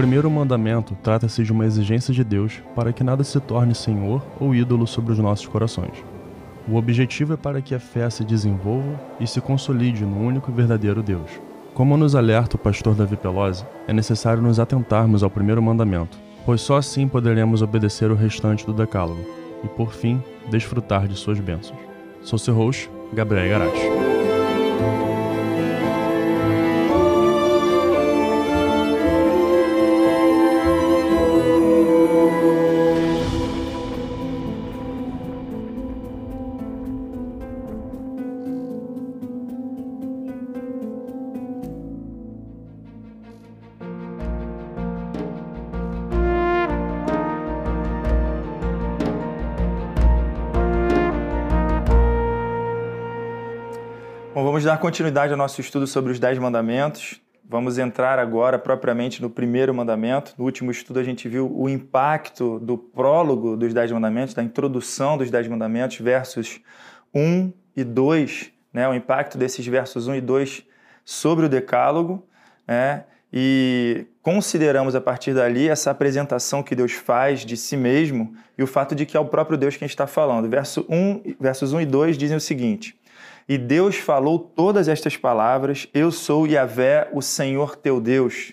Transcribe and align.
primeiro 0.00 0.30
mandamento 0.30 0.96
trata-se 1.02 1.42
de 1.42 1.52
uma 1.52 1.66
exigência 1.66 2.14
de 2.14 2.24
Deus 2.24 2.62
para 2.74 2.90
que 2.90 3.04
nada 3.04 3.22
se 3.22 3.38
torne 3.38 3.74
senhor 3.74 4.24
ou 4.40 4.54
ídolo 4.54 4.86
sobre 4.86 5.12
os 5.12 5.18
nossos 5.18 5.46
corações. 5.46 5.92
O 6.66 6.76
objetivo 6.76 7.34
é 7.34 7.36
para 7.36 7.60
que 7.60 7.74
a 7.74 7.78
fé 7.78 8.08
se 8.08 8.24
desenvolva 8.24 8.98
e 9.20 9.26
se 9.26 9.42
consolide 9.42 10.02
no 10.06 10.18
único 10.18 10.50
e 10.50 10.54
verdadeiro 10.54 11.02
Deus. 11.02 11.30
Como 11.74 11.98
nos 11.98 12.14
alerta 12.14 12.56
o 12.56 12.58
pastor 12.58 12.94
Davi 12.94 13.14
Pelosi, 13.14 13.62
é 13.86 13.92
necessário 13.92 14.42
nos 14.42 14.58
atentarmos 14.58 15.22
ao 15.22 15.28
primeiro 15.28 15.62
mandamento, 15.62 16.18
pois 16.46 16.62
só 16.62 16.78
assim 16.78 17.06
poderemos 17.06 17.60
obedecer 17.60 18.10
o 18.10 18.16
restante 18.16 18.64
do 18.64 18.72
decálogo 18.72 19.22
e, 19.62 19.68
por 19.68 19.92
fim, 19.92 20.22
desfrutar 20.50 21.06
de 21.06 21.14
suas 21.14 21.38
bênçãos. 21.38 21.78
Sou 22.22 22.38
seu 22.38 22.54
host, 22.54 22.90
Gabriel 23.12 23.50
Garage. 23.50 25.09
Continuidade 54.80 55.30
ao 55.30 55.36
nosso 55.36 55.60
estudo 55.60 55.86
sobre 55.86 56.10
os 56.10 56.18
Dez 56.18 56.38
Mandamentos. 56.38 57.20
Vamos 57.46 57.76
entrar 57.76 58.18
agora 58.18 58.58
propriamente 58.58 59.20
no 59.20 59.28
primeiro 59.28 59.74
mandamento. 59.74 60.32
No 60.38 60.46
último 60.46 60.70
estudo, 60.70 60.98
a 60.98 61.04
gente 61.04 61.28
viu 61.28 61.54
o 61.54 61.68
impacto 61.68 62.58
do 62.60 62.78
prólogo 62.78 63.58
dos 63.58 63.74
Dez 63.74 63.92
Mandamentos, 63.92 64.32
da 64.32 64.42
introdução 64.42 65.18
dos 65.18 65.30
Dez 65.30 65.46
Mandamentos, 65.46 65.98
versos 65.98 66.60
1 67.14 67.52
e 67.76 67.84
2, 67.84 68.52
né? 68.72 68.88
o 68.88 68.94
impacto 68.94 69.36
desses 69.36 69.66
versos 69.66 70.08
1 70.08 70.14
e 70.14 70.20
2 70.22 70.64
sobre 71.04 71.44
o 71.44 71.48
Decálogo. 71.48 72.26
Né? 72.66 73.04
E 73.30 74.06
consideramos 74.22 74.94
a 74.94 75.00
partir 75.00 75.34
dali 75.34 75.68
essa 75.68 75.90
apresentação 75.90 76.62
que 76.62 76.74
Deus 76.74 76.92
faz 76.92 77.40
de 77.40 77.54
si 77.54 77.76
mesmo 77.76 78.34
e 78.56 78.62
o 78.62 78.66
fato 78.66 78.94
de 78.94 79.04
que 79.04 79.14
é 79.14 79.20
o 79.20 79.26
próprio 79.26 79.58
Deus 79.58 79.76
quem 79.76 79.84
está 79.84 80.06
falando. 80.06 80.48
Verso 80.48 80.86
1, 80.88 81.34
versos 81.38 81.74
1 81.74 81.82
e 81.82 81.86
2 81.86 82.16
dizem 82.16 82.38
o 82.38 82.40
seguinte 82.40 82.98
e 83.50 83.58
Deus 83.58 83.96
falou 83.96 84.38
todas 84.38 84.86
estas 84.86 85.16
palavras: 85.16 85.88
Eu 85.92 86.12
sou 86.12 86.46
Yahvé, 86.46 87.08
o 87.12 87.20
Senhor 87.20 87.74
teu 87.74 88.00
Deus, 88.00 88.52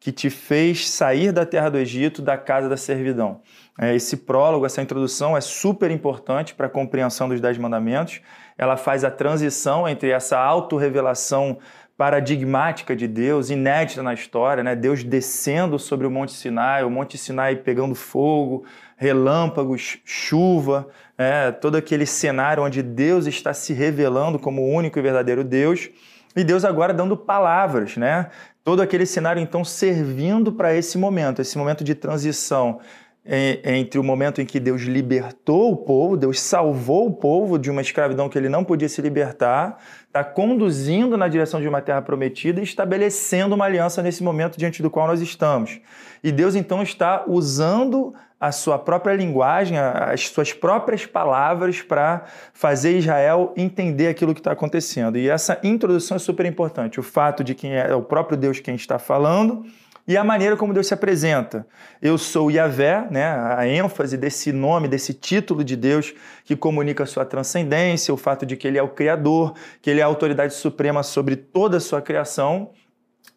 que 0.00 0.10
te 0.10 0.28
fez 0.28 0.90
sair 0.90 1.30
da 1.30 1.46
terra 1.46 1.68
do 1.68 1.78
Egito, 1.78 2.20
da 2.20 2.36
casa 2.36 2.68
da 2.68 2.76
servidão. 2.76 3.40
É, 3.78 3.94
esse 3.94 4.16
prólogo, 4.16 4.66
essa 4.66 4.82
introdução 4.82 5.36
é 5.36 5.40
super 5.40 5.92
importante 5.92 6.56
para 6.56 6.66
a 6.66 6.68
compreensão 6.68 7.28
dos 7.28 7.40
Dez 7.40 7.56
Mandamentos. 7.56 8.20
Ela 8.58 8.76
faz 8.76 9.04
a 9.04 9.12
transição 9.12 9.88
entre 9.88 10.10
essa 10.10 10.36
autorrevelação 10.40 11.58
paradigmática 11.96 12.96
de 12.96 13.06
Deus, 13.06 13.48
inédita 13.48 14.02
na 14.02 14.12
história, 14.12 14.64
né? 14.64 14.74
Deus 14.74 15.04
descendo 15.04 15.78
sobre 15.78 16.04
o 16.04 16.10
Monte 16.10 16.32
Sinai, 16.32 16.82
o 16.82 16.90
Monte 16.90 17.16
Sinai 17.16 17.54
pegando 17.54 17.94
fogo, 17.94 18.64
relâmpagos, 19.02 19.98
chuva, 20.04 20.88
é, 21.18 21.50
todo 21.50 21.74
aquele 21.76 22.06
cenário 22.06 22.62
onde 22.62 22.82
Deus 22.82 23.26
está 23.26 23.52
se 23.52 23.72
revelando 23.72 24.38
como 24.38 24.62
o 24.62 24.70
único 24.72 24.96
e 24.96 25.02
verdadeiro 25.02 25.42
Deus, 25.42 25.90
e 26.36 26.44
Deus 26.44 26.64
agora 26.64 26.94
dando 26.94 27.16
palavras, 27.16 27.96
né? 27.96 28.30
Todo 28.62 28.80
aquele 28.80 29.04
cenário 29.04 29.42
então 29.42 29.64
servindo 29.64 30.52
para 30.52 30.72
esse 30.72 30.96
momento, 30.96 31.42
esse 31.42 31.58
momento 31.58 31.82
de 31.82 31.96
transição 31.96 32.78
entre 33.24 34.00
o 34.00 34.04
momento 34.04 34.40
em 34.40 34.46
que 34.46 34.58
Deus 34.58 34.82
libertou 34.82 35.72
o 35.72 35.76
povo, 35.76 36.16
Deus 36.16 36.40
salvou 36.40 37.06
o 37.06 37.12
povo 37.12 37.56
de 37.56 37.70
uma 37.70 37.80
escravidão 37.80 38.28
que 38.28 38.36
ele 38.36 38.48
não 38.48 38.64
podia 38.64 38.88
se 38.88 39.00
libertar, 39.00 39.78
está 40.06 40.24
conduzindo 40.24 41.16
na 41.16 41.28
direção 41.28 41.60
de 41.60 41.68
uma 41.68 41.80
terra 41.80 42.02
prometida 42.02 42.60
e 42.60 42.64
estabelecendo 42.64 43.54
uma 43.54 43.64
aliança 43.64 44.02
nesse 44.02 44.24
momento 44.24 44.58
diante 44.58 44.82
do 44.82 44.90
qual 44.90 45.06
nós 45.06 45.20
estamos. 45.20 45.80
E 46.22 46.32
Deus 46.32 46.56
então 46.56 46.82
está 46.82 47.24
usando 47.28 48.12
a 48.42 48.50
sua 48.50 48.76
própria 48.76 49.14
linguagem, 49.14 49.78
as 49.78 50.26
suas 50.26 50.52
próprias 50.52 51.06
palavras 51.06 51.80
para 51.80 52.24
fazer 52.52 52.98
Israel 52.98 53.52
entender 53.56 54.08
aquilo 54.08 54.34
que 54.34 54.40
está 54.40 54.50
acontecendo. 54.50 55.16
E 55.16 55.28
essa 55.28 55.60
introdução 55.62 56.16
é 56.16 56.18
super 56.18 56.44
importante. 56.44 56.98
O 56.98 57.04
fato 57.04 57.44
de 57.44 57.54
quem 57.54 57.76
é 57.76 57.94
o 57.94 58.02
próprio 58.02 58.36
Deus 58.36 58.58
quem 58.58 58.74
está 58.74 58.98
falando 58.98 59.64
e 60.08 60.16
a 60.16 60.24
maneira 60.24 60.56
como 60.56 60.74
Deus 60.74 60.88
se 60.88 60.94
apresenta. 60.94 61.64
Eu 62.02 62.18
sou 62.18 62.50
Yahvé, 62.50 63.06
né? 63.12 63.26
a 63.26 63.64
ênfase 63.68 64.16
desse 64.16 64.50
nome, 64.50 64.88
desse 64.88 65.14
título 65.14 65.62
de 65.62 65.76
Deus 65.76 66.12
que 66.44 66.56
comunica 66.56 67.04
a 67.04 67.06
sua 67.06 67.24
transcendência, 67.24 68.12
o 68.12 68.16
fato 68.16 68.44
de 68.44 68.56
que 68.56 68.66
ele 68.66 68.76
é 68.76 68.82
o 68.82 68.88
Criador, 68.88 69.54
que 69.80 69.88
ele 69.88 70.00
é 70.00 70.02
a 70.02 70.06
autoridade 70.06 70.54
suprema 70.54 71.04
sobre 71.04 71.36
toda 71.36 71.76
a 71.76 71.80
sua 71.80 72.02
criação 72.02 72.70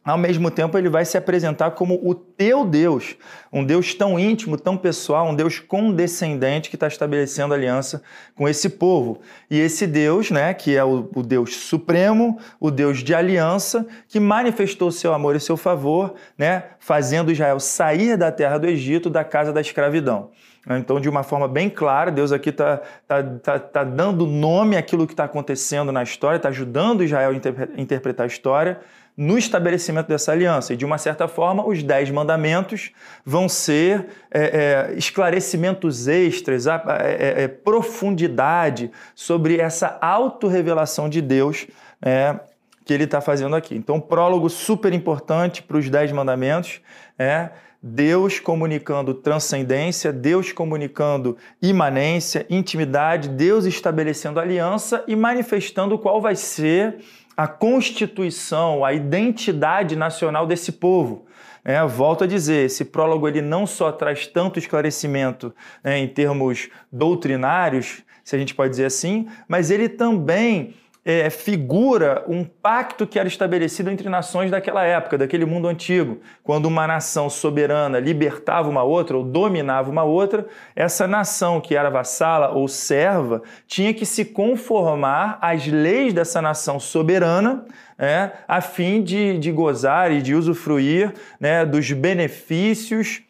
ao 0.05 0.19
mesmo 0.19 0.51
tempo 0.51 0.77
ele 0.77 0.87
vai 0.87 1.03
se 1.03 1.17
apresentar 1.17 1.71
como 1.71 1.99
o 2.03 2.13
teu 2.13 2.63
Deus, 2.63 3.15
um 3.51 3.65
Deus 3.65 3.95
tão 3.95 4.19
íntimo, 4.19 4.55
tão 4.55 4.77
pessoal, 4.77 5.27
um 5.27 5.33
Deus 5.33 5.57
condescendente 5.57 6.69
que 6.69 6.75
está 6.75 6.87
estabelecendo 6.87 7.55
aliança 7.55 8.03
com 8.35 8.47
esse 8.47 8.69
povo. 8.69 9.19
E 9.49 9.59
esse 9.59 9.87
Deus, 9.87 10.29
né, 10.29 10.53
que 10.53 10.75
é 10.75 10.83
o, 10.83 11.09
o 11.15 11.23
Deus 11.23 11.55
supremo, 11.55 12.37
o 12.59 12.69
Deus 12.69 12.99
de 12.99 13.15
aliança, 13.15 13.87
que 14.07 14.19
manifestou 14.19 14.91
seu 14.91 15.11
amor 15.11 15.35
e 15.35 15.39
seu 15.39 15.57
favor, 15.57 16.13
né, 16.37 16.65
fazendo 16.77 17.31
Israel 17.31 17.59
sair 17.59 18.15
da 18.15 18.31
terra 18.31 18.59
do 18.59 18.67
Egito, 18.67 19.09
da 19.09 19.23
casa 19.23 19.51
da 19.51 19.59
escravidão. 19.59 20.29
Então, 20.67 20.99
de 20.99 21.07
uma 21.07 21.21
forma 21.21 21.47
bem 21.47 21.69
clara, 21.69 22.11
Deus 22.11 22.31
aqui 22.31 22.49
está 22.49 22.81
tá, 23.07 23.23
tá, 23.23 23.59
tá 23.59 23.83
dando 23.83 24.25
nome 24.25 24.77
àquilo 24.77 25.05
que 25.05 25.13
está 25.13 25.25
acontecendo 25.25 25.91
na 25.91 26.01
história, 26.01 26.37
está 26.37 26.49
ajudando 26.49 27.03
Israel 27.03 27.31
a 27.31 27.81
interpretar 27.81 28.23
a 28.23 28.27
história 28.27 28.79
no 29.17 29.37
estabelecimento 29.37 30.07
dessa 30.07 30.31
aliança. 30.31 30.73
E, 30.73 30.77
de 30.77 30.85
uma 30.85 30.97
certa 30.97 31.27
forma, 31.27 31.65
os 31.65 31.81
dez 31.81 32.09
mandamentos 32.11 32.91
vão 33.25 33.47
ser 33.47 34.07
é, 34.29 34.89
é, 34.91 34.97
esclarecimentos 34.97 36.07
extras, 36.07 36.67
a, 36.67 36.83
é, 37.01 37.43
é, 37.43 37.47
profundidade 37.47 38.91
sobre 39.13 39.57
essa 39.57 39.97
autorrevelação 40.01 41.07
de 41.07 41.21
Deus 41.21 41.67
é, 42.01 42.39
que 42.83 42.93
ele 42.93 43.05
está 43.05 43.21
fazendo 43.21 43.55
aqui. 43.55 43.75
Então, 43.75 43.99
prólogo 43.99 44.49
super 44.49 44.93
importante 44.93 45.63
para 45.63 45.77
os 45.77 45.89
dez 45.89 46.11
mandamentos 46.11 46.81
é 47.17 47.49
Deus 47.87 48.39
comunicando 48.39 49.13
transcendência, 49.13 50.11
Deus 50.11 50.51
comunicando 50.51 51.37
imanência, 51.61 52.45
intimidade, 52.49 53.29
Deus 53.29 53.65
estabelecendo 53.65 54.39
aliança 54.39 55.03
e 55.07 55.15
manifestando 55.15 55.97
qual 55.99 56.19
vai 56.19 56.35
ser 56.35 56.97
a 57.35 57.47
constituição, 57.47 58.85
a 58.85 58.93
identidade 58.93 59.95
nacional 59.95 60.47
desse 60.47 60.71
povo. 60.71 61.25
É, 61.63 61.83
volto 61.85 62.23
a 62.23 62.27
dizer, 62.27 62.65
esse 62.65 62.85
prólogo 62.85 63.27
ele 63.27 63.41
não 63.41 63.65
só 63.65 63.91
traz 63.91 64.27
tanto 64.27 64.59
esclarecimento 64.59 65.53
né, 65.83 65.97
em 65.97 66.07
termos 66.07 66.69
doutrinários, 66.91 68.03
se 68.23 68.35
a 68.35 68.39
gente 68.39 68.53
pode 68.53 68.69
dizer 68.69 68.85
assim, 68.85 69.27
mas 69.47 69.71
ele 69.71 69.89
também 69.89 70.75
é, 71.05 71.29
figura 71.29 72.25
um 72.27 72.43
pacto 72.43 73.05
que 73.05 73.19
era 73.19 73.27
estabelecido 73.27 73.91
entre 73.91 74.09
nações 74.09 74.49
daquela 74.49 74.83
época, 74.83 75.19
daquele 75.19 75.45
mundo 75.45 75.67
antigo. 75.67 76.19
Quando 76.43 76.65
uma 76.65 76.87
nação 76.87 77.29
soberana 77.29 77.99
libertava 77.99 78.67
uma 78.67 78.81
outra 78.81 79.15
ou 79.15 79.23
dominava 79.23 79.91
uma 79.91 80.03
outra, 80.03 80.47
essa 80.75 81.07
nação 81.07 81.61
que 81.61 81.75
era 81.75 81.91
vassala 81.91 82.49
ou 82.49 82.67
serva 82.67 83.43
tinha 83.67 83.93
que 83.93 84.05
se 84.05 84.25
conformar 84.25 85.37
às 85.39 85.67
leis 85.67 86.11
dessa 86.11 86.41
nação 86.41 86.79
soberana. 86.79 87.65
É, 87.97 88.31
a 88.45 88.59
fim 88.59 89.01
de, 89.01 89.37
de 89.37 89.53
gozar 89.53 90.11
e 90.11 90.21
de 90.21 90.35
usufruir 90.35 91.13
né, 91.39 91.65
dos 91.65 91.89
benefícios 91.93 93.21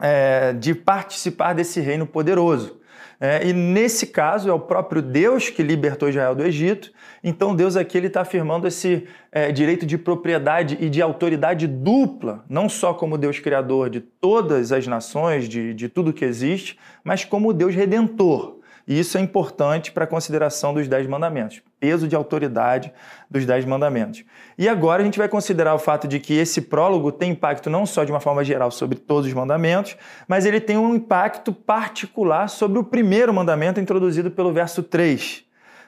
é, 0.00 0.52
de 0.52 0.74
participar 0.74 1.52
desse 1.52 1.80
reino 1.80 2.04
poderoso. 2.04 2.80
É, 3.20 3.46
e 3.46 3.52
nesse 3.52 4.08
caso 4.08 4.48
é 4.48 4.52
o 4.52 4.58
próprio 4.58 5.00
Deus 5.00 5.48
que 5.48 5.62
libertou 5.62 6.08
Israel 6.08 6.34
do 6.34 6.44
Egito. 6.44 6.92
Então 7.22 7.54
Deus 7.54 7.76
aqui 7.76 7.96
ele 7.96 8.08
está 8.08 8.22
afirmando 8.22 8.66
esse 8.66 9.06
é, 9.30 9.50
direito 9.52 9.86
de 9.86 9.96
propriedade 9.96 10.76
e 10.80 10.88
de 10.90 11.00
autoridade 11.00 11.66
dupla, 11.66 12.44
não 12.48 12.68
só 12.68 12.92
como 12.92 13.18
Deus 13.18 13.38
criador 13.38 13.88
de 13.88 14.00
todas 14.00 14.72
as 14.72 14.86
nações, 14.86 15.48
de, 15.48 15.74
de 15.74 15.88
tudo 15.88 16.12
que 16.12 16.24
existe, 16.24 16.78
mas 17.02 17.24
como 17.24 17.52
Deus 17.52 17.74
redentor. 17.74 18.58
E 18.86 18.98
isso 18.98 19.16
é 19.16 19.20
importante 19.20 19.90
para 19.90 20.04
a 20.04 20.06
consideração 20.06 20.74
dos 20.74 20.86
Dez 20.86 21.06
Mandamentos, 21.06 21.62
peso 21.84 22.08
de 22.08 22.16
autoridade 22.16 22.90
dos 23.30 23.44
Dez 23.44 23.62
Mandamentos. 23.66 24.24
E 24.56 24.70
agora 24.70 25.02
a 25.02 25.04
gente 25.04 25.18
vai 25.18 25.28
considerar 25.28 25.74
o 25.74 25.78
fato 25.78 26.08
de 26.08 26.18
que 26.18 26.32
esse 26.32 26.62
prólogo 26.62 27.12
tem 27.12 27.32
impacto 27.32 27.68
não 27.68 27.84
só 27.84 28.04
de 28.04 28.10
uma 28.10 28.20
forma 28.20 28.42
geral 28.42 28.70
sobre 28.70 28.98
todos 28.98 29.26
os 29.26 29.34
mandamentos, 29.34 29.98
mas 30.26 30.46
ele 30.46 30.60
tem 30.60 30.78
um 30.78 30.94
impacto 30.94 31.52
particular 31.52 32.48
sobre 32.48 32.78
o 32.78 32.84
primeiro 32.84 33.34
mandamento 33.34 33.80
introduzido 33.80 34.30
pelo 34.30 34.50
verso 34.50 34.82
3. 34.82 35.44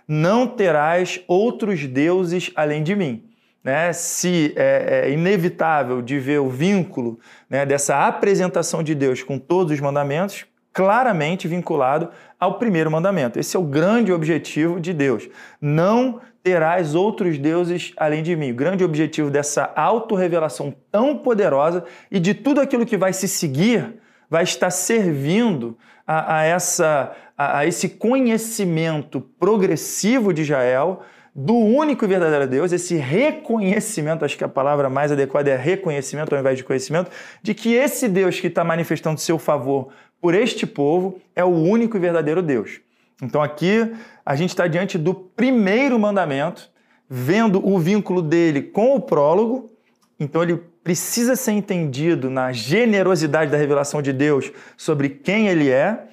Não 0.07 0.47
terás 0.47 1.19
outros 1.27 1.87
deuses 1.87 2.51
além 2.55 2.83
de 2.83 2.95
mim. 2.95 3.25
né, 3.65 3.91
se 3.95 4.53
é, 4.55 5.07
é, 5.07 5.11
inevitável 5.11 6.03
de 6.03 6.19
ver 6.21 6.41
o 6.41 6.49
vínculo 6.51 7.19
né, 7.49 7.65
dessa 7.65 8.07
apresentação 8.07 8.83
de 8.83 8.95
Deus 8.95 9.23
com 9.23 9.39
todos 9.39 9.73
os 9.73 9.81
mandamentos, 9.81 10.45
claramente 10.77 11.49
vinculado 11.49 12.11
ao 12.39 12.59
primeiro 12.59 12.91
mandamento. 12.91 13.39
Esse 13.39 13.57
é 13.57 13.59
o 13.59 13.63
grande 13.63 14.13
objetivo 14.13 14.79
de 14.79 14.93
Deus. 14.93 15.27
Não 15.59 16.21
terás 16.43 16.95
outros 16.95 17.39
deuses 17.39 17.95
além 17.97 18.23
de 18.23 18.37
mim. 18.37 18.53
O 18.53 18.55
grande 18.55 18.85
objetivo 18.85 19.31
dessa 19.31 19.73
autorrevelação 19.75 20.75
tão 20.93 21.17
poderosa 21.17 21.83
e 22.11 22.21
de 22.21 22.35
tudo 22.35 22.61
aquilo 22.61 22.85
que 22.85 22.99
vai 22.99 23.15
se 23.15 23.27
seguir 23.27 23.95
vai 24.29 24.45
estar 24.45 24.69
servindo 24.69 25.79
a, 26.07 26.41
a 26.41 26.45
essa, 26.45 27.11
a, 27.39 27.61
a 27.61 27.67
esse 27.67 27.89
conhecimento 27.89 29.19
progressivo 29.41 30.31
de 30.31 30.43
Israel 30.43 31.01
do 31.39 31.55
único 31.55 32.03
e 32.03 32.09
verdadeiro 32.09 32.47
Deus, 32.47 32.73
esse 32.73 32.97
reconhecimento, 32.97 34.25
acho 34.25 34.39
que 34.39 34.45
a 34.45 34.49
palavra 34.49 34.89
mais 34.89 35.13
adequada 35.13 35.51
é 35.51 35.57
reconhecimento 35.57 36.35
ao 36.35 36.41
invés 36.41 36.57
de 36.57 36.65
conhecimento, 36.65 37.11
de 37.43 37.53
que 37.53 37.75
esse 37.75 38.09
Deus 38.09 38.41
que 38.41 38.47
está 38.47 38.65
manifestando 38.65 39.21
seu 39.21 39.39
favor 39.39 39.91
por 40.21 40.35
este 40.35 40.67
povo 40.67 41.21
é 41.35 41.45
o 41.45 41.49
único 41.49 41.97
e 41.97 42.01
verdadeiro 42.01 42.43
Deus. 42.43 42.81
Então 43.23 43.43
aqui 43.43 43.93
a 44.25 44.37
gente 44.37 44.51
está 44.51 44.67
diante 44.67 44.99
do 44.99 45.15
primeiro 45.15 45.99
mandamento, 45.99 46.71
vendo 47.09 47.67
o 47.67 47.79
vínculo 47.79 48.21
dele 48.21 48.63
com 48.63 48.95
o 48.95 49.01
prólogo, 49.01 49.71
então 50.19 50.43
ele 50.43 50.61
precisa 50.83 51.35
ser 51.35 51.53
entendido 51.53 52.31
na 52.31 52.53
generosidade 52.53 53.51
da 53.51 53.57
revelação 53.57 54.01
de 54.01 54.13
Deus 54.13 54.53
sobre 54.77 55.09
quem 55.09 55.49
ele 55.49 55.71
é. 55.71 56.05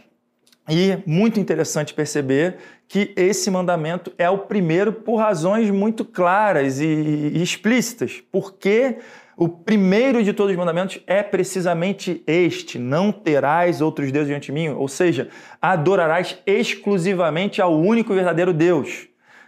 E 0.70 0.98
muito 1.06 1.40
interessante 1.40 1.94
perceber 1.94 2.56
que 2.88 3.14
esse 3.18 3.52
mandamento 3.52 4.14
é 4.18 4.30
o 4.30 4.38
primeiro 4.38 4.94
por 4.94 5.18
razões 5.18 5.70
muito 5.70 6.06
claras 6.06 6.80
e, 6.80 7.32
explícitas. 7.36 8.24
Porque 8.32 8.98
o 9.36 9.50
primeiro 9.50 10.24
de 10.24 10.32
todos 10.32 10.52
os 10.52 10.58
mandamentos 10.58 11.00
é 11.08 11.24
precisamente 11.24 12.24
este: 12.28 12.78
não 12.78 13.12
terás 13.12 13.82
outros 13.82 14.12
deuses 14.12 14.30
diante 14.30 14.46
de 14.48 14.52
mim, 14.52 14.70
ou 14.70 14.88
seja, 14.88 15.30
adorarás 15.62 16.38
exclusivamente 16.46 17.62
ao 17.62 17.78
único 17.80 18.14
e 18.14 18.16
verdadeiro 18.16 18.54
Deus. 18.54 19.08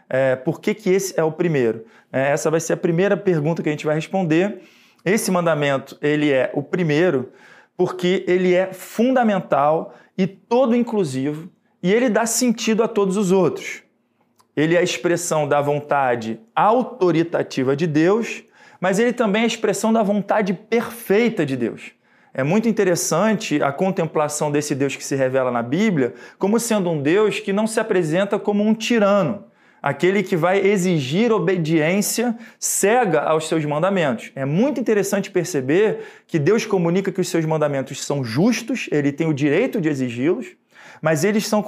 É, 0.10 0.36
por 0.36 0.60
que, 0.60 0.74
que 0.74 0.90
esse 0.90 1.20
é 1.20 1.24
o 1.24 1.32
primeiro? 1.32 1.86
É, 2.12 2.32
essa 2.32 2.50
vai 2.52 2.60
ser 2.60 2.74
a 2.74 2.78
primeira 2.78 3.18
pergunta 3.18 3.62
que 3.62 3.70
a 3.70 3.72
gente 3.72 3.86
vai 3.86 3.96
responder. 3.96 4.62
Esse 5.04 5.30
mandamento 5.30 5.98
ele 6.02 6.32
é 6.32 6.52
o 6.54 6.64
primeiro 6.64 7.32
porque 7.78 8.24
ele 8.28 8.54
é 8.54 8.74
fundamental 8.74 9.94
e 10.18 10.26
todo 10.26 10.76
inclusivo 10.76 11.50
e 11.84 11.94
ele 11.94 12.10
dá 12.10 12.26
sentido 12.26 12.84
a 12.84 12.88
todos 12.88 13.18
os 13.18 13.32
outros. 13.32 13.84
Ele 14.56 14.76
é 14.76 14.80
a 14.80 14.84
expressão 14.84 15.48
da 15.48 15.62
vontade 15.62 16.40
autoritativa 16.56 17.76
de 17.76 17.86
Deus, 17.86 18.44
mas 18.86 19.00
ele 19.00 19.14
também 19.14 19.42
é 19.42 19.46
a 19.46 19.48
expressão 19.48 19.92
da 19.92 20.04
vontade 20.04 20.54
perfeita 20.54 21.44
de 21.44 21.58
Deus. 21.58 21.94
É 22.32 22.44
muito 22.44 22.70
interessante 22.70 23.60
a 23.64 23.72
contemplação 23.72 24.52
desse 24.52 24.76
Deus 24.76 24.96
que 24.96 25.04
se 25.04 25.16
revela 25.16 25.50
na 25.50 25.64
Bíblia 25.64 26.14
como 26.38 26.60
sendo 26.60 26.92
um 26.92 27.02
Deus 27.02 27.40
que 27.40 27.52
não 27.52 27.66
se 27.66 27.80
apresenta 27.80 28.38
como 28.38 28.64
um 28.64 28.76
tirano, 28.76 29.46
aquele 29.82 30.22
que 30.22 30.38
vai 30.38 30.60
exigir 30.60 31.32
obediência 31.32 32.38
cega 32.60 33.22
aos 33.22 33.48
seus 33.48 33.66
mandamentos. 33.66 34.32
É 34.36 34.46
muito 34.46 34.80
interessante 34.80 35.32
perceber 35.32 36.02
que 36.28 36.38
Deus 36.38 36.64
comunica 36.64 37.12
que 37.12 37.22
os 37.22 37.28
seus 37.28 37.44
mandamentos 37.44 38.06
são 38.06 38.24
justos, 38.24 38.88
ele 38.92 39.12
tem 39.12 39.28
o 39.28 39.34
direito 39.34 39.82
de 39.82 39.90
exigi-los, 39.90 40.46
mas 41.02 41.24
eles 41.24 41.48
são 41.48 41.66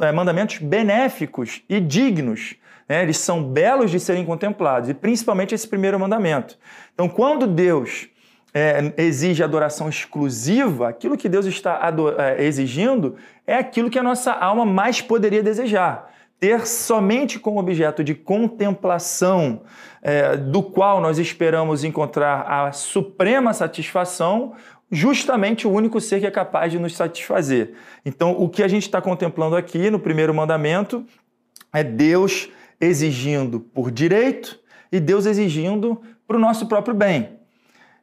é, 0.00 0.10
mandamentos 0.10 0.58
benéficos 0.58 1.62
e 1.68 1.78
dignos. 1.78 2.56
Né? 2.88 3.02
Eles 3.02 3.18
são 3.18 3.42
belos 3.42 3.90
de 3.90 3.98
serem 4.00 4.24
contemplados, 4.24 4.88
e 4.88 4.94
principalmente 4.94 5.54
esse 5.54 5.66
primeiro 5.66 5.98
mandamento. 5.98 6.58
Então, 6.94 7.08
quando 7.08 7.46
Deus 7.46 8.08
é, 8.54 8.92
exige 8.98 9.42
adoração 9.42 9.88
exclusiva, 9.88 10.88
aquilo 10.88 11.16
que 11.16 11.28
Deus 11.28 11.46
está 11.46 11.80
é, 12.18 12.44
exigindo 12.44 13.16
é 13.46 13.56
aquilo 13.56 13.88
que 13.88 13.98
a 13.98 14.02
nossa 14.02 14.32
alma 14.32 14.64
mais 14.64 15.00
poderia 15.00 15.42
desejar. 15.42 16.10
Ter 16.38 16.66
somente 16.66 17.38
como 17.38 17.60
objeto 17.60 18.02
de 18.02 18.14
contemplação, 18.14 19.62
é, 20.02 20.36
do 20.36 20.62
qual 20.62 21.00
nós 21.00 21.18
esperamos 21.18 21.84
encontrar 21.84 22.42
a 22.42 22.72
suprema 22.72 23.54
satisfação, 23.54 24.54
justamente 24.90 25.66
o 25.66 25.70
único 25.70 26.00
ser 26.00 26.20
que 26.20 26.26
é 26.26 26.30
capaz 26.30 26.70
de 26.72 26.78
nos 26.78 26.94
satisfazer. 26.94 27.72
Então, 28.04 28.32
o 28.32 28.48
que 28.48 28.62
a 28.62 28.68
gente 28.68 28.82
está 28.82 29.00
contemplando 29.00 29.56
aqui 29.56 29.88
no 29.88 29.98
primeiro 29.98 30.34
mandamento 30.34 31.06
é 31.72 31.82
Deus 31.82 32.50
exigindo 32.82 33.60
por 33.60 33.92
direito 33.92 34.58
e 34.90 34.98
Deus 34.98 35.24
exigindo 35.24 36.02
para 36.26 36.36
o 36.36 36.40
nosso 36.40 36.66
próprio 36.66 36.94
bem. 36.94 37.38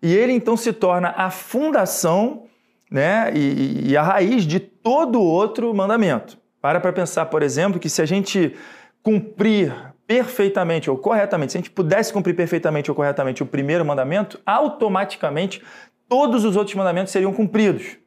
E 0.02 0.16
ele 0.16 0.32
então 0.32 0.56
se 0.56 0.72
torna 0.72 1.14
a 1.18 1.30
fundação 1.30 2.46
né, 2.90 3.32
e, 3.36 3.90
e 3.90 3.98
a 3.98 4.02
raiz 4.02 4.46
de 4.46 4.60
todo 4.60 5.22
outro 5.22 5.74
mandamento. 5.74 6.38
Para 6.62 6.80
para 6.80 6.94
pensar, 6.94 7.26
por 7.26 7.44
exemplo, 7.44 7.80
que 7.80 7.90
se 7.90 8.02
a 8.02 8.06
gente 8.06 8.56
cumprir 9.04 9.74
perfeitamente 10.08 10.90
ou 10.90 10.98
corretamente, 10.98 11.52
se 11.52 11.58
a 11.58 11.62
gente 11.62 11.72
pudesse 11.72 12.12
cumprir 12.12 12.36
perfeitamente 12.36 12.90
ou 12.90 12.96
corretamente 12.96 13.44
o 13.44 13.46
primeiro 13.46 13.86
mandamento, 13.86 14.40
automaticamente 14.46 15.62
todos 16.08 16.44
os 16.46 16.56
outros 16.56 16.76
mandamentos 16.76 17.12
seriam 17.12 17.34
cumpridos. 17.34 17.98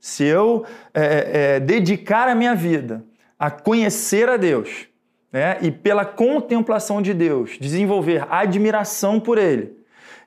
Se 0.00 0.24
eu 0.24 0.64
é, 0.92 1.54
é, 1.54 1.60
dedicar 1.60 2.26
a 2.26 2.34
minha 2.34 2.54
vida 2.54 3.04
a 3.38 3.50
conhecer 3.50 4.28
a 4.28 4.36
Deus 4.36 4.88
né, 5.32 5.58
e 5.62 5.70
pela 5.70 6.04
contemplação 6.04 7.00
de 7.00 7.14
Deus 7.14 7.56
desenvolver 7.60 8.26
admiração 8.28 9.18
por 9.18 9.38
Ele 9.38 9.72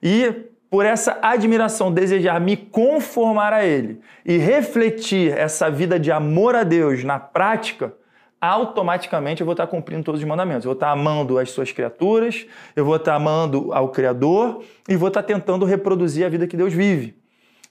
e 0.02 0.48
por 0.69 0.86
essa 0.86 1.18
admiração 1.22 1.92
desejar 1.92 2.40
me 2.42 2.57
conformar 2.57 3.54
a 3.54 3.63
Ele 3.63 4.00
e 4.25 4.38
refletir 4.38 5.31
essa 5.38 5.69
vida 5.69 6.00
de 6.00 6.12
amor 6.12 6.56
a 6.56 6.63
Deus 6.63 7.04
na 7.04 7.19
prática, 7.19 7.94
automaticamente 8.42 9.42
eu 9.42 9.46
vou 9.46 9.54
estar 9.54 9.68
cumprindo 9.68 10.04
todos 10.04 10.19
os 10.19 10.28
mandamentos. 10.28 10.66
Eu 10.66 10.69
vou 10.69 10.74
estar 10.74 10.92
amando 10.92 11.40
as 11.40 11.52
suas 11.52 11.72
criaturas, 11.72 12.46
eu 12.75 12.84
vou 12.84 12.96
estar 12.98 13.16
amando 13.16 13.72
ao 13.74 13.90
Criador 13.90 14.63
e 14.90 14.96
vou 14.96 15.07
estar 15.07 15.24
tentando 15.24 15.66
reproduzir 15.66 16.25
a 16.25 16.30
vida 16.30 16.48
que 16.48 16.57
Deus 16.57 16.74
vive. 16.74 17.16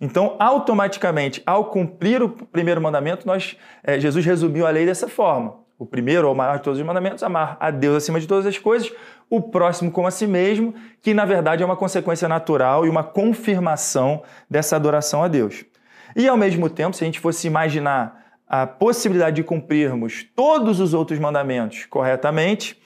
Então, 0.01 0.37
automaticamente, 0.39 1.43
ao 1.47 1.67
cumprir 1.67 2.23
o 2.23 2.29
primeiro 2.29 2.81
mandamento, 2.81 3.27
nós, 3.27 3.57
é, 3.83 3.99
Jesus 4.01 4.25
resumiu 4.25 4.67
a 4.67 4.71
lei 4.71 4.87
dessa 4.87 5.09
forma. 5.09 5.64
O 5.79 5.85
primeiro, 5.85 6.29
ou 6.29 6.35
maior 6.35 6.59
de 6.59 6.63
todos 6.63 6.79
os 6.79 6.87
mandamentos, 6.87 7.23
amar 7.23 7.57
a 7.59 7.71
Deus 7.71 7.97
acima 7.97 8.21
de 8.21 8.27
todas 8.27 8.47
as 8.47 8.59
coisas, 8.59 8.93
o 9.29 9.41
próximo 9.41 9.91
como 9.91 10.07
a 10.07 10.11
si 10.11 10.27
mesmo, 10.27 10.75
que 11.03 11.13
na 11.13 11.25
verdade 11.25 11.63
é 11.63 11.67
uma 11.67 11.77
consequência 11.77 12.29
natural 12.29 12.87
e 12.87 12.89
uma 12.89 13.03
confirmação 13.03 14.23
dessa 14.49 14.77
adoração 14.77 15.23
a 15.23 15.29
Deus. 15.29 15.65
E 16.15 16.29
ao 16.29 16.37
mesmo 16.37 16.71
tempo, 16.71 16.97
se 16.97 17.03
a 17.03 17.07
gente 17.07 17.19
fosse 17.19 17.47
imaginar 17.47 18.25
a 18.47 18.67
possibilidade 18.67 19.37
de 19.37 19.43
cumprirmos 19.43 20.25
todos 20.37 20.79
os 20.79 20.95
outros 20.95 21.19
mandamentos 21.19 21.87
corretamente, 21.87 22.81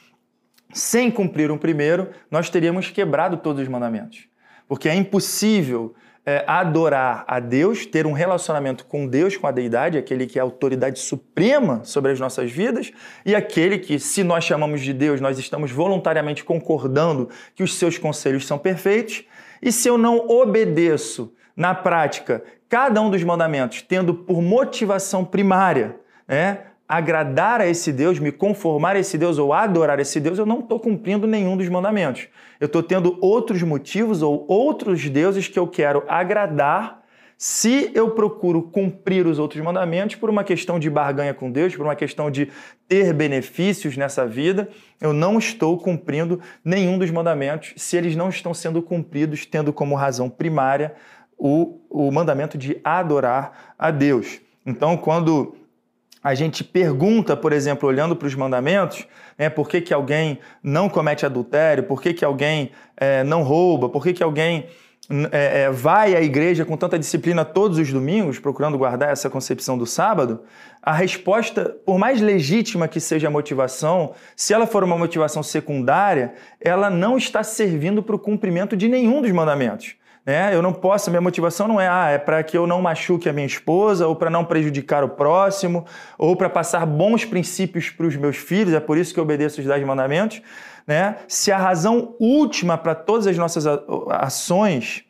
sem 0.73 1.11
cumprir 1.11 1.51
um 1.51 1.59
primeiro, 1.59 2.11
nós 2.31 2.49
teríamos 2.49 2.91
quebrado 2.91 3.37
todos 3.37 3.63
os 3.63 3.69
mandamentos. 3.69 4.27
Porque 4.67 4.89
é 4.89 4.95
impossível 4.95 5.95
é, 6.29 6.45
adorar 6.47 7.25
a 7.27 7.41
Deus, 7.41 7.87
ter 7.87 8.07
um 8.07 8.13
relacionamento 8.13 8.85
com 8.85 9.07
Deus, 9.07 9.35
com 9.35 9.47
a 9.47 9.51
deidade, 9.51 9.97
aquele 9.97 10.27
que 10.27 10.39
é 10.39 10.43
a 10.43 10.45
autoridade 10.45 10.99
suprema 10.99 11.81
sobre 11.85 12.13
as 12.13 12.21
nossas 12.21 12.53
vidas, 12.53 12.93
e 13.25 13.35
aquele 13.35 13.79
que, 13.79 13.99
se 13.99 14.23
nós 14.23 14.45
chamamos 14.45 14.83
de 14.83 14.93
Deus, 14.93 15.23
nós 15.23 15.39
estamos 15.39 15.71
voluntariamente 15.71 16.45
concordando 16.45 17.31
que 17.55 17.63
os 17.63 17.77
seus 17.77 17.97
conselhos 17.97 18.47
são 18.47 18.59
perfeitos, 18.59 19.25
e 19.63 19.73
se 19.73 19.89
eu 19.89 19.97
não 19.97 20.19
obedeço 20.29 21.33
na 21.57 21.75
prática 21.75 22.45
cada 22.69 23.01
um 23.01 23.09
dos 23.09 23.25
mandamentos, 23.25 23.81
tendo 23.81 24.13
por 24.13 24.43
motivação 24.43 25.25
primária 25.25 25.97
né, 26.29 26.59
agradar 26.89 27.61
a 27.61 27.69
esse 27.69 27.93
Deus, 27.93 28.19
me 28.19 28.33
conformar 28.33 28.97
a 28.97 28.99
esse 28.99 29.19
Deus 29.19 29.37
ou 29.37 29.53
adorar 29.53 30.01
esse 30.01 30.19
Deus, 30.19 30.39
eu 30.39 30.47
não 30.47 30.61
estou 30.61 30.81
cumprindo 30.81 31.27
nenhum 31.27 31.57
dos 31.57 31.69
mandamentos. 31.69 32.29
Eu 32.59 32.67
estou 32.67 32.83
tendo 32.83 33.19
outros 33.21 33.63
motivos 33.63 34.23
ou 34.23 34.47
outros 34.49 35.07
deuses 35.09 35.47
que 35.47 35.59
eu 35.59 35.67
quero 35.67 36.03
agradar 36.09 36.99
se 37.37 37.93
eu 37.95 38.11
procuro 38.11 38.63
cumprir 38.63 39.25
os 39.25 39.39
outros 39.39 39.63
mandamentos 39.63 40.17
por 40.17 40.29
uma 40.29 40.43
questão 40.43 40.77
de 40.77 40.91
barganha 40.91 41.33
com 41.33 41.53
Deus, 41.53 41.77
por 41.77 41.87
uma 41.87 41.95
questão 41.95 42.33
de 42.33 42.51
ter 42.89 43.15
benefícios 43.15 43.97
nessa 43.97 44.27
vida, 44.27 44.69
eu 45.01 45.13
não 45.13 45.39
estou 45.39 45.79
cumprindo 45.79 46.41
nenhum 46.65 46.99
dos 46.99 47.13
mandamentos 47.13 47.75
se 47.77 47.97
eles 47.97 48.17
não 48.17 48.29
estão 48.29 48.53
sendo 48.53 48.83
cumpridos, 48.83 49.47
tendo 49.47 49.73
como 49.73 49.95
razão 49.95 50.29
primária 50.29 50.97
o, 51.39 51.79
o 51.89 52.11
mandamento 52.11 52.59
de 52.59 52.81
adorar 52.83 53.73
a 53.79 53.93
Deus. 53.93 54.41
Então, 54.67 54.97
quando 54.97 55.55
a 56.23 56.35
gente 56.35 56.65
pergunta, 56.65 57.37
por 57.37 57.53
exemplo, 57.53 57.89
olhando 57.89 58.17
para 58.17 58.27
os 58.27 58.35
mandamentos, 58.35 59.07
né, 59.37 59.49
por 59.49 59.69
que, 59.69 59.81
que 59.81 59.95
alguém 59.95 60.39
não 60.63 60.89
comete 60.89 61.25
adultério, 61.25 61.85
por 61.85 62.03
que, 62.03 62.13
que 62.13 62.25
alguém 62.25 62.71
é, 62.97 63.23
não 63.25 63.43
rouba, 63.43 63.89
por 63.89 64.03
que, 64.03 64.13
que 64.13 64.23
alguém 64.23 64.67
é, 65.33 65.63
é, 65.63 65.71
vai 65.71 66.15
à 66.15 66.21
igreja 66.21 66.67
com 66.67 66.77
tanta 66.77 66.99
disciplina 66.99 67.43
todos 67.43 67.79
os 67.79 67.91
domingos, 67.91 68.39
procurando 68.39 68.77
guardar 68.77 69.11
essa 69.11 69.31
concepção 69.31 69.79
do 69.79 69.87
sábado, 69.87 70.43
a 70.83 70.93
resposta, 70.93 71.77
por 71.87 71.99
mais 71.99 72.21
legítima 72.21 72.87
que 72.87 73.01
seja 73.01 73.29
a 73.29 73.31
motivação, 73.31 74.15
se 74.37 74.53
ela 74.53 74.67
for 74.67 74.85
uma 74.85 74.99
motivação 74.99 75.43
secundária, 75.43 76.35
ela 76.61 76.91
não 76.91 77.17
está 77.17 77.43
servindo 77.43 78.03
para 78.03 78.17
o 78.17 78.19
cumprimento 78.19 78.77
de 78.77 78.87
nenhum 78.87 79.23
dos 79.23 79.31
mandamentos. 79.33 79.97
Né? 80.25 80.55
Eu 80.55 80.61
não 80.61 80.73
posso, 80.73 81.11
minha 81.11 81.21
motivação 81.21 81.67
não 81.67 81.81
é, 81.81 81.89
ah, 81.89 82.11
é 82.11 82.19
para 82.19 82.43
que 82.43 82.57
eu 82.57 82.67
não 82.67 82.83
machuque 82.83 83.29
a 83.29 83.33
minha 83.33 83.47
esposa, 83.47 84.07
ou 84.07 84.15
para 84.15 84.31
não 84.31 84.45
prejudicar 84.45 85.03
o 85.03 85.09
próximo, 85.09 85.87
ou 86.19 86.37
para 86.37 86.51
passar 86.51 86.85
bons 86.85 87.25
princípios 87.25 87.91
para 87.91 88.07
os 88.07 88.17
meus 88.17 88.37
filhos, 88.37 88.75
é 88.75 88.81
por 88.81 88.99
isso 88.99 89.15
que 89.15 89.21
eu 89.21 89.25
obedeço 89.25 89.61
os 89.61 89.67
dez 89.67 89.85
mandamentos. 89.85 90.43
Né? 90.87 91.17
Se 91.27 91.53
a 91.53 91.59
razão 91.59 92.15
última 92.19 92.77
para 92.79 92.95
todas 92.95 93.27
as 93.27 93.37
nossas 93.37 93.65
ações 94.11 95.05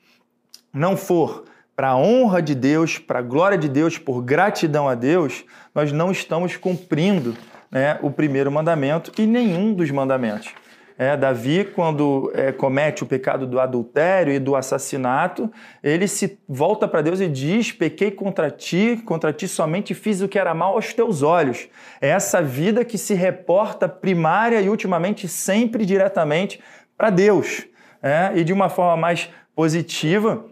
não 0.73 0.97
for 0.97 1.45
para 1.75 1.91
a 1.91 1.97
honra 1.97 2.43
de 2.43 2.57
Deus, 2.57 2.99
para 2.99 3.21
a 3.21 3.23
glória 3.23 3.57
de 3.57 3.69
Deus, 3.69 3.97
por 3.97 4.21
gratidão 4.21 4.89
a 4.89 4.97
Deus, 4.97 5.45
nós 5.73 5.93
não 5.93 6.11
estamos 6.11 6.57
cumprindo 6.57 7.37
né, 7.71 7.99
o 8.03 8.11
primeiro 8.11 8.51
mandamento 8.51 9.13
e 9.17 9.27
nenhum 9.27 9.73
dos 9.73 9.91
mandamentos. 9.91 10.53
É, 11.01 11.17
Davi, 11.17 11.65
quando 11.65 12.29
é, 12.35 12.51
comete 12.51 13.05
o 13.05 13.07
pecado 13.07 13.47
do 13.47 13.61
adultério 13.61 14.33
e 14.33 14.41
do 14.41 14.57
assassinato, 14.57 15.49
ele 15.81 16.09
se 16.09 16.37
volta 16.49 16.89
para 16.89 17.03
Deus 17.03 17.21
e 17.21 17.29
diz: 17.29 17.71
Pequei 17.71 18.11
contra 18.11 18.51
ti, 18.51 19.01
contra 19.07 19.33
ti 19.33 19.47
somente 19.47 19.95
fiz 19.95 20.21
o 20.21 20.27
que 20.27 20.37
era 20.37 20.53
mal 20.53 20.75
aos 20.75 20.93
teus 20.93 21.23
olhos. 21.23 21.69
É 22.01 22.09
essa 22.09 22.43
vida 22.43 22.85
que 22.85 22.99
se 22.99 23.15
reporta 23.15 23.89
primária 23.89 24.61
e 24.61 24.69
ultimamente 24.69 25.29
sempre 25.29 25.87
diretamente 25.87 26.59
para 26.97 27.11
Deus. 27.11 27.65
É, 28.03 28.33
e 28.35 28.43
de 28.43 28.53
uma 28.53 28.69
forma 28.69 28.97
mais 28.97 29.31
positiva, 29.55 30.45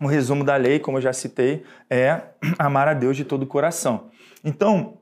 o 0.00 0.06
resumo 0.06 0.44
da 0.44 0.56
lei, 0.56 0.78
como 0.78 0.96
eu 0.96 1.02
já 1.02 1.12
citei, 1.12 1.62
é 1.90 2.22
amar 2.58 2.88
a 2.88 2.94
Deus 2.94 3.18
de 3.18 3.24
todo 3.24 3.42
o 3.42 3.46
coração. 3.46 4.06
Então, 4.42 4.94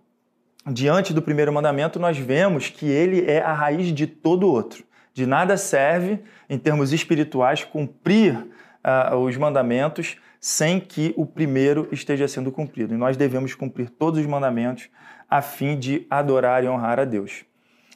diante 0.70 1.12
do 1.12 1.22
primeiro 1.22 1.52
mandamento, 1.52 1.98
nós 1.98 2.16
vemos 2.18 2.68
que 2.68 2.86
ele 2.86 3.28
é 3.30 3.40
a 3.40 3.52
raiz 3.52 3.92
de 3.92 4.06
todo 4.06 4.50
outro. 4.50 4.84
De 5.14 5.26
nada 5.26 5.56
serve, 5.56 6.20
em 6.48 6.58
termos 6.58 6.92
espirituais, 6.92 7.64
cumprir 7.64 8.34
uh, 8.34 9.16
os 9.16 9.36
mandamentos 9.36 10.16
sem 10.40 10.80
que 10.80 11.12
o 11.16 11.26
primeiro 11.26 11.88
esteja 11.92 12.26
sendo 12.26 12.50
cumprido. 12.50 12.94
E 12.94 12.96
nós 12.96 13.16
devemos 13.16 13.54
cumprir 13.54 13.90
todos 13.90 14.18
os 14.20 14.26
mandamentos 14.26 14.88
a 15.28 15.40
fim 15.40 15.78
de 15.78 16.06
adorar 16.10 16.64
e 16.64 16.68
honrar 16.68 16.98
a 16.98 17.04
Deus. 17.04 17.44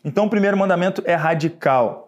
Então, 0.05 0.27
o 0.27 0.31
primeiro 0.31 0.57
mandamento 0.57 1.03
é 1.05 1.15
radical 1.15 2.06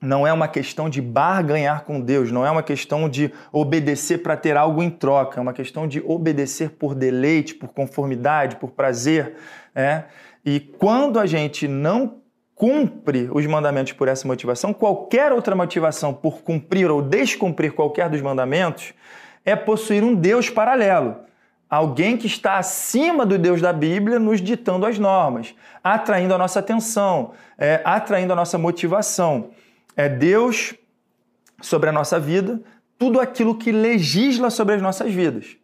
não 0.00 0.26
é 0.26 0.32
uma 0.32 0.48
questão 0.48 0.88
de 0.88 1.02
barganhar 1.02 1.84
com 1.84 2.00
Deus, 2.00 2.32
não 2.32 2.46
é 2.46 2.50
uma 2.50 2.62
questão 2.62 3.08
de 3.08 3.30
obedecer 3.52 4.22
para 4.22 4.34
ter 4.34 4.56
algo 4.56 4.82
em 4.82 4.88
troca, 4.88 5.38
é 5.38 5.42
uma 5.42 5.52
questão 5.52 5.86
de 5.86 6.02
obedecer 6.06 6.70
por 6.70 6.94
deleite, 6.94 7.54
por 7.54 7.68
conformidade, 7.68 8.56
por 8.56 8.70
prazer. 8.70 9.36
É? 9.74 10.04
E 10.44 10.58
quando 10.58 11.18
a 11.18 11.26
gente 11.26 11.68
não 11.68 12.20
cumpre 12.54 13.28
os 13.30 13.44
mandamentos 13.46 13.92
por 13.92 14.08
essa 14.08 14.26
motivação, 14.26 14.72
qualquer 14.72 15.32
outra 15.32 15.54
motivação 15.54 16.14
por 16.14 16.40
cumprir 16.40 16.90
ou 16.90 17.02
descumprir 17.02 17.72
qualquer 17.72 18.08
dos 18.08 18.22
mandamentos 18.22 18.94
é 19.44 19.54
possuir 19.54 20.02
um 20.02 20.14
Deus 20.14 20.48
paralelo. 20.48 21.16
Alguém 21.68 22.16
que 22.16 22.26
está 22.26 22.58
acima 22.58 23.24
do 23.24 23.38
Deus 23.38 23.60
da 23.60 23.72
Bíblia 23.72 24.18
nos 24.18 24.40
ditando 24.40 24.86
as 24.86 24.98
normas, 24.98 25.54
atraindo 25.84 26.34
a 26.34 26.38
nossa 26.38 26.58
atenção, 26.58 27.32
é, 27.56 27.80
atraindo 27.84 28.32
a 28.32 28.36
nossa 28.36 28.58
motivação 28.58 29.50
é 29.96 30.08
Deus 30.08 30.74
sobre 31.60 31.88
a 31.88 31.92
nossa 31.92 32.18
vida, 32.18 32.60
tudo 32.98 33.20
aquilo 33.20 33.56
que 33.56 33.72
legisla 33.72 34.50
sobre 34.50 34.74
as 34.74 34.82
nossas 34.82 35.12
vidas. 35.12 35.56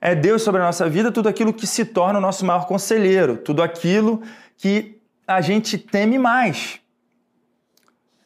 É 0.00 0.14
Deus 0.14 0.42
sobre 0.42 0.60
a 0.60 0.64
nossa 0.64 0.88
vida, 0.88 1.12
tudo 1.12 1.28
aquilo 1.28 1.52
que 1.52 1.66
se 1.66 1.84
torna 1.84 2.18
o 2.18 2.22
nosso 2.22 2.44
maior 2.44 2.66
conselheiro, 2.66 3.36
tudo 3.36 3.62
aquilo 3.62 4.22
que 4.56 5.00
a 5.26 5.40
gente 5.40 5.78
teme 5.78 6.18
mais. 6.18 6.80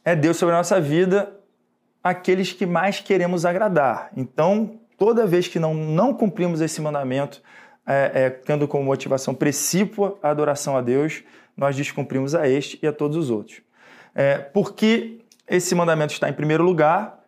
É 0.05 0.17
Deus 0.17 0.37
sobre 0.37 0.55
a 0.55 0.59
nossa 0.59 0.81
vida, 0.81 1.37
aqueles 2.03 2.53
que 2.53 2.65
mais 2.65 3.01
queremos 3.01 3.45
agradar. 3.45 4.11
Então, 4.17 4.79
toda 4.97 5.27
vez 5.27 5.49
que 5.49 5.59
não, 5.59 5.75
não 5.75 6.15
cumprimos 6.15 6.61
esse 6.61 6.81
mandamento, 6.81 7.43
é, 7.87 8.11
é, 8.15 8.31
tendo 8.31 8.67
como 8.67 8.85
motivação 8.85 9.35
precípua 9.35 10.19
a 10.23 10.31
adoração 10.31 10.77
a 10.77 10.81
Deus, 10.81 11.23
nós 11.57 11.77
descumprimos 11.77 12.35
a 12.35 12.49
este 12.49 12.79
e 12.83 12.87
a 12.87 12.93
todos 12.93 13.17
os 13.17 13.31
outros. 13.31 13.66
É, 14.19 14.39
porque 14.39 15.19
esse 15.47 15.75
mandamento 15.75 16.15
está 16.15 16.27
em 16.27 16.33
primeiro 16.33 16.65
lugar, 16.65 17.23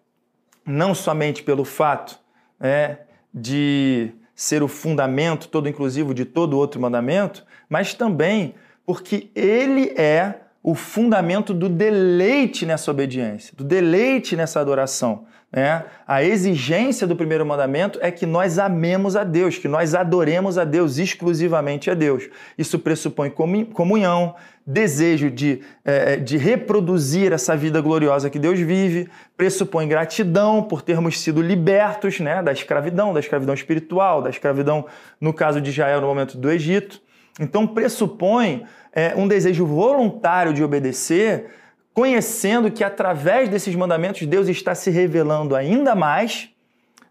não 0.65 0.95
somente 0.95 1.43
pelo 1.43 1.63
fato 1.63 2.19
é, 2.59 2.97
de 3.33 4.11
ser 4.35 4.63
o 4.63 4.69
fundamento 4.69 5.49
todo 5.49 5.69
inclusivo 5.69 6.15
de 6.15 6.25
todo 6.25 6.57
outro 6.57 6.81
mandamento, 6.81 7.45
mas 7.69 7.93
também 7.93 8.55
porque 8.87 9.31
ele 9.35 9.93
é 10.01 10.37
o 10.63 10.75
fundamento 10.75 11.53
do 11.53 11.69
deleite 11.69 12.65
nessa 12.65 12.91
obediência, 12.91 13.53
do 13.55 13.65
deleite 13.65 14.35
nessa 14.35 14.59
adoração. 14.59 15.27
Né? 15.53 15.85
A 16.07 16.23
exigência 16.23 17.07
do 17.07 17.17
primeiro 17.17 17.45
mandamento 17.45 17.99
é 18.03 18.11
que 18.11 18.27
nós 18.27 18.59
amemos 18.59 19.17
a 19.17 19.25
Deus, 19.25 19.59
que 19.59 19.69
nós 19.69 19.95
adoremos 19.95 20.59
a 20.59 20.65
Deus, 20.65 20.99
exclusivamente 20.99 21.91
a 21.91 21.95
Deus. 21.95 22.29
Isso 22.57 22.79
pressupõe 22.79 23.31
comunhão, 23.31 24.35
desejo 24.71 25.31
de, 25.31 25.63
é, 25.83 26.17
de 26.17 26.37
reproduzir 26.37 27.33
essa 27.33 27.57
vida 27.57 27.81
gloriosa 27.81 28.29
que 28.29 28.39
Deus 28.39 28.61
vive, 28.61 29.09
pressupõe 29.35 29.89
gratidão 29.89 30.63
por 30.63 30.83
termos 30.83 31.19
sido 31.19 31.41
libertos 31.41 32.21
né, 32.21 32.43
da 32.43 32.53
escravidão, 32.53 33.15
da 33.15 33.21
escravidão 33.21 33.55
espiritual, 33.55 34.21
da 34.21 34.29
escravidão, 34.29 34.85
no 35.19 35.33
caso 35.33 35.59
de 35.59 35.71
Israel, 35.71 36.03
no 36.03 36.07
momento 36.07 36.37
do 36.37 36.51
Egito. 36.51 37.01
Então, 37.41 37.67
pressupõe 37.67 38.67
é, 38.93 39.15
um 39.17 39.27
desejo 39.27 39.65
voluntário 39.65 40.53
de 40.53 40.63
obedecer 40.63 41.47
conhecendo 41.95 42.71
que 42.71 42.85
através 42.85 43.49
desses 43.49 43.75
mandamentos 43.75 44.27
Deus 44.27 44.49
está 44.49 44.75
se 44.75 44.91
revelando 44.91 45.57
ainda 45.57 45.95
mais. 45.95 46.51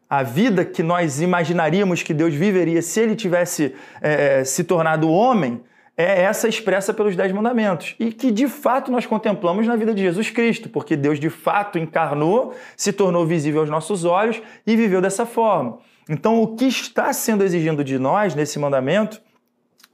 A 0.09 0.23
vida 0.23 0.63
que 0.63 0.81
nós 0.83 1.19
imaginaríamos 1.19 2.03
que 2.03 2.13
Deus 2.13 2.33
viveria 2.33 2.81
se 2.81 2.99
ele 3.01 3.15
tivesse 3.15 3.75
é, 3.99 4.43
se 4.45 4.63
tornado 4.63 5.09
homem 5.09 5.61
é 5.97 6.21
essa 6.21 6.47
expressa 6.47 6.93
pelos 6.93 7.15
Dez 7.15 7.31
Mandamentos 7.31 7.95
e 7.99 8.13
que 8.13 8.31
de 8.31 8.47
fato 8.47 8.91
nós 8.91 9.07
contemplamos 9.07 9.65
na 9.65 9.75
vida 9.75 9.95
de 9.95 10.03
Jesus 10.03 10.29
Cristo, 10.29 10.69
porque 10.69 10.95
Deus 10.95 11.19
de 11.19 11.29
fato 11.29 11.79
encarnou, 11.79 12.53
se 12.75 12.93
tornou 12.93 13.25
visível 13.25 13.61
aos 13.61 13.69
nossos 13.69 14.05
olhos 14.05 14.39
e 14.65 14.75
viveu 14.75 15.01
dessa 15.01 15.25
forma. 15.25 15.79
Então, 16.07 16.41
o 16.41 16.55
que 16.55 16.65
está 16.65 17.11
sendo 17.11 17.43
exigido 17.43 17.83
de 17.83 17.97
nós 17.97 18.35
nesse 18.35 18.59
mandamento, 18.59 19.19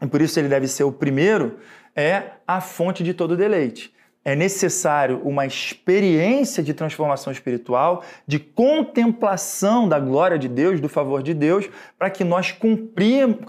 e 0.02 0.06
por 0.06 0.22
isso 0.22 0.38
ele 0.38 0.50
deve 0.50 0.68
ser 0.68 0.84
o 0.84 0.92
primeiro, 0.92 1.58
é 1.96 2.24
a 2.46 2.60
fonte 2.60 3.02
de 3.02 3.14
todo 3.14 3.38
deleite 3.38 3.93
é 4.26 4.36
necessário 4.36 5.22
uma 5.26 5.46
experiência 5.46 6.64
de 6.64 6.74
transformação 6.74 7.32
espiritual, 7.32 8.04
de 8.26 8.40
contemplação 8.40 9.88
da 9.88 10.00
glória 10.00 10.40
de 10.40 10.48
Deus, 10.48 10.80
do 10.80 10.88
favor 10.88 11.22
de 11.22 11.34
Deus, 11.34 11.70
para 12.00 12.10
que 12.10 12.24
nós 12.24 12.56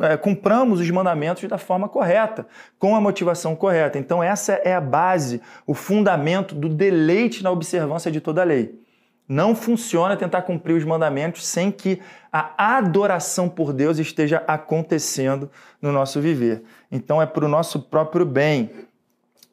é, 0.00 0.16
cumpramos 0.16 0.80
os 0.80 0.90
mandamentos 0.90 1.48
da 1.48 1.58
forma 1.58 1.88
correta, 1.88 2.46
com 2.76 2.96
a 2.96 3.00
motivação 3.00 3.54
correta. 3.54 3.98
Então, 3.98 4.22
essa 4.22 4.54
é 4.54 4.74
a 4.74 4.80
base, 4.80 5.40
o 5.64 5.74
fundamento 5.74 6.56
do 6.56 6.68
deleite 6.68 7.44
na 7.44 7.52
observância 7.52 8.10
de 8.10 8.20
toda 8.20 8.40
a 8.42 8.44
lei. 8.44 8.82
Não 9.28 9.54
funciona 9.54 10.16
tentar 10.16 10.42
cumprir 10.42 10.74
os 10.74 10.84
mandamentos 10.84 11.46
sem 11.46 11.70
que 11.70 12.00
a 12.32 12.76
adoração 12.76 13.48
por 13.48 13.72
Deus 13.72 13.98
esteja 13.98 14.42
acontecendo 14.46 15.48
no 15.80 15.92
nosso 15.92 16.20
viver. 16.20 16.64
Então, 16.90 17.22
é 17.22 17.26
para 17.26 17.44
o 17.44 17.48
nosso 17.48 17.80
próprio 17.80 18.26
bem. 18.26 18.70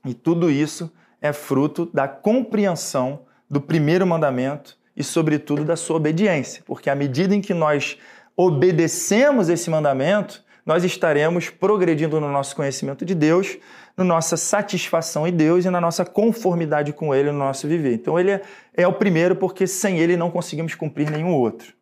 E 0.04 0.16
tudo 0.16 0.50
isso 0.50 0.92
é 1.22 1.32
fruto 1.32 1.86
da 1.94 2.08
compreensão 2.08 3.22
do 3.50 3.62
primeiro 3.62 4.08
mandamento 4.08 4.78
e, 4.96 5.04
sobretudo, 5.04 5.64
da 5.64 5.76
sua 5.76 5.98
obediência, 5.98 6.64
porque 6.66 6.90
à 6.90 6.96
medida 6.96 7.36
em 7.36 7.42
que 7.42 7.54
nós 7.54 7.98
obedecemos 8.36 9.50
esse 9.50 9.70
mandamento, 9.70 10.44
nós 10.66 10.84
estaremos 10.84 11.50
progredindo 11.50 12.20
no 12.20 12.32
nosso 12.32 12.56
conhecimento 12.56 13.06
de 13.06 13.14
Deus, 13.14 13.58
na 13.96 14.04
nossa 14.04 14.38
satisfação 14.38 15.28
em 15.28 15.32
Deus 15.32 15.66
e 15.66 15.70
na 15.70 15.82
nossa 15.82 16.06
conformidade 16.06 16.94
com 16.94 17.14
Ele 17.14 17.32
no 17.32 17.38
nosso 17.38 17.68
viver. 17.68 17.94
Então, 17.94 18.20
Ele 18.20 18.32
é, 18.32 18.42
é 18.74 18.88
o 18.88 18.94
primeiro, 18.94 19.36
porque 19.36 19.68
sem 19.68 20.00
Ele 20.00 20.16
não 20.16 20.32
conseguimos 20.32 20.76
cumprir 20.76 21.10
nenhum 21.10 21.34
outro. 21.34 21.74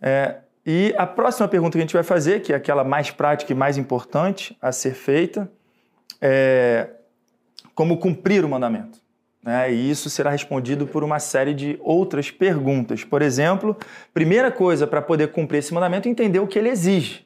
É, 0.00 0.36
e 0.64 0.94
a 0.96 1.06
próxima 1.06 1.48
pergunta 1.48 1.72
que 1.72 1.78
a 1.78 1.80
gente 1.80 1.94
vai 1.94 2.02
fazer, 2.02 2.40
que 2.40 2.52
é 2.52 2.56
aquela 2.56 2.84
mais 2.84 3.10
prática 3.10 3.52
e 3.52 3.56
mais 3.56 3.76
importante 3.76 4.56
a 4.60 4.70
ser 4.70 4.94
feita, 4.94 5.50
é 6.20 6.90
como 7.78 7.96
cumprir 7.96 8.44
o 8.44 8.48
mandamento. 8.48 8.98
Né? 9.40 9.72
E 9.72 9.88
isso 9.88 10.10
será 10.10 10.32
respondido 10.32 10.84
por 10.84 11.04
uma 11.04 11.20
série 11.20 11.54
de 11.54 11.78
outras 11.80 12.28
perguntas. 12.28 13.04
Por 13.04 13.22
exemplo, 13.22 13.76
primeira 14.12 14.50
coisa 14.50 14.84
para 14.84 15.00
poder 15.00 15.28
cumprir 15.28 15.58
esse 15.58 15.72
mandamento 15.72 16.08
é 16.08 16.10
entender 16.10 16.40
o 16.40 16.46
que 16.48 16.58
ele 16.58 16.70
exige. 16.70 17.24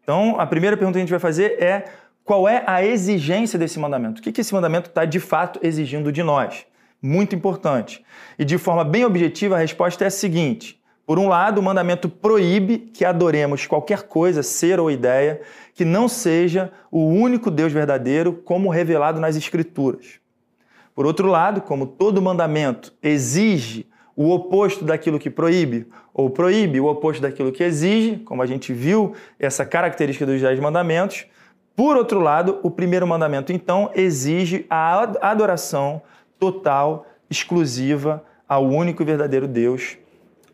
Então, 0.00 0.38
a 0.38 0.46
primeira 0.46 0.76
pergunta 0.76 0.94
que 0.94 0.98
a 0.98 1.04
gente 1.04 1.10
vai 1.10 1.18
fazer 1.18 1.60
é 1.60 1.86
qual 2.24 2.48
é 2.48 2.62
a 2.64 2.84
exigência 2.84 3.58
desse 3.58 3.80
mandamento? 3.80 4.20
O 4.20 4.22
que, 4.22 4.30
que 4.30 4.40
esse 4.40 4.54
mandamento 4.54 4.88
está 4.88 5.04
de 5.04 5.18
fato 5.18 5.58
exigindo 5.64 6.12
de 6.12 6.22
nós? 6.22 6.64
Muito 7.02 7.34
importante. 7.34 8.04
E 8.38 8.44
de 8.44 8.56
forma 8.56 8.84
bem 8.84 9.04
objetiva, 9.04 9.56
a 9.56 9.58
resposta 9.58 10.04
é 10.04 10.06
a 10.06 10.10
seguinte: 10.12 10.80
por 11.08 11.18
um 11.18 11.26
lado, 11.26 11.58
o 11.58 11.62
mandamento 11.62 12.08
proíbe 12.08 12.78
que 12.78 13.02
adoremos 13.02 13.66
qualquer 13.66 14.02
coisa, 14.02 14.42
ser 14.42 14.78
ou 14.78 14.90
ideia, 14.90 15.40
que 15.78 15.84
não 15.84 16.08
seja 16.08 16.72
o 16.90 17.04
único 17.04 17.52
Deus 17.52 17.72
verdadeiro, 17.72 18.32
como 18.32 18.68
revelado 18.68 19.20
nas 19.20 19.36
Escrituras. 19.36 20.18
Por 20.92 21.06
outro 21.06 21.28
lado, 21.28 21.60
como 21.60 21.86
todo 21.86 22.20
mandamento 22.20 22.92
exige 23.00 23.86
o 24.16 24.28
oposto 24.30 24.84
daquilo 24.84 25.20
que 25.20 25.30
proíbe, 25.30 25.86
ou 26.12 26.30
proíbe 26.30 26.80
o 26.80 26.86
oposto 26.86 27.22
daquilo 27.22 27.52
que 27.52 27.62
exige, 27.62 28.16
como 28.24 28.42
a 28.42 28.46
gente 28.46 28.72
viu 28.72 29.14
essa 29.38 29.64
característica 29.64 30.26
dos 30.26 30.40
Dez 30.40 30.58
Mandamentos, 30.58 31.26
por 31.76 31.96
outro 31.96 32.18
lado, 32.18 32.58
o 32.64 32.72
primeiro 32.72 33.06
mandamento, 33.06 33.52
então, 33.52 33.92
exige 33.94 34.66
a 34.68 35.00
adoração 35.30 36.02
total, 36.40 37.06
exclusiva 37.30 38.24
ao 38.48 38.66
único 38.66 39.00
e 39.00 39.06
verdadeiro 39.06 39.46
Deus, 39.46 39.96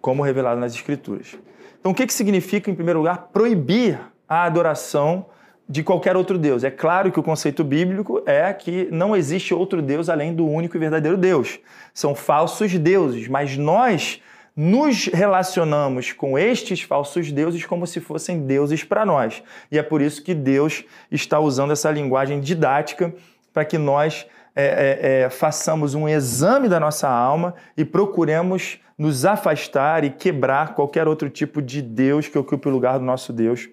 como 0.03 0.23
revelado 0.23 0.61
nas 0.61 0.75
Escrituras. 0.75 1.35
Então, 1.81 1.93
o 1.93 1.95
que, 1.95 2.07
que 2.07 2.13
significa, 2.13 2.71
em 2.71 2.75
primeiro 2.75 2.99
lugar, 2.99 3.31
proibir 3.33 3.99
a 4.29 4.45
adoração 4.45 5.27
de 5.69 5.83
qualquer 5.83 6.17
outro 6.17 6.39
Deus? 6.39 6.65
É 6.65 6.71
claro 6.71 7.11
que 7.11 7.21
o 7.21 7.23
conceito 7.23 7.65
bíblico 7.65 8.23
é 8.27 8.53
que 8.53 8.89
não 8.91 9.17
existe 9.17 9.55
outro 9.55 9.81
Deus 9.81 10.09
além 10.09 10.35
do 10.35 10.47
único 10.47 10.77
e 10.77 10.81
verdadeiro 10.81 11.17
Deus. 11.17 11.59
São 11.93 12.15
falsos 12.15 12.77
deuses, 12.79 13.29
mas 13.29 13.57
nós 13.57 14.21
nos 14.57 15.07
relacionamos 15.07 16.13
com 16.13 16.39
estes 16.39 16.83
falsos 16.83 17.33
deuses 17.33 17.67
como 17.67 17.87
se 17.87 18.01
fossem 18.01 18.47
deuses 18.47 18.85
para 18.85 19.05
nós. 19.05 19.43
E 19.71 19.79
é 19.79 19.83
por 19.83 20.01
isso 20.01 20.23
que 20.23 20.35
Deus 20.35 20.85
está 21.11 21.41
usando 21.41 21.73
essa 21.73 21.91
linguagem 21.91 22.41
didática 22.41 23.13
para 23.53 23.65
que 23.65 23.77
nós 23.77 24.27
é, 24.55 24.65
é, 24.65 25.23
é, 25.23 25.31
façamos 25.31 25.95
um 25.95 26.09
exame 26.09 26.69
da 26.69 26.79
nossa 26.79 27.09
alma 27.09 27.55
e 27.77 27.85
procuremos 27.85 28.79
nos 28.97 29.25
afastar 29.25 30.05
e 30.05 30.11
quebrar 30.11 30.75
qualquer 30.75 31.09
outro 31.09 31.29
tipo 31.29 31.61
de 31.61 31.83
Deus 31.83 32.29
que 32.29 32.39
ocupe 32.39 32.69
o 32.69 32.71
lugar 32.71 32.99
do 32.99 33.05
nosso 33.05 33.33
Deus 33.33 33.69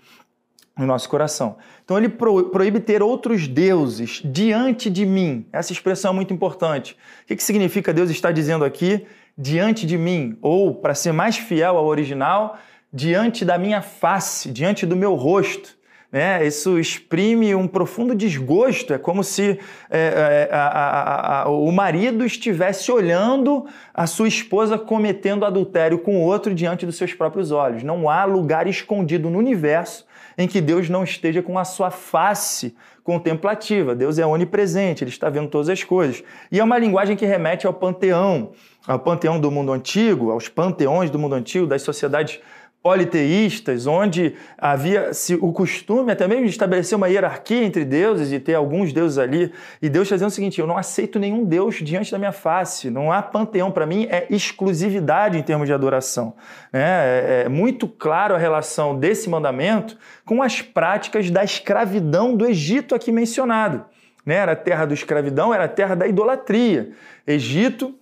no 0.78 0.86
nosso 0.86 1.10
coração. 1.10 1.58
Então 1.84 1.98
ele 1.98 2.10
proíbe 2.10 2.80
ter 2.80 3.04
outros 3.04 3.48
deuses 3.48 4.22
diante 4.24 4.90
de 4.90 5.06
mim. 5.06 5.46
Essa 5.51 5.74
expressão 5.74 6.12
é 6.12 6.16
muito 6.16 6.34
importante. 6.34 6.98
O 7.24 7.28
que, 7.28 7.36
que 7.36 7.44
significa 7.44 7.94
Deus 7.94 8.10
está 8.10 8.32
dizendo 8.32 8.63
aqui? 8.63 9.06
Diante 9.38 9.86
de 9.86 9.98
mim, 9.98 10.38
ou, 10.42 10.75
para 10.75 10.94
ser 10.94 11.12
mais 11.12 11.38
fiel 11.38 11.78
ao 11.78 11.86
original, 11.86 12.58
diante 12.92 13.46
da 13.46 13.58
minha 13.58 13.82
face, 13.82 14.51
diante 14.51 14.86
do 14.86 14.96
meu 14.96 15.16
rosto. 15.16 15.80
Né? 16.12 16.46
Isso 16.46 16.78
exprime 16.78 17.56
um 17.56 17.68
profundo 17.68 18.13
desgosto. 18.13 18.94
É 18.94 18.98
como 18.98 19.24
se 19.24 19.58
é, 19.90 20.48
é, 20.50 20.50
a, 20.51 20.68
a, 20.68 21.42
a, 21.44 21.50
o 21.50 21.72
marido 21.72 22.25
estivesse 22.25 22.92
olhando 22.92 23.66
a 23.94 24.06
sua 24.06 24.28
esposa 24.28 24.78
cometendo 24.78 25.46
adultério 25.46 26.00
com 26.00 26.22
outro 26.22 26.54
diante 26.54 26.86
dos 26.86 26.98
seus 26.98 27.13
próprios 27.13 27.51
olhos. 27.51 27.82
Não 27.82 28.10
há 28.10 28.25
lugar 28.25 28.68
escondido 28.68 29.30
no 29.30 29.40
universo 29.40 30.06
em 30.38 30.48
que 30.48 30.62
Deus 30.62 30.90
não 30.90 31.04
esteja 31.04 31.42
com 31.42 31.58
a 31.58 31.66
sua 31.66 31.92
face 31.92 32.76
contemplativa. 33.04 33.96
Deus 33.96 34.20
é 34.20 34.26
onipresente, 34.26 35.04
ele 35.04 35.12
está 35.12 35.30
vendo 35.30 35.50
todas 35.50 35.70
as 35.70 35.84
coisas. 35.84 36.24
E 36.52 36.60
é 36.60 36.64
uma 36.64 36.78
linguagem 36.78 37.16
que 37.16 37.26
remete 37.26 37.66
ao 37.66 37.74
panteão, 37.74 38.52
ao 38.88 39.00
panteão 39.00 39.40
do 39.40 39.52
mundo 39.52 39.72
antigo, 39.72 40.32
aos 40.32 40.48
panteões 40.48 41.10
do 41.10 41.20
mundo 41.20 41.36
antigo, 41.36 41.68
das 41.68 41.82
sociedades 41.82 42.40
politeístas, 42.84 43.86
onde 43.86 44.36
havia 44.58 45.12
o 45.40 45.54
costume 45.54 46.12
até 46.12 46.28
mesmo 46.28 46.46
de 46.46 46.50
estabelecer 46.50 46.98
uma 46.98 47.08
hierarquia 47.08 47.64
entre 47.64 47.86
deuses 47.86 48.32
e 48.32 48.40
ter 48.40 48.56
alguns 48.56 48.92
deuses 48.92 49.20
ali. 49.20 49.54
E 49.82 49.88
Deus 49.88 50.08
dizendo 50.08 50.30
o 50.30 50.32
seguinte: 50.32 50.60
eu 50.60 50.66
não 50.66 50.78
aceito 50.78 51.20
nenhum 51.20 51.46
Deus 51.46 51.76
diante 51.76 52.12
da 52.12 52.18
minha 52.18 52.32
face. 52.32 52.90
Não 52.90 53.12
há 53.12 53.22
panteão. 53.22 53.72
Para 53.72 53.86
mim, 53.86 54.08
é 54.10 54.26
exclusividade 54.32 55.38
em 55.38 55.44
termos 55.44 55.68
de 55.68 55.74
adoração. 55.74 56.34
É, 56.74 57.44
é, 57.44 57.46
é 57.46 57.50
muito 57.50 57.88
claro 57.88 58.34
a 58.34 58.38
relação 58.38 58.98
desse 58.98 59.30
mandamento 59.30 59.98
com 60.26 60.42
as 60.42 60.62
práticas 60.62 61.30
da 61.30 61.44
escravidão 61.44 62.36
do 62.36 62.48
Egito 62.48 62.96
aqui 62.96 63.12
mencionado. 63.12 63.86
Né? 64.26 64.36
Era 64.36 64.54
a 64.54 64.56
terra 64.56 64.86
da 64.86 64.94
escravidão, 64.94 65.54
era 65.54 65.66
a 65.66 65.70
terra 65.70 65.96
da 65.96 66.08
idolatria. 66.08 66.92
Egito 67.27 67.96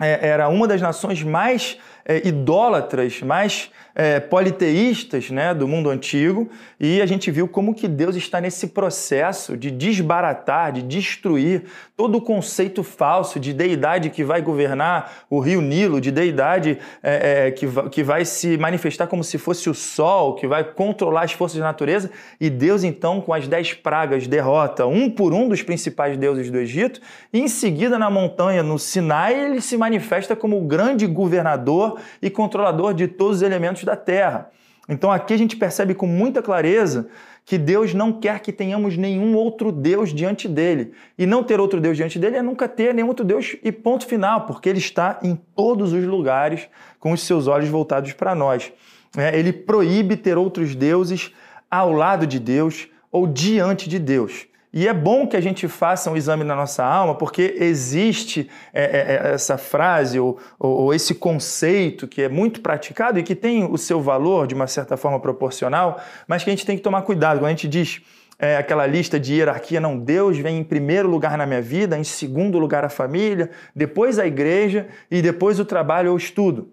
é, 0.00 0.28
era 0.28 0.48
uma 0.48 0.66
das 0.68 0.80
nações 0.80 1.22
mais 1.22 1.78
é, 2.04 2.26
idólatras, 2.26 3.22
mais 3.22 3.70
é, 3.96 4.20
politeístas 4.20 5.30
né, 5.30 5.54
do 5.54 5.66
mundo 5.66 5.88
antigo, 5.88 6.50
e 6.78 7.00
a 7.00 7.06
gente 7.06 7.30
viu 7.30 7.48
como 7.48 7.74
que 7.74 7.88
Deus 7.88 8.14
está 8.14 8.42
nesse 8.42 8.66
processo 8.66 9.56
de 9.56 9.70
desbaratar, 9.70 10.70
de 10.70 10.82
destruir 10.82 11.62
todo 11.96 12.18
o 12.18 12.20
conceito 12.20 12.84
falso 12.84 13.40
de 13.40 13.54
deidade 13.54 14.10
que 14.10 14.22
vai 14.22 14.42
governar 14.42 15.24
o 15.30 15.40
rio 15.40 15.62
Nilo, 15.62 15.98
de 15.98 16.10
deidade 16.10 16.78
é, 17.02 17.46
é, 17.46 17.50
que, 17.50 17.66
que 17.90 18.02
vai 18.02 18.26
se 18.26 18.58
manifestar 18.58 19.06
como 19.06 19.24
se 19.24 19.38
fosse 19.38 19.70
o 19.70 19.74
sol, 19.74 20.34
que 20.34 20.46
vai 20.46 20.62
controlar 20.62 21.22
as 21.22 21.32
forças 21.32 21.58
da 21.58 21.64
natureza, 21.64 22.10
e 22.38 22.50
Deus 22.50 22.84
então, 22.84 23.22
com 23.22 23.32
as 23.32 23.48
dez 23.48 23.72
pragas, 23.72 24.26
derrota 24.26 24.84
um 24.84 25.08
por 25.08 25.32
um 25.32 25.48
dos 25.48 25.62
principais 25.62 26.18
deuses 26.18 26.50
do 26.50 26.58
Egito, 26.58 27.00
e 27.32 27.40
em 27.40 27.48
seguida 27.48 27.98
na 27.98 28.10
montanha, 28.10 28.62
no 28.62 28.78
Sinai, 28.78 29.32
ele 29.32 29.62
se 29.62 29.78
manifesta 29.78 30.36
como 30.36 30.58
o 30.58 30.66
grande 30.66 31.06
governador 31.06 31.98
e 32.20 32.28
controlador 32.28 32.92
de 32.92 33.08
todos 33.08 33.36
os 33.36 33.42
elementos 33.42 33.85
da 33.86 33.96
terra. 33.96 34.50
Então 34.88 35.10
aqui 35.10 35.32
a 35.32 35.36
gente 35.36 35.56
percebe 35.56 35.94
com 35.94 36.06
muita 36.06 36.42
clareza 36.42 37.08
que 37.44 37.56
Deus 37.56 37.94
não 37.94 38.12
quer 38.12 38.40
que 38.40 38.52
tenhamos 38.52 38.96
nenhum 38.96 39.36
outro 39.36 39.70
Deus 39.70 40.12
diante 40.12 40.48
dele. 40.48 40.92
E 41.16 41.24
não 41.24 41.44
ter 41.44 41.60
outro 41.60 41.80
Deus 41.80 41.96
diante 41.96 42.18
dele 42.18 42.36
é 42.36 42.42
nunca 42.42 42.68
ter 42.68 42.92
nenhum 42.92 43.08
outro 43.08 43.24
Deus 43.24 43.56
e 43.62 43.70
ponto 43.70 44.04
final, 44.04 44.46
porque 44.46 44.68
ele 44.68 44.80
está 44.80 45.20
em 45.22 45.36
todos 45.54 45.92
os 45.92 46.04
lugares 46.04 46.68
com 46.98 47.12
os 47.12 47.22
seus 47.22 47.46
olhos 47.46 47.68
voltados 47.68 48.12
para 48.12 48.34
nós. 48.34 48.72
É, 49.16 49.38
ele 49.38 49.52
proíbe 49.52 50.16
ter 50.16 50.36
outros 50.36 50.74
deuses 50.74 51.32
ao 51.70 51.92
lado 51.92 52.26
de 52.26 52.38
Deus 52.40 52.88
ou 53.10 53.26
diante 53.26 53.88
de 53.88 53.98
Deus. 53.98 54.46
E 54.76 54.86
é 54.86 54.92
bom 54.92 55.26
que 55.26 55.38
a 55.38 55.40
gente 55.40 55.66
faça 55.68 56.10
um 56.10 56.16
exame 56.18 56.44
na 56.44 56.54
nossa 56.54 56.84
alma, 56.84 57.14
porque 57.14 57.56
existe 57.58 58.46
é, 58.74 58.82
é, 58.84 59.30
é, 59.30 59.32
essa 59.32 59.56
frase 59.56 60.20
ou, 60.20 60.38
ou, 60.58 60.92
esse 60.92 61.14
conceito 61.14 62.06
que 62.06 62.20
é 62.20 62.28
muito 62.28 62.60
praticado 62.60 63.18
e 63.18 63.22
que 63.22 63.34
tem 63.34 63.64
o 63.64 63.78
seu 63.78 64.02
valor 64.02 64.46
de 64.46 64.54
uma 64.54 64.66
certa 64.66 64.94
forma 64.94 65.18
proporcional, 65.18 65.98
mas 66.28 66.44
que 66.44 66.50
a 66.50 66.52
gente 66.52 66.66
tem 66.66 66.76
que 66.76 66.82
tomar 66.82 67.00
cuidado. 67.00 67.38
Quando 67.38 67.46
a 67.46 67.50
gente 67.52 67.66
diz 67.66 68.02
é, 68.38 68.58
aquela 68.58 68.86
lista 68.86 69.18
de 69.18 69.36
hierarquia, 69.36 69.80
não, 69.80 69.98
Deus 69.98 70.36
vem 70.36 70.58
em 70.58 70.64
primeiro 70.64 71.08
lugar 71.08 71.38
na 71.38 71.46
minha 71.46 71.62
vida, 71.62 71.96
em 71.96 72.04
segundo 72.04 72.58
lugar 72.58 72.84
a 72.84 72.90
família, 72.90 73.50
depois 73.74 74.18
a 74.18 74.26
igreja 74.26 74.88
e 75.10 75.22
depois 75.22 75.58
o 75.58 75.64
trabalho 75.64 76.10
ou 76.10 76.16
o 76.16 76.18
estudo. 76.18 76.70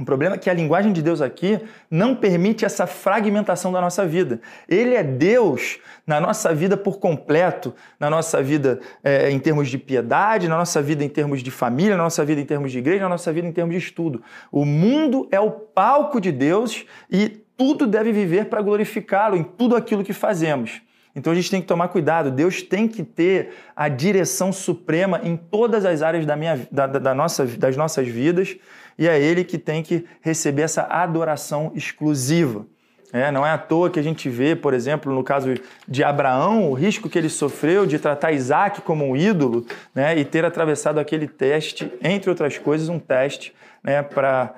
O 0.00 0.04
problema 0.04 0.36
é 0.36 0.38
que 0.38 0.48
a 0.48 0.54
linguagem 0.54 0.92
de 0.92 1.02
Deus 1.02 1.20
aqui 1.20 1.60
não 1.90 2.14
permite 2.14 2.64
essa 2.64 2.86
fragmentação 2.86 3.70
da 3.70 3.80
nossa 3.80 4.06
vida. 4.06 4.40
Ele 4.66 4.94
é 4.94 5.02
Deus 5.02 5.78
na 6.06 6.18
nossa 6.18 6.54
vida 6.54 6.76
por 6.76 6.98
completo, 6.98 7.74
na 8.00 8.08
nossa 8.08 8.42
vida 8.42 8.80
é, 9.04 9.30
em 9.30 9.38
termos 9.38 9.68
de 9.68 9.76
piedade, 9.76 10.48
na 10.48 10.56
nossa 10.56 10.80
vida 10.80 11.04
em 11.04 11.08
termos 11.08 11.42
de 11.42 11.50
família, 11.50 11.96
na 11.96 12.02
nossa 12.04 12.24
vida 12.24 12.40
em 12.40 12.44
termos 12.44 12.72
de 12.72 12.78
igreja, 12.78 13.02
na 13.02 13.10
nossa 13.10 13.32
vida 13.32 13.46
em 13.46 13.52
termos 13.52 13.74
de 13.74 13.78
estudo. 13.78 14.22
O 14.50 14.64
mundo 14.64 15.28
é 15.30 15.38
o 15.38 15.50
palco 15.50 16.20
de 16.20 16.32
Deus 16.32 16.86
e 17.10 17.28
tudo 17.56 17.86
deve 17.86 18.12
viver 18.12 18.46
para 18.46 18.62
glorificá-lo 18.62 19.36
em 19.36 19.42
tudo 19.42 19.76
aquilo 19.76 20.02
que 20.02 20.14
fazemos. 20.14 20.80
Então 21.14 21.32
a 21.32 21.36
gente 21.36 21.50
tem 21.50 21.60
que 21.60 21.66
tomar 21.66 21.88
cuidado. 21.88 22.30
Deus 22.30 22.62
tem 22.62 22.88
que 22.88 23.04
ter 23.04 23.50
a 23.76 23.88
direção 23.88 24.52
suprema 24.52 25.20
em 25.22 25.36
todas 25.36 25.84
as 25.84 26.00
áreas 26.00 26.24
da 26.24 26.34
minha, 26.34 26.66
da, 26.72 26.86
da 26.86 27.14
nossa, 27.14 27.44
das 27.44 27.76
nossas 27.76 28.08
vidas 28.08 28.56
e 28.98 29.08
é 29.08 29.20
ele 29.20 29.44
que 29.44 29.58
tem 29.58 29.82
que 29.82 30.04
receber 30.20 30.62
essa 30.62 30.82
adoração 30.82 31.72
exclusiva. 31.74 32.66
É, 33.12 33.30
não 33.30 33.44
é 33.44 33.50
à 33.50 33.58
toa 33.58 33.90
que 33.90 34.00
a 34.00 34.02
gente 34.02 34.30
vê, 34.30 34.56
por 34.56 34.72
exemplo, 34.72 35.14
no 35.14 35.22
caso 35.22 35.52
de 35.86 36.02
Abraão, 36.02 36.70
o 36.70 36.72
risco 36.72 37.10
que 37.10 37.18
ele 37.18 37.28
sofreu 37.28 37.84
de 37.84 37.98
tratar 37.98 38.32
Isaac 38.32 38.80
como 38.80 39.04
um 39.04 39.14
ídolo 39.14 39.66
né, 39.94 40.16
e 40.16 40.24
ter 40.24 40.46
atravessado 40.46 40.98
aquele 40.98 41.28
teste, 41.28 41.92
entre 42.02 42.30
outras 42.30 42.56
coisas, 42.56 42.88
um 42.88 42.98
teste 42.98 43.54
né, 43.84 44.02
para 44.02 44.54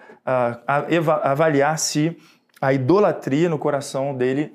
avaliar 1.24 1.76
se 1.80 2.16
a 2.60 2.72
idolatria 2.72 3.48
no 3.48 3.58
coração 3.58 4.14
dele 4.14 4.54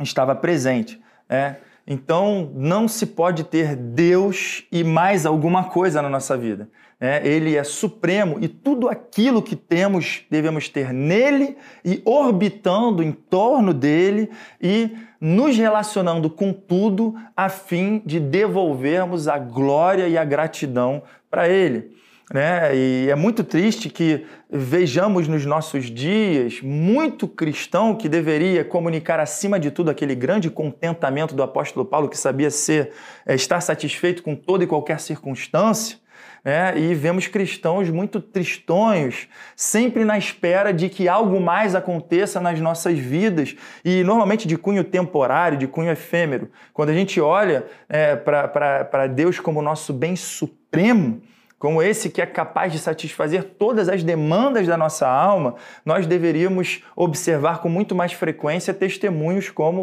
estava 0.00 0.34
presente. 0.34 0.98
Né? 1.28 1.58
Então, 1.86 2.50
não 2.54 2.88
se 2.88 3.04
pode 3.04 3.44
ter 3.44 3.76
Deus 3.76 4.64
e 4.72 4.82
mais 4.82 5.26
alguma 5.26 5.64
coisa 5.64 6.00
na 6.00 6.08
nossa 6.08 6.38
vida. 6.38 6.70
Né? 7.00 7.26
Ele 7.26 7.56
é 7.56 7.64
supremo 7.64 8.36
e 8.40 8.46
tudo 8.46 8.88
aquilo 8.88 9.42
que 9.42 9.56
temos 9.56 10.24
devemos 10.30 10.68
ter 10.68 10.92
nele 10.92 11.56
e 11.84 12.02
orbitando 12.04 13.02
em 13.02 13.10
torno 13.10 13.72
dele 13.72 14.30
e 14.60 14.90
nos 15.20 15.56
relacionando 15.56 16.28
com 16.28 16.52
tudo 16.52 17.14
a 17.36 17.48
fim 17.48 18.02
de 18.04 18.20
devolvermos 18.20 19.28
a 19.28 19.38
glória 19.38 20.08
e 20.08 20.18
a 20.18 20.24
gratidão 20.24 21.02
para 21.30 21.48
ele. 21.48 21.98
Né? 22.32 22.76
E 22.76 23.08
é 23.10 23.14
muito 23.16 23.42
triste 23.42 23.88
que 23.88 24.24
vejamos 24.48 25.26
nos 25.26 25.44
nossos 25.44 25.86
dias 25.86 26.60
muito 26.62 27.26
cristão 27.26 27.96
que 27.96 28.08
deveria 28.08 28.64
comunicar 28.64 29.18
acima 29.18 29.58
de 29.58 29.68
tudo 29.70 29.90
aquele 29.90 30.14
grande 30.14 30.48
contentamento 30.48 31.34
do 31.34 31.42
apóstolo 31.42 31.84
Paulo 31.84 32.08
que 32.08 32.16
sabia 32.16 32.50
ser 32.50 32.92
é, 33.26 33.34
estar 33.34 33.60
satisfeito 33.60 34.22
com 34.22 34.36
toda 34.36 34.62
e 34.62 34.66
qualquer 34.66 35.00
circunstância, 35.00 35.98
né? 36.44 36.78
e 36.78 36.94
vemos 36.94 37.26
cristãos 37.26 37.90
muito 37.90 38.20
tristonhos, 38.20 39.28
sempre 39.54 40.04
na 40.04 40.18
espera 40.18 40.72
de 40.72 40.88
que 40.88 41.08
algo 41.08 41.40
mais 41.40 41.74
aconteça 41.74 42.40
nas 42.40 42.60
nossas 42.60 42.98
vidas, 42.98 43.56
e 43.84 44.02
normalmente 44.02 44.46
de 44.46 44.56
cunho 44.56 44.84
temporário, 44.84 45.58
de 45.58 45.66
cunho 45.66 45.90
efêmero. 45.90 46.50
Quando 46.72 46.90
a 46.90 46.94
gente 46.94 47.20
olha 47.20 47.66
é, 47.88 48.16
para 48.16 49.06
Deus 49.06 49.38
como 49.38 49.62
nosso 49.62 49.92
bem 49.92 50.16
supremo, 50.16 51.22
como 51.60 51.82
esse 51.82 52.08
que 52.08 52.22
é 52.22 52.26
capaz 52.26 52.72
de 52.72 52.78
satisfazer 52.78 53.44
todas 53.44 53.90
as 53.90 54.02
demandas 54.02 54.66
da 54.66 54.78
nossa 54.78 55.06
alma, 55.06 55.56
nós 55.84 56.06
deveríamos 56.06 56.82
observar 56.96 57.60
com 57.60 57.68
muito 57.68 57.94
mais 57.94 58.14
frequência 58.14 58.72
testemunhos 58.72 59.50
como 59.50 59.82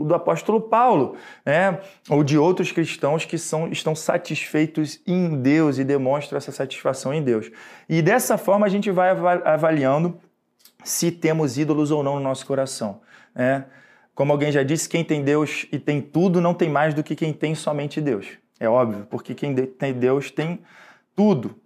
o 0.00 0.04
do 0.04 0.14
apóstolo 0.14 0.60
Paulo, 0.60 1.16
né? 1.44 1.80
ou 2.08 2.22
de 2.22 2.38
outros 2.38 2.70
cristãos 2.70 3.24
que 3.24 3.38
são, 3.38 3.66
estão 3.66 3.92
satisfeitos 3.92 5.00
em 5.04 5.42
Deus 5.42 5.78
e 5.78 5.84
demonstram 5.84 6.36
essa 6.36 6.52
satisfação 6.52 7.12
em 7.12 7.20
Deus. 7.20 7.50
E 7.88 8.00
dessa 8.00 8.38
forma 8.38 8.64
a 8.64 8.70
gente 8.70 8.88
vai 8.92 9.10
avaliando 9.10 10.20
se 10.84 11.10
temos 11.10 11.58
ídolos 11.58 11.90
ou 11.90 12.04
não 12.04 12.14
no 12.14 12.20
nosso 12.20 12.46
coração. 12.46 13.00
Né? 13.34 13.64
Como 14.14 14.30
alguém 14.30 14.52
já 14.52 14.62
disse, 14.62 14.88
quem 14.88 15.02
tem 15.02 15.24
Deus 15.24 15.66
e 15.72 15.78
tem 15.80 16.00
tudo 16.00 16.40
não 16.40 16.54
tem 16.54 16.70
mais 16.70 16.94
do 16.94 17.02
que 17.02 17.16
quem 17.16 17.32
tem 17.32 17.52
somente 17.52 18.00
Deus. 18.00 18.28
É 18.60 18.68
óbvio, 18.68 19.08
porque 19.10 19.34
quem 19.34 19.56
tem 19.56 19.92
Deus 19.92 20.30
tem 20.30 20.60
tudo. 21.16 21.56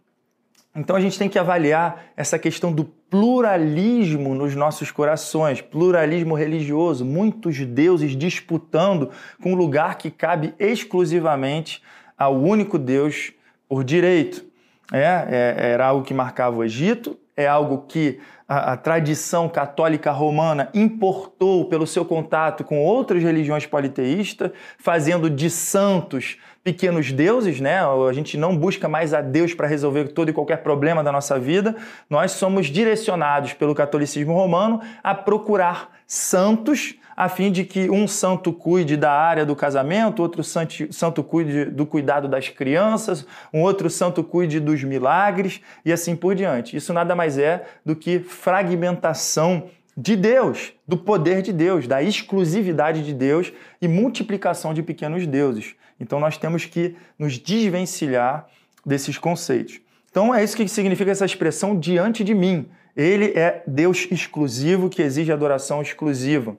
Então 0.74 0.94
a 0.94 1.00
gente 1.00 1.18
tem 1.18 1.28
que 1.28 1.38
avaliar 1.38 2.04
essa 2.16 2.38
questão 2.38 2.72
do 2.72 2.84
pluralismo 2.84 4.36
nos 4.36 4.54
nossos 4.54 4.92
corações, 4.92 5.60
pluralismo 5.60 6.36
religioso, 6.36 7.04
muitos 7.04 7.58
deuses 7.66 8.16
disputando 8.16 9.10
com 9.42 9.52
um 9.52 9.56
lugar 9.56 9.98
que 9.98 10.12
cabe 10.12 10.54
exclusivamente 10.60 11.82
ao 12.16 12.36
único 12.36 12.78
Deus 12.78 13.32
por 13.68 13.82
direito. 13.82 14.44
É, 14.92 15.26
é, 15.58 15.70
era 15.72 15.86
algo 15.86 16.04
que 16.04 16.14
marcava 16.14 16.56
o 16.56 16.64
Egito, 16.64 17.18
é 17.36 17.46
algo 17.46 17.84
que 17.88 18.20
a, 18.48 18.72
a, 18.72 18.76
tradição 18.76 19.48
católica 19.48 20.10
romana 20.10 20.68
importou 20.74 21.64
pelo 21.66 21.86
seu 21.86 22.04
contato 22.04 22.64
com 22.64 22.84
outras 22.84 23.22
religiões 23.22 23.66
politeístas, 23.66 24.50
fazendo 24.78 25.30
de 25.30 25.48
santos 25.48 26.36
pequenos 26.62 27.10
deuses, 27.10 27.60
né? 27.60 27.80
A 27.80 28.12
gente 28.12 28.36
não 28.36 28.56
busca 28.56 28.88
mais 28.88 29.14
a 29.14 29.20
Deus 29.20 29.54
para 29.54 29.66
resolver 29.66 30.08
todo 30.08 30.28
e 30.28 30.32
qualquer 30.32 30.58
problema 30.58 31.02
da 31.02 31.10
nossa 31.10 31.38
vida. 31.38 31.76
Nós 32.08 32.32
somos 32.32 32.66
direcionados 32.66 33.52
pelo 33.52 33.74
catolicismo 33.74 34.34
romano 34.34 34.80
a 35.02 35.14
procurar 35.14 35.90
santos 36.06 36.96
a 37.16 37.28
fim 37.28 37.52
de 37.52 37.64
que 37.64 37.90
um 37.90 38.08
santo 38.08 38.50
cuide 38.50 38.96
da 38.96 39.12
área 39.12 39.44
do 39.44 39.54
casamento, 39.54 40.22
outro 40.22 40.42
santo, 40.42 41.22
cuide 41.22 41.66
do 41.66 41.84
cuidado 41.84 42.26
das 42.26 42.48
crianças, 42.48 43.26
um 43.52 43.60
outro 43.60 43.90
santo 43.90 44.24
cuide 44.24 44.58
dos 44.58 44.82
milagres 44.82 45.60
e 45.84 45.92
assim 45.92 46.16
por 46.16 46.34
diante. 46.34 46.74
Isso 46.74 46.94
nada 46.94 47.14
mais 47.14 47.36
é 47.36 47.66
do 47.84 47.94
que 47.94 48.20
fragmentação 48.20 49.64
de 49.94 50.16
Deus, 50.16 50.72
do 50.88 50.96
poder 50.96 51.42
de 51.42 51.52
Deus, 51.52 51.86
da 51.86 52.02
exclusividade 52.02 53.04
de 53.04 53.12
Deus 53.12 53.52
e 53.82 53.86
multiplicação 53.86 54.72
de 54.72 54.82
pequenos 54.82 55.26
deuses. 55.26 55.74
Então 56.00 56.18
nós 56.18 56.36
temos 56.36 56.64
que 56.64 56.96
nos 57.18 57.38
desvencilhar 57.38 58.46
desses 58.84 59.18
conceitos. 59.18 59.80
Então 60.10 60.34
é 60.34 60.42
isso 60.42 60.56
que 60.56 60.66
significa 60.66 61.10
essa 61.10 61.24
expressão 61.24 61.78
diante 61.78 62.24
de 62.24 62.34
mim. 62.34 62.68
Ele 62.96 63.38
é 63.38 63.62
Deus 63.66 64.08
exclusivo 64.10 64.88
que 64.88 65.02
exige 65.02 65.30
adoração 65.30 65.80
exclusiva. 65.80 66.56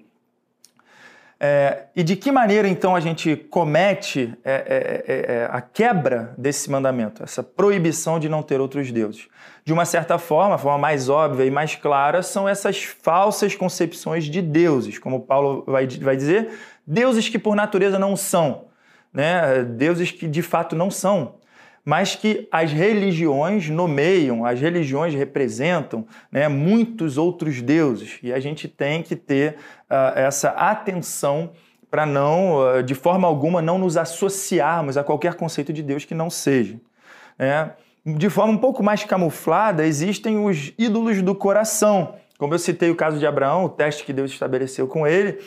É, 1.44 1.86
e 1.96 2.04
de 2.04 2.16
que 2.16 2.32
maneira 2.32 2.68
então 2.68 2.96
a 2.96 3.00
gente 3.00 3.36
comete 3.36 4.32
é, 4.46 4.54
é, 4.54 5.04
é, 5.08 5.36
é, 5.38 5.50
a 5.50 5.60
quebra 5.60 6.36
desse 6.38 6.70
mandamento, 6.70 7.24
essa 7.24 7.42
proibição 7.42 8.20
de 8.20 8.30
não 8.30 8.44
ter 8.44 8.62
outros 8.62 8.92
deuses? 8.92 9.28
De 9.66 9.74
uma 9.74 9.84
certa 9.84 10.20
forma, 10.20 10.54
a 10.54 10.58
forma 10.60 10.78
mais 10.78 11.10
óbvia 11.10 11.44
e 11.44 11.50
mais 11.50 11.76
clara, 11.76 12.22
são 12.22 12.48
essas 12.48 12.84
falsas 12.84 13.56
concepções 13.56 14.26
de 14.26 14.40
deuses, 14.40 15.00
como 15.00 15.22
Paulo 15.22 15.64
vai, 15.66 15.88
vai 15.88 16.16
dizer, 16.16 16.52
deuses 16.86 17.28
que 17.28 17.40
por 17.40 17.56
natureza 17.56 17.98
não 17.98 18.16
são, 18.16 18.66
né? 19.14 19.64
deuses 19.64 20.12
que 20.12 20.28
de 20.28 20.42
fato 20.42 20.76
não 20.76 20.90
são 20.90 21.42
mas 21.84 22.16
que 22.16 22.48
as 22.52 22.72
religiões 22.72 23.70
nomeiam, 23.70 24.46
as 24.46 24.60
religiões 24.60 25.14
representam 25.14 26.06
né, 26.32 26.48
muitos 26.48 27.18
outros 27.18 27.62
deuses. 27.62 28.20
E 28.22 28.32
a 28.32 28.40
gente 28.40 28.68
tem 28.68 29.02
que 29.02 29.16
ter 29.16 29.56
uh, 29.90 30.18
essa 30.18 30.50
atenção 30.50 31.52
para 31.90 32.06
não, 32.06 32.78
uh, 32.78 32.84
de 32.84 32.94
forma 32.94 33.28
alguma, 33.28 33.62
não 33.62 33.78
nos 33.78 33.98
associarmos 33.98 34.96
a 34.96 35.04
qualquer 35.04 35.34
conceito 35.34 35.74
de 35.74 35.82
Deus 35.82 36.06
que 36.06 36.14
não 36.14 36.30
seja. 36.30 36.80
Né? 37.38 37.72
De 38.06 38.30
forma 38.30 38.54
um 38.54 38.58
pouco 38.58 38.84
mais 38.84 39.04
camuflada, 39.04 39.86
existem 39.86 40.44
os 40.44 40.74
ídolos 40.78 41.22
do 41.22 41.34
coração. 41.34 42.16
Como 42.38 42.54
eu 42.54 42.60
citei 42.60 42.90
o 42.90 42.96
caso 42.96 43.20
de 43.20 43.26
Abraão, 43.26 43.66
o 43.66 43.70
teste 43.70 44.04
que 44.04 44.14
Deus 44.14 44.32
estabeleceu 44.32 44.88
com 44.88 45.06
ele, 45.06 45.40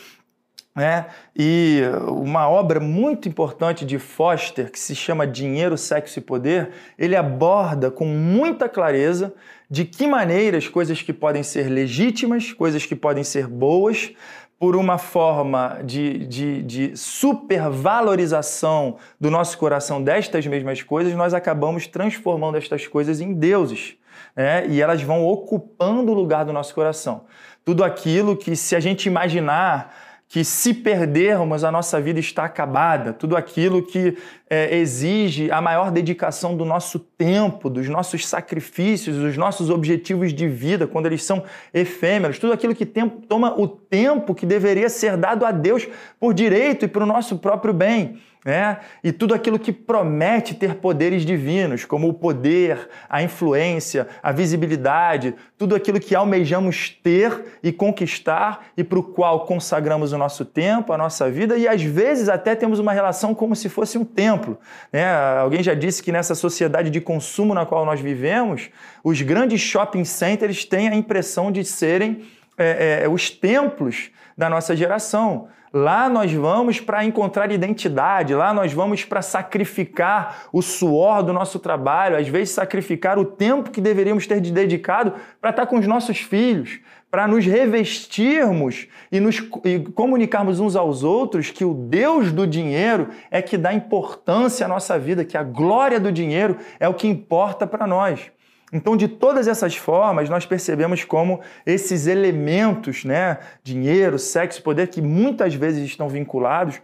né? 0.74 1.06
E 1.36 1.82
uma 2.08 2.48
obra 2.48 2.80
muito 2.80 3.28
importante 3.28 3.84
de 3.84 3.98
Foster, 3.98 4.72
que 4.72 4.78
se 4.78 4.94
chama 4.94 5.26
Dinheiro, 5.26 5.78
Sexo 5.78 6.18
e 6.18 6.22
Poder, 6.22 6.70
ele 6.98 7.14
aborda 7.14 7.90
com 7.90 8.04
muita 8.04 8.68
clareza 8.68 9.32
de 9.70 9.84
que 9.84 10.06
maneira 10.06 10.58
as 10.58 10.66
coisas 10.66 11.00
que 11.00 11.12
podem 11.12 11.42
ser 11.42 11.68
legítimas, 11.68 12.52
coisas 12.52 12.84
que 12.84 12.96
podem 12.96 13.22
ser 13.22 13.46
boas, 13.46 14.12
por 14.58 14.76
uma 14.76 14.98
forma 14.98 15.80
de, 15.84 16.26
de, 16.26 16.62
de 16.62 16.96
supervalorização 16.96 18.96
do 19.20 19.30
nosso 19.30 19.58
coração 19.58 20.02
destas 20.02 20.46
mesmas 20.46 20.82
coisas, 20.82 21.12
nós 21.14 21.34
acabamos 21.34 21.86
transformando 21.86 22.56
estas 22.56 22.86
coisas 22.86 23.20
em 23.20 23.34
deuses. 23.34 23.96
Né? 24.34 24.66
E 24.68 24.80
elas 24.80 25.02
vão 25.02 25.26
ocupando 25.26 26.12
o 26.12 26.14
lugar 26.14 26.44
do 26.44 26.52
nosso 26.52 26.74
coração. 26.74 27.24
Tudo 27.64 27.84
aquilo 27.84 28.36
que, 28.36 28.56
se 28.56 28.76
a 28.76 28.80
gente 28.80 29.06
imaginar 29.06 29.94
que 30.28 30.42
se 30.42 30.74
perdermos 30.74 31.62
a 31.62 31.70
nossa 31.70 32.00
vida 32.00 32.18
está 32.18 32.44
acabada, 32.44 33.12
tudo 33.12 33.36
aquilo 33.36 33.82
que 33.82 34.16
é, 34.50 34.76
exige 34.76 35.50
a 35.50 35.60
maior 35.60 35.90
dedicação 35.90 36.56
do 36.56 36.64
nosso 36.64 36.98
tempo, 36.98 37.70
dos 37.70 37.88
nossos 37.88 38.26
sacrifícios, 38.26 39.16
dos 39.16 39.36
nossos 39.36 39.70
objetivos 39.70 40.32
de 40.32 40.48
vida, 40.48 40.86
quando 40.86 41.06
eles 41.06 41.22
são 41.22 41.44
efêmeros, 41.72 42.38
tudo 42.38 42.52
aquilo 42.52 42.74
que 42.74 42.86
tem, 42.86 43.08
toma 43.08 43.58
o 43.58 43.68
tempo 43.68 44.34
que 44.34 44.46
deveria 44.46 44.88
ser 44.88 45.16
dado 45.16 45.44
a 45.44 45.52
Deus 45.52 45.86
por 46.18 46.34
direito 46.34 46.84
e 46.84 46.88
para 46.88 47.04
o 47.04 47.06
nosso 47.06 47.38
próprio 47.38 47.72
bem 47.72 48.18
né? 48.44 48.78
e 49.02 49.10
tudo 49.10 49.34
aquilo 49.34 49.58
que 49.58 49.72
promete 49.72 50.54
ter 50.54 50.74
poderes 50.74 51.24
divinos, 51.24 51.84
como 51.84 52.08
o 52.08 52.14
poder, 52.14 52.90
a 53.08 53.22
influência, 53.22 54.06
a 54.22 54.30
visibilidade, 54.30 55.34
tudo 55.56 55.74
aquilo 55.74 55.98
que 55.98 56.14
almejamos 56.14 56.90
ter 56.90 57.58
e 57.62 57.72
conquistar 57.72 58.66
e 58.76 58.84
para 58.84 58.98
o 58.98 59.02
qual 59.02 59.46
consagramos 59.46 60.12
o 60.14 60.18
nosso 60.18 60.44
tempo, 60.44 60.92
a 60.92 60.98
nossa 60.98 61.30
vida 61.30 61.56
e 61.56 61.68
às 61.68 61.82
vezes 61.82 62.28
até 62.28 62.54
temos 62.54 62.78
uma 62.78 62.92
relação 62.92 63.34
como 63.34 63.54
se 63.54 63.68
fosse 63.68 63.98
um 63.98 64.04
templo. 64.04 64.58
Né? 64.92 65.04
Alguém 65.38 65.62
já 65.62 65.74
disse 65.74 66.02
que 66.02 66.10
nessa 66.10 66.34
sociedade 66.34 66.90
de 66.90 67.00
consumo 67.00 67.54
na 67.54 67.66
qual 67.66 67.84
nós 67.84 68.00
vivemos, 68.00 68.70
os 69.02 69.20
grandes 69.20 69.60
shopping 69.60 70.04
centers 70.04 70.64
têm 70.64 70.88
a 70.88 70.94
impressão 70.94 71.52
de 71.52 71.64
serem 71.64 72.22
é, 72.56 73.02
é, 73.02 73.08
os 73.08 73.30
templos 73.30 74.10
da 74.36 74.48
nossa 74.48 74.74
geração. 74.74 75.48
Lá 75.76 76.08
nós 76.08 76.32
vamos 76.32 76.78
para 76.78 77.04
encontrar 77.04 77.50
identidade, 77.50 78.32
lá 78.32 78.54
nós 78.54 78.72
vamos 78.72 79.04
para 79.04 79.20
sacrificar 79.20 80.44
o 80.52 80.62
suor 80.62 81.20
do 81.20 81.32
nosso 81.32 81.58
trabalho, 81.58 82.16
às 82.16 82.28
vezes 82.28 82.54
sacrificar 82.54 83.18
o 83.18 83.24
tempo 83.24 83.70
que 83.70 83.80
deveríamos 83.80 84.24
ter 84.24 84.40
dedicado 84.40 85.14
para 85.40 85.50
estar 85.50 85.66
com 85.66 85.76
os 85.76 85.84
nossos 85.84 86.18
filhos, 86.20 86.78
para 87.14 87.28
nos 87.28 87.46
revestirmos 87.46 88.88
e 89.12 89.20
nos 89.20 89.36
e 89.64 89.78
comunicarmos 89.94 90.58
uns 90.58 90.74
aos 90.74 91.04
outros 91.04 91.48
que 91.48 91.64
o 91.64 91.72
Deus 91.72 92.32
do 92.32 92.44
dinheiro 92.44 93.08
é 93.30 93.40
que 93.40 93.56
dá 93.56 93.72
importância 93.72 94.66
à 94.66 94.68
nossa 94.68 94.98
vida, 94.98 95.24
que 95.24 95.36
a 95.36 95.44
glória 95.44 96.00
do 96.00 96.10
dinheiro 96.10 96.56
é 96.80 96.88
o 96.88 96.94
que 96.94 97.06
importa 97.06 97.68
para 97.68 97.86
nós. 97.86 98.32
Então, 98.72 98.96
de 98.96 99.06
todas 99.06 99.46
essas 99.46 99.76
formas, 99.76 100.28
nós 100.28 100.44
percebemos 100.44 101.04
como 101.04 101.40
esses 101.64 102.08
elementos, 102.08 103.04
né, 103.04 103.38
dinheiro, 103.62 104.18
sexo, 104.18 104.60
poder, 104.60 104.88
que 104.88 105.00
muitas 105.00 105.54
vezes 105.54 105.84
estão 105.84 106.08
vinculados, 106.08 106.82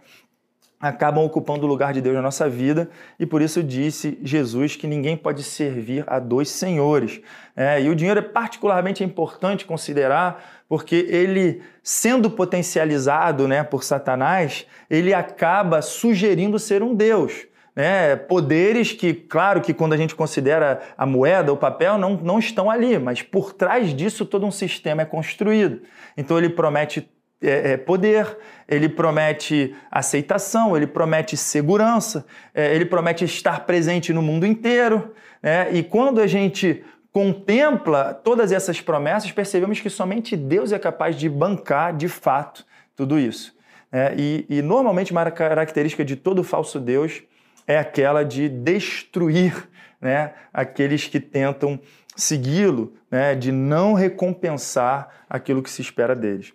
acabam 0.81 1.23
ocupando 1.23 1.65
o 1.65 1.69
lugar 1.69 1.93
de 1.93 2.01
Deus 2.01 2.15
na 2.15 2.21
nossa 2.21 2.49
vida, 2.49 2.89
e 3.19 3.25
por 3.25 3.41
isso 3.41 3.61
disse 3.61 4.17
Jesus 4.23 4.75
que 4.75 4.87
ninguém 4.87 5.15
pode 5.15 5.43
servir 5.43 6.03
a 6.07 6.19
dois 6.19 6.49
senhores. 6.49 7.21
É, 7.55 7.81
e 7.81 7.89
o 7.89 7.95
dinheiro 7.95 8.19
é 8.19 8.23
particularmente 8.23 9.03
importante 9.03 9.65
considerar, 9.65 10.63
porque 10.67 10.95
ele, 11.09 11.61
sendo 11.83 12.31
potencializado 12.31 13.47
né, 13.47 13.63
por 13.63 13.83
Satanás, 13.83 14.65
ele 14.89 15.13
acaba 15.13 15.81
sugerindo 15.81 16.57
ser 16.57 16.81
um 16.81 16.95
Deus 16.95 17.51
né, 17.75 18.15
poderes 18.15 18.91
que, 18.91 19.13
claro 19.13 19.61
que 19.61 19.73
quando 19.73 19.93
a 19.93 19.97
gente 19.97 20.15
considera 20.15 20.81
a 20.97 21.05
moeda, 21.05 21.53
o 21.53 21.57
papel, 21.57 21.97
não, 21.97 22.15
não 22.15 22.39
estão 22.39 22.69
ali, 22.69 22.97
mas 22.99 23.21
por 23.21 23.53
trás 23.53 23.93
disso 23.93 24.25
todo 24.25 24.45
um 24.45 24.51
sistema 24.51 25.03
é 25.03 25.05
construído. 25.05 25.81
Então 26.17 26.37
ele 26.37 26.49
promete 26.49 27.09
é, 27.41 27.71
é, 27.71 27.77
poder, 27.77 28.37
ele 28.67 28.87
promete 28.87 29.75
aceitação, 29.89 30.77
ele 30.77 30.87
promete 30.87 31.35
segurança, 31.35 32.25
é, 32.53 32.73
ele 32.75 32.85
promete 32.85 33.25
estar 33.25 33.65
presente 33.65 34.13
no 34.13 34.21
mundo 34.21 34.45
inteiro. 34.45 35.13
Né? 35.41 35.73
E 35.73 35.83
quando 35.83 36.21
a 36.21 36.27
gente 36.27 36.83
contempla 37.11 38.13
todas 38.13 38.51
essas 38.51 38.79
promessas, 38.79 39.31
percebemos 39.31 39.79
que 39.79 39.89
somente 39.89 40.37
Deus 40.37 40.71
é 40.71 40.79
capaz 40.79 41.15
de 41.15 41.27
bancar 41.27 41.95
de 41.95 42.07
fato 42.07 42.65
tudo 42.95 43.19
isso. 43.19 43.53
É, 43.91 44.13
e, 44.17 44.45
e, 44.47 44.61
normalmente 44.61 45.11
uma 45.11 45.29
característica 45.29 46.05
de 46.05 46.15
todo 46.15 46.43
falso 46.43 46.79
Deus 46.79 47.23
é 47.67 47.77
aquela 47.77 48.23
de 48.23 48.47
destruir 48.47 49.67
né, 49.99 50.33
aqueles 50.53 51.07
que 51.07 51.19
tentam 51.19 51.77
segui-lo, 52.15 52.93
né, 53.09 53.35
de 53.35 53.51
não 53.51 53.93
recompensar 53.93 55.09
aquilo 55.29 55.61
que 55.61 55.69
se 55.69 55.81
espera 55.81 56.15
deles. 56.15 56.53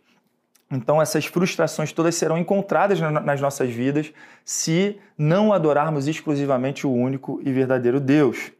Então, 0.70 1.00
essas 1.00 1.24
frustrações 1.26 1.92
todas 1.92 2.14
serão 2.16 2.36
encontradas 2.36 3.00
nas 3.00 3.40
nossas 3.40 3.70
vidas 3.70 4.12
se 4.44 4.98
não 5.16 5.52
adorarmos 5.52 6.08
exclusivamente 6.08 6.86
o 6.86 6.92
único 6.92 7.40
e 7.44 7.52
verdadeiro 7.52 8.00
Deus. 8.00 8.50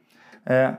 É, 0.44 0.76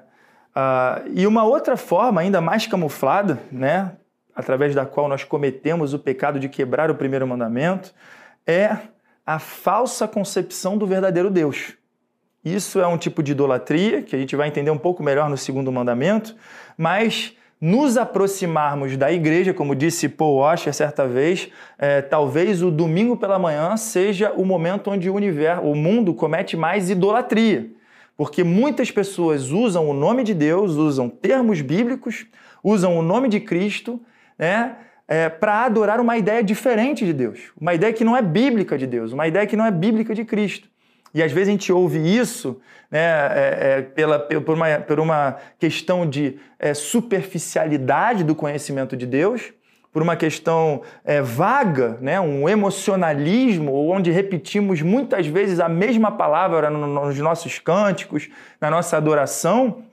e 1.13 1.27
uma 1.27 1.43
outra 1.43 1.75
forma, 1.75 2.21
ainda 2.21 2.39
mais 2.39 2.65
camuflada, 2.65 3.39
né, 3.51 3.91
através 4.33 4.73
da 4.73 4.85
qual 4.85 5.09
nós 5.09 5.23
cometemos 5.23 5.93
o 5.93 5.99
pecado 5.99 6.39
de 6.39 6.47
quebrar 6.47 6.89
o 6.89 6.95
primeiro 6.95 7.27
mandamento, 7.27 7.93
é 8.45 8.77
a 9.25 9.39
falsa 9.39 10.07
concepção 10.07 10.77
do 10.77 10.87
verdadeiro 10.87 11.29
Deus. 11.29 11.73
Isso 12.45 12.79
é 12.79 12.87
um 12.87 12.97
tipo 12.97 13.21
de 13.21 13.33
idolatria 13.33 14.01
que 14.01 14.15
a 14.15 14.19
gente 14.19 14.35
vai 14.35 14.47
entender 14.47 14.71
um 14.71 14.77
pouco 14.77 15.03
melhor 15.03 15.29
no 15.29 15.37
segundo 15.37 15.69
mandamento, 15.69 16.33
mas 16.77 17.35
nos 17.59 17.97
aproximarmos 17.97 18.95
da 18.95 19.11
igreja, 19.11 19.53
como 19.53 19.75
disse 19.75 20.07
Paul 20.07 20.37
Washer 20.37 20.73
certa 20.73 21.07
vez, 21.07 21.49
é, 21.77 22.01
talvez 22.01 22.61
o 22.61 22.69
domingo 22.69 23.17
pela 23.17 23.39
manhã 23.39 23.75
seja 23.75 24.31
o 24.31 24.45
momento 24.45 24.91
onde 24.91 25.09
o 25.09 25.15
universo, 25.15 25.63
o 25.63 25.75
mundo 25.75 26.13
comete 26.13 26.55
mais 26.55 26.89
idolatria. 26.89 27.71
Porque 28.15 28.43
muitas 28.43 28.91
pessoas 28.91 29.51
usam 29.51 29.89
o 29.89 29.93
nome 29.93 30.23
de 30.23 30.33
Deus, 30.33 30.73
usam 30.73 31.09
termos 31.09 31.61
bíblicos, 31.61 32.25
usam 32.63 32.97
o 32.97 33.01
nome 33.01 33.29
de 33.29 33.39
Cristo, 33.39 33.99
né, 34.37 34.75
é, 35.07 35.29
para 35.29 35.65
adorar 35.65 35.99
uma 35.99 36.17
ideia 36.17 36.43
diferente 36.43 37.05
de 37.05 37.13
Deus, 37.13 37.51
uma 37.59 37.73
ideia 37.73 37.93
que 37.93 38.03
não 38.03 38.15
é 38.15 38.21
bíblica 38.21 38.77
de 38.77 38.85
Deus, 38.85 39.13
uma 39.13 39.27
ideia 39.27 39.47
que 39.47 39.55
não 39.55 39.65
é 39.65 39.71
bíblica 39.71 40.13
de 40.13 40.25
Cristo. 40.25 40.67
E 41.17 41.23
às 41.23 41.31
vezes 41.31 41.47
a 41.47 41.51
gente 41.51 41.73
ouve 41.73 41.97
isso 41.97 42.61
né, 42.91 42.99
é, 42.99 43.57
é, 43.59 43.81
pela, 43.81 44.19
por, 44.19 44.53
uma, 44.53 44.79
por 44.81 44.99
uma 44.99 45.37
questão 45.57 46.07
de 46.07 46.37
é, 46.59 46.75
superficialidade 46.75 48.23
do 48.23 48.35
conhecimento 48.35 48.95
de 48.95 49.07
Deus, 49.07 49.51
por 49.91 50.03
uma 50.03 50.15
questão 50.15 50.83
é, 51.03 51.19
vaga, 51.19 51.97
né, 52.01 52.21
um 52.21 52.47
emocionalismo, 52.47 53.73
onde 53.89 54.11
repetimos 54.11 54.83
muitas 54.83 55.25
vezes 55.25 55.59
a 55.59 55.67
mesma 55.67 56.11
palavra 56.11 56.69
nos 56.69 57.17
nossos 57.17 57.57
cânticos, 57.57 58.29
na 58.61 58.69
nossa 58.69 58.95
adoração, 58.95 59.85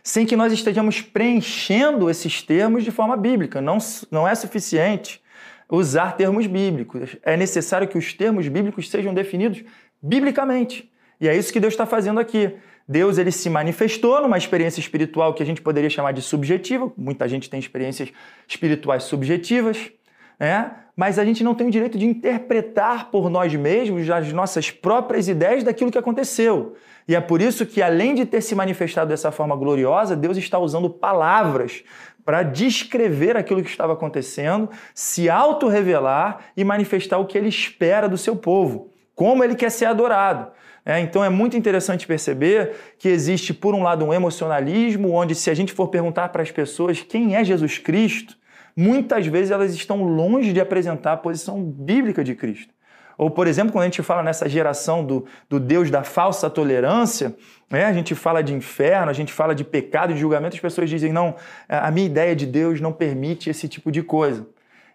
sem 0.00 0.24
que 0.24 0.36
nós 0.36 0.52
estejamos 0.52 1.00
preenchendo 1.00 2.08
esses 2.08 2.40
termos 2.40 2.84
de 2.84 2.92
forma 2.92 3.16
bíblica. 3.16 3.60
Não, 3.60 3.78
não 4.12 4.28
é 4.28 4.34
suficiente 4.36 5.20
usar 5.68 6.16
termos 6.16 6.46
bíblicos. 6.46 7.16
É 7.24 7.36
necessário 7.36 7.88
que 7.88 7.98
os 7.98 8.12
termos 8.14 8.46
bíblicos 8.46 8.88
sejam 8.88 9.12
definidos 9.12 9.64
biblicamente. 10.06 10.90
E 11.20 11.28
é 11.28 11.36
isso 11.36 11.52
que 11.52 11.60
Deus 11.60 11.72
está 11.72 11.86
fazendo 11.86 12.20
aqui. 12.20 12.54
Deus 12.88 13.18
ele 13.18 13.32
se 13.32 13.50
manifestou 13.50 14.20
numa 14.20 14.38
experiência 14.38 14.78
espiritual 14.78 15.34
que 15.34 15.42
a 15.42 15.46
gente 15.46 15.60
poderia 15.60 15.90
chamar 15.90 16.12
de 16.12 16.22
subjetiva. 16.22 16.92
Muita 16.96 17.26
gente 17.28 17.50
tem 17.50 17.58
experiências 17.58 18.10
espirituais 18.46 19.02
subjetivas, 19.04 19.90
né? 20.38 20.70
mas 20.94 21.18
a 21.18 21.24
gente 21.24 21.42
não 21.42 21.54
tem 21.54 21.66
o 21.66 21.70
direito 21.70 21.98
de 21.98 22.06
interpretar 22.06 23.10
por 23.10 23.28
nós 23.28 23.52
mesmos 23.54 24.08
as 24.08 24.32
nossas 24.32 24.70
próprias 24.70 25.26
ideias 25.26 25.64
daquilo 25.64 25.90
que 25.90 25.98
aconteceu. 25.98 26.76
E 27.08 27.14
é 27.14 27.20
por 27.20 27.40
isso 27.40 27.66
que, 27.66 27.82
além 27.82 28.14
de 28.14 28.24
ter 28.24 28.40
se 28.40 28.54
manifestado 28.54 29.08
dessa 29.08 29.32
forma 29.32 29.56
gloriosa, 29.56 30.14
Deus 30.14 30.36
está 30.36 30.58
usando 30.58 30.88
palavras 30.88 31.82
para 32.24 32.42
descrever 32.42 33.36
aquilo 33.36 33.62
que 33.62 33.70
estava 33.70 33.92
acontecendo, 33.92 34.68
se 34.94 35.30
auto-revelar 35.30 36.38
e 36.56 36.64
manifestar 36.64 37.18
o 37.18 37.26
que 37.26 37.38
ele 37.38 37.48
espera 37.48 38.08
do 38.08 38.18
seu 38.18 38.34
povo 38.34 38.90
como 39.16 39.42
ele 39.42 39.56
quer 39.56 39.70
ser 39.70 39.86
adorado. 39.86 40.52
É, 40.84 41.00
então 41.00 41.24
é 41.24 41.28
muito 41.28 41.56
interessante 41.56 42.06
perceber 42.06 42.76
que 42.96 43.08
existe, 43.08 43.52
por 43.52 43.74
um 43.74 43.82
lado, 43.82 44.04
um 44.04 44.14
emocionalismo, 44.14 45.10
onde, 45.10 45.34
se 45.34 45.50
a 45.50 45.54
gente 45.54 45.72
for 45.72 45.88
perguntar 45.88 46.28
para 46.28 46.42
as 46.42 46.52
pessoas 46.52 47.02
quem 47.02 47.34
é 47.34 47.42
Jesus 47.42 47.78
Cristo, 47.78 48.36
muitas 48.76 49.26
vezes 49.26 49.50
elas 49.50 49.74
estão 49.74 50.04
longe 50.04 50.52
de 50.52 50.60
apresentar 50.60 51.14
a 51.14 51.16
posição 51.16 51.60
bíblica 51.60 52.22
de 52.22 52.36
Cristo. 52.36 52.72
Ou, 53.18 53.30
por 53.30 53.46
exemplo, 53.46 53.72
quando 53.72 53.82
a 53.82 53.86
gente 53.86 54.02
fala 54.02 54.22
nessa 54.22 54.48
geração 54.48 55.04
do, 55.04 55.24
do 55.48 55.58
Deus 55.58 55.90
da 55.90 56.04
falsa 56.04 56.50
tolerância, 56.50 57.34
né, 57.70 57.86
a 57.86 57.92
gente 57.92 58.14
fala 58.14 58.42
de 58.42 58.52
inferno, 58.52 59.10
a 59.10 59.14
gente 59.14 59.32
fala 59.32 59.54
de 59.54 59.64
pecado 59.64 60.12
e 60.12 60.16
julgamento, 60.16 60.54
as 60.54 60.60
pessoas 60.60 60.88
dizem: 60.90 61.12
não, 61.12 61.34
a 61.66 61.90
minha 61.90 62.06
ideia 62.06 62.36
de 62.36 62.46
Deus 62.46 62.80
não 62.80 62.92
permite 62.92 63.48
esse 63.48 63.66
tipo 63.66 63.90
de 63.90 64.02
coisa. 64.02 64.46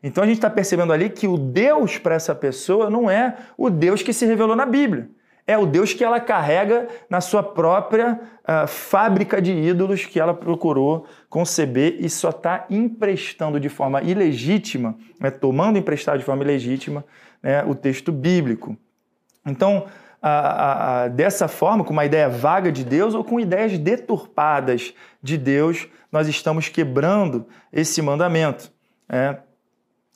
Então 0.03 0.23
a 0.23 0.27
gente 0.27 0.37
está 0.37 0.49
percebendo 0.49 0.91
ali 0.91 1.09
que 1.09 1.27
o 1.27 1.37
Deus 1.37 1.97
para 1.97 2.15
essa 2.15 2.33
pessoa 2.33 2.89
não 2.89 3.09
é 3.09 3.35
o 3.57 3.69
Deus 3.69 4.01
que 4.01 4.13
se 4.13 4.25
revelou 4.25 4.55
na 4.55 4.65
Bíblia. 4.65 5.09
É 5.45 5.57
o 5.57 5.65
Deus 5.65 5.93
que 5.93 6.03
ela 6.03 6.19
carrega 6.19 6.87
na 7.09 7.19
sua 7.19 7.41
própria 7.43 8.19
uh, 8.47 8.67
fábrica 8.67 9.41
de 9.41 9.51
ídolos 9.51 10.05
que 10.05 10.19
ela 10.19 10.33
procurou 10.33 11.05
conceber 11.29 11.97
e 11.99 12.09
só 12.09 12.29
está 12.29 12.65
emprestando 12.69 13.59
de 13.59 13.67
forma 13.67 14.01
ilegítima, 14.01 14.95
né, 15.19 15.31
tomando 15.31 15.77
emprestado 15.77 16.19
de 16.19 16.25
forma 16.25 16.43
ilegítima 16.43 17.03
né, 17.41 17.63
o 17.63 17.73
texto 17.73 18.11
bíblico. 18.11 18.77
Então, 19.45 19.87
dessa 21.15 21.47
forma, 21.47 21.83
com 21.83 21.91
uma 21.91 22.05
ideia 22.05 22.29
vaga 22.29 22.71
de 22.71 22.83
Deus 22.83 23.15
ou 23.15 23.23
com 23.23 23.39
ideias 23.39 23.77
deturpadas 23.77 24.93
de 25.21 25.37
Deus, 25.37 25.87
nós 26.11 26.27
estamos 26.27 26.69
quebrando 26.69 27.47
esse 27.73 28.01
mandamento. 28.01 28.71
Né? 29.09 29.39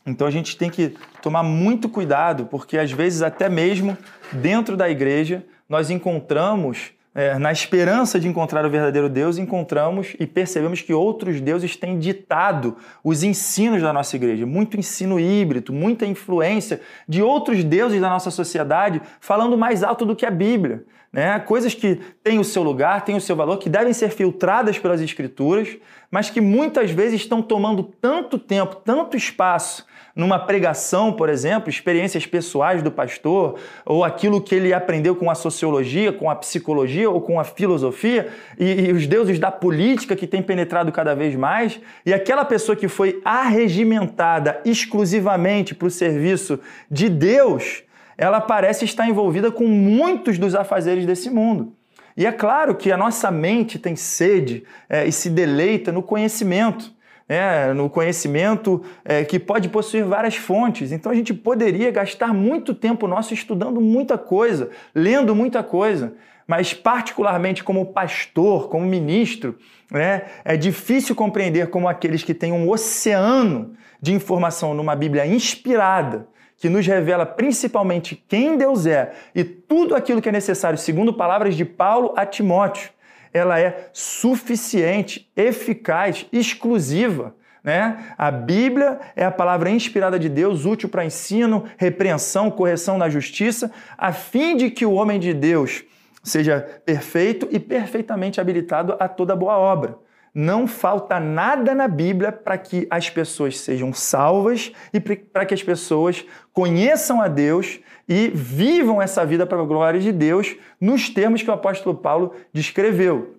Então 0.05 0.27
a 0.27 0.31
gente 0.31 0.55
tem 0.55 0.69
que 0.69 0.93
tomar 1.21 1.41
muito 1.41 1.89
cuidado, 1.89 2.45
porque 2.45 2.77
às 2.77 2.91
vezes, 2.91 3.23
até 3.23 3.49
mesmo 3.49 3.97
dentro 4.31 4.77
da 4.77 4.89
igreja, 4.89 5.43
nós 5.67 5.89
encontramos, 5.89 6.91
é, 7.15 7.39
na 7.39 7.51
esperança 7.51 8.19
de 8.19 8.27
encontrar 8.27 8.63
o 8.65 8.69
verdadeiro 8.69 9.09
Deus, 9.09 9.39
encontramos 9.39 10.15
e 10.19 10.27
percebemos 10.27 10.81
que 10.81 10.93
outros 10.93 11.41
deuses 11.41 11.75
têm 11.75 11.97
ditado 11.97 12.77
os 13.03 13.23
ensinos 13.23 13.81
da 13.81 13.91
nossa 13.91 14.15
igreja. 14.15 14.45
Muito 14.45 14.77
ensino 14.77 15.19
híbrido, 15.19 15.73
muita 15.73 16.05
influência 16.05 16.81
de 17.07 17.23
outros 17.23 17.63
deuses 17.63 17.99
da 17.99 18.09
nossa 18.09 18.29
sociedade, 18.29 19.01
falando 19.19 19.57
mais 19.57 19.81
alto 19.81 20.05
do 20.05 20.15
que 20.15 20.25
a 20.25 20.31
Bíblia. 20.31 20.83
Né? 21.15 21.39
Coisas 21.39 21.73
que 21.73 22.01
têm 22.21 22.39
o 22.39 22.43
seu 22.43 22.61
lugar, 22.61 23.05
têm 23.05 23.15
o 23.15 23.21
seu 23.21 23.37
valor, 23.37 23.57
que 23.57 23.69
devem 23.69 23.93
ser 23.93 24.09
filtradas 24.09 24.77
pelas 24.77 24.99
Escrituras, 24.99 25.77
mas 26.11 26.29
que 26.29 26.41
muitas 26.41 26.91
vezes 26.91 27.21
estão 27.21 27.41
tomando 27.41 27.83
tanto 27.83 28.37
tempo, 28.37 28.75
tanto 28.83 29.15
espaço 29.15 29.85
numa 30.13 30.37
pregação, 30.37 31.13
por 31.13 31.29
exemplo, 31.29 31.69
experiências 31.69 32.25
pessoais 32.25 32.83
do 32.83 32.91
pastor, 32.91 33.57
ou 33.85 34.03
aquilo 34.03 34.41
que 34.41 34.53
ele 34.53 34.73
aprendeu 34.73 35.15
com 35.15 35.31
a 35.31 35.35
sociologia, 35.35 36.11
com 36.11 36.29
a 36.29 36.35
psicologia 36.35 37.09
ou 37.09 37.21
com 37.21 37.39
a 37.39 37.45
filosofia, 37.45 38.27
e, 38.59 38.87
e 38.87 38.91
os 38.91 39.07
deuses 39.07 39.39
da 39.39 39.49
política 39.49 40.17
que 40.17 40.27
têm 40.27 40.41
penetrado 40.41 40.91
cada 40.91 41.15
vez 41.15 41.33
mais, 41.33 41.79
e 42.05 42.13
aquela 42.13 42.43
pessoa 42.43 42.75
que 42.75 42.89
foi 42.89 43.21
arregimentada 43.23 44.59
exclusivamente 44.65 45.73
para 45.73 45.87
o 45.87 45.91
serviço 45.91 46.59
de 46.91 47.07
Deus, 47.07 47.85
ela 48.17 48.39
parece 48.41 48.85
estar 48.85 49.07
envolvida 49.07 49.51
com 49.51 49.67
muitos 49.67 50.37
dos 50.37 50.55
afazeres 50.55 51.05
desse 51.05 51.29
mundo. 51.29 51.73
E 52.17 52.25
é 52.25 52.31
claro 52.31 52.75
que 52.75 52.91
a 52.91 52.97
nossa 52.97 53.29
mente 53.29 53.77
tem 53.77 53.95
sede 53.95 54.63
é, 54.89 55.05
e 55.05 55.11
se 55.11 55.29
deleita 55.29 55.91
no 55.91 56.01
conhecimento 56.01 56.95
é, 57.27 57.73
no 57.73 57.89
conhecimento 57.89 58.83
é, 59.03 59.23
que 59.23 59.39
pode 59.39 59.69
possuir 59.69 60.05
várias 60.05 60.35
fontes. 60.35 60.91
Então 60.91 61.11
a 61.11 61.15
gente 61.15 61.33
poderia 61.33 61.89
gastar 61.91 62.33
muito 62.33 62.73
tempo 62.73 63.07
nosso 63.07 63.33
estudando 63.33 63.81
muita 63.81 64.17
coisa, 64.17 64.69
lendo 64.93 65.35
muita 65.35 65.63
coisa. 65.63 66.13
Mas, 66.47 66.73
particularmente 66.73 67.63
como 67.63 67.87
pastor, 67.87 68.69
como 68.69 68.85
ministro, 68.85 69.57
né, 69.89 70.25
é 70.43 70.55
difícil 70.55 71.15
compreender 71.15 71.71
como 71.71 71.87
aqueles 71.87 72.23
que 72.23 72.35
têm 72.35 72.51
um 72.51 72.69
oceano 72.69 73.73
de 73.99 74.13
informação 74.13 74.75
numa 74.75 74.95
Bíblia 74.95 75.25
inspirada, 75.25 76.27
que 76.57 76.69
nos 76.69 76.85
revela 76.85 77.25
principalmente 77.25 78.15
quem 78.27 78.57
Deus 78.57 78.85
é 78.85 79.13
e 79.33 79.43
tudo 79.43 79.95
aquilo 79.95 80.21
que 80.21 80.29
é 80.29 80.31
necessário, 80.31 80.77
segundo 80.77 81.13
palavras 81.13 81.55
de 81.55 81.65
Paulo 81.65 82.13
a 82.15 82.25
Timóteo, 82.25 82.89
ela 83.33 83.59
é 83.59 83.89
suficiente, 83.91 85.29
eficaz, 85.35 86.25
exclusiva. 86.31 87.35
Né? 87.61 88.13
A 88.17 88.31
Bíblia 88.31 88.99
é 89.15 89.25
a 89.25 89.31
palavra 89.31 89.69
inspirada 89.69 90.17
de 90.17 90.29
Deus, 90.29 90.65
útil 90.65 90.87
para 90.87 91.03
ensino, 91.03 91.65
repreensão, 91.77 92.49
correção 92.49 92.97
na 92.97 93.09
justiça, 93.09 93.71
a 93.97 94.13
fim 94.13 94.55
de 94.55 94.69
que 94.69 94.85
o 94.85 94.93
homem 94.93 95.19
de 95.19 95.33
Deus 95.33 95.83
seja 96.23 96.61
perfeito 96.85 97.47
e 97.51 97.59
perfeitamente 97.59 98.39
habilitado 98.39 98.95
a 98.99 99.07
toda 99.07 99.35
boa 99.35 99.57
obra. 99.57 99.97
Não 100.35 100.67
falta 100.67 101.17
nada 101.17 101.73
na 101.73 101.87
Bíblia 101.87 102.29
para 102.29 102.57
que 102.57 102.85
as 102.89 103.09
pessoas 103.09 103.57
sejam 103.57 103.93
salvas 103.93 104.73
e 104.93 104.99
para 104.99 105.45
que 105.45 105.53
as 105.53 105.63
pessoas 105.63 106.25
conheçam 106.51 107.21
a 107.21 107.29
Deus 107.29 107.79
e 108.07 108.27
vivam 108.35 109.01
essa 109.01 109.25
vida 109.25 109.47
para 109.47 109.61
a 109.61 109.65
glória 109.65 110.01
de 110.01 110.11
Deus 110.11 110.57
nos 110.79 111.09
termos 111.09 111.41
que 111.41 111.49
o 111.49 111.53
apóstolo 111.53 111.95
Paulo 111.95 112.33
descreveu. 112.51 113.37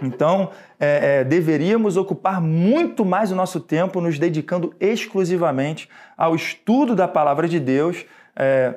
Então, 0.00 0.52
é, 0.78 1.20
é, 1.20 1.24
deveríamos 1.24 1.96
ocupar 1.96 2.40
muito 2.40 3.04
mais 3.04 3.32
o 3.32 3.34
nosso 3.34 3.58
tempo 3.58 4.00
nos 4.00 4.16
dedicando 4.16 4.72
exclusivamente 4.78 5.88
ao 6.16 6.36
estudo 6.36 6.94
da 6.94 7.08
palavra 7.08 7.48
de 7.48 7.58
Deus 7.58 8.06
é, 8.36 8.74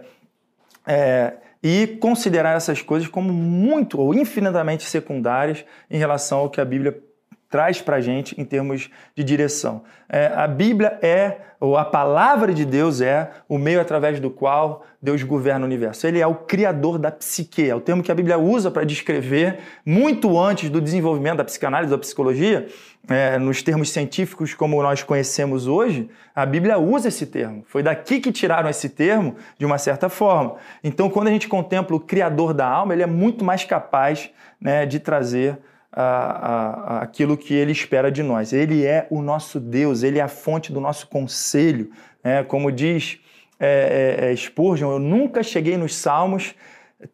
é 0.88 1.34
e 1.62 1.98
considerar 2.00 2.56
essas 2.56 2.82
coisas 2.82 3.10
como 3.10 3.34
muito 3.34 4.00
ou 4.00 4.14
infinitamente 4.14 4.86
secundárias 4.86 5.66
em 5.92 5.98
relação 5.98 6.40
ao 6.40 6.50
que 6.50 6.62
a 6.62 6.66
Bíblia 6.66 7.04
traz 7.50 7.82
para 7.82 7.96
a 7.96 8.02
gente 8.02 8.40
em 8.40 8.46
termos 8.46 8.90
de 9.16 9.24
direção. 9.24 9.84
É, 10.08 10.28
a 10.28 10.48
Bíblia 10.48 11.00
é, 11.02 11.38
ou 11.60 11.76
a 11.76 11.84
palavra 11.84 12.54
de 12.54 12.64
Deus 12.64 13.02
é, 13.02 13.32
o 13.48 13.58
meio 13.58 13.82
através 13.82 14.20
do 14.20 14.30
qual 14.30 14.86
Deus 15.02 15.24
governa 15.24 15.66
o 15.66 15.66
universo. 15.66 16.06
Ele 16.06 16.20
é 16.20 16.28
o 16.28 16.36
criador 16.36 16.98
da 16.98 17.12
psique, 17.12 17.68
é 17.68 17.76
o 17.76 17.82
termo 17.82 18.04
que 18.04 18.12
a 18.12 18.16
Bíblia 18.16 18.38
usa 18.38 18.70
para 18.70 18.84
descrever, 18.84 19.60
muito 19.86 20.40
antes 20.40 20.70
do 20.70 20.80
desenvolvimento 20.80 21.38
da 21.38 21.44
psicanálise, 21.44 21.92
da 21.92 21.98
psicologia, 21.98 22.68
é, 23.10 23.40
nos 23.40 23.64
termos 23.64 23.90
científicos 23.90 24.54
como 24.54 24.82
nós 24.84 25.02
conhecemos 25.02 25.68
hoje, 25.68 26.10
a 26.36 26.46
Bíblia 26.46 26.78
usa 26.78 27.08
esse 27.08 27.26
termo. 27.26 27.64
Foi 27.68 27.82
daqui 27.82 28.20
que 28.20 28.32
tiraram 28.32 28.70
esse 28.70 28.90
termo, 28.90 29.36
de 29.58 29.66
uma 29.66 29.78
certa 29.78 30.08
forma. 30.08 30.56
Então, 30.84 31.10
quando 31.10 31.28
a 31.28 31.32
gente 31.32 31.48
contempla 31.48 31.96
o 31.96 32.00
criador 32.00 32.54
da 32.54 32.68
alma, 32.68 32.94
ele 32.94 33.04
é 33.04 33.08
muito 33.08 33.44
mais 33.44 33.64
capaz 33.64 34.30
né, 34.62 34.86
de 34.86 35.00
trazer 35.00 35.58
a, 35.92 36.04
a, 36.04 37.02
aquilo 37.02 37.36
que 37.36 37.54
ele 37.54 37.72
espera 37.72 38.12
de 38.12 38.24
nós. 38.24 38.54
Ele 38.54 38.86
é 38.86 39.08
o 39.10 39.22
nosso 39.22 39.60
Deus, 39.60 40.04
ele 40.04 40.20
é 40.20 40.22
a 40.22 40.28
fonte 40.28 40.72
do 40.72 40.80
nosso 40.80 41.08
conselho. 41.08 41.90
Né? 42.24 42.44
Como 42.44 42.72
diz 42.72 43.20
é, 43.60 44.20
é, 44.22 44.32
é, 44.32 44.36
Spurgeon, 44.36 44.92
eu 44.92 45.00
nunca 45.00 45.44
cheguei 45.44 45.78
nos 45.78 45.96
Salmos 45.96 46.56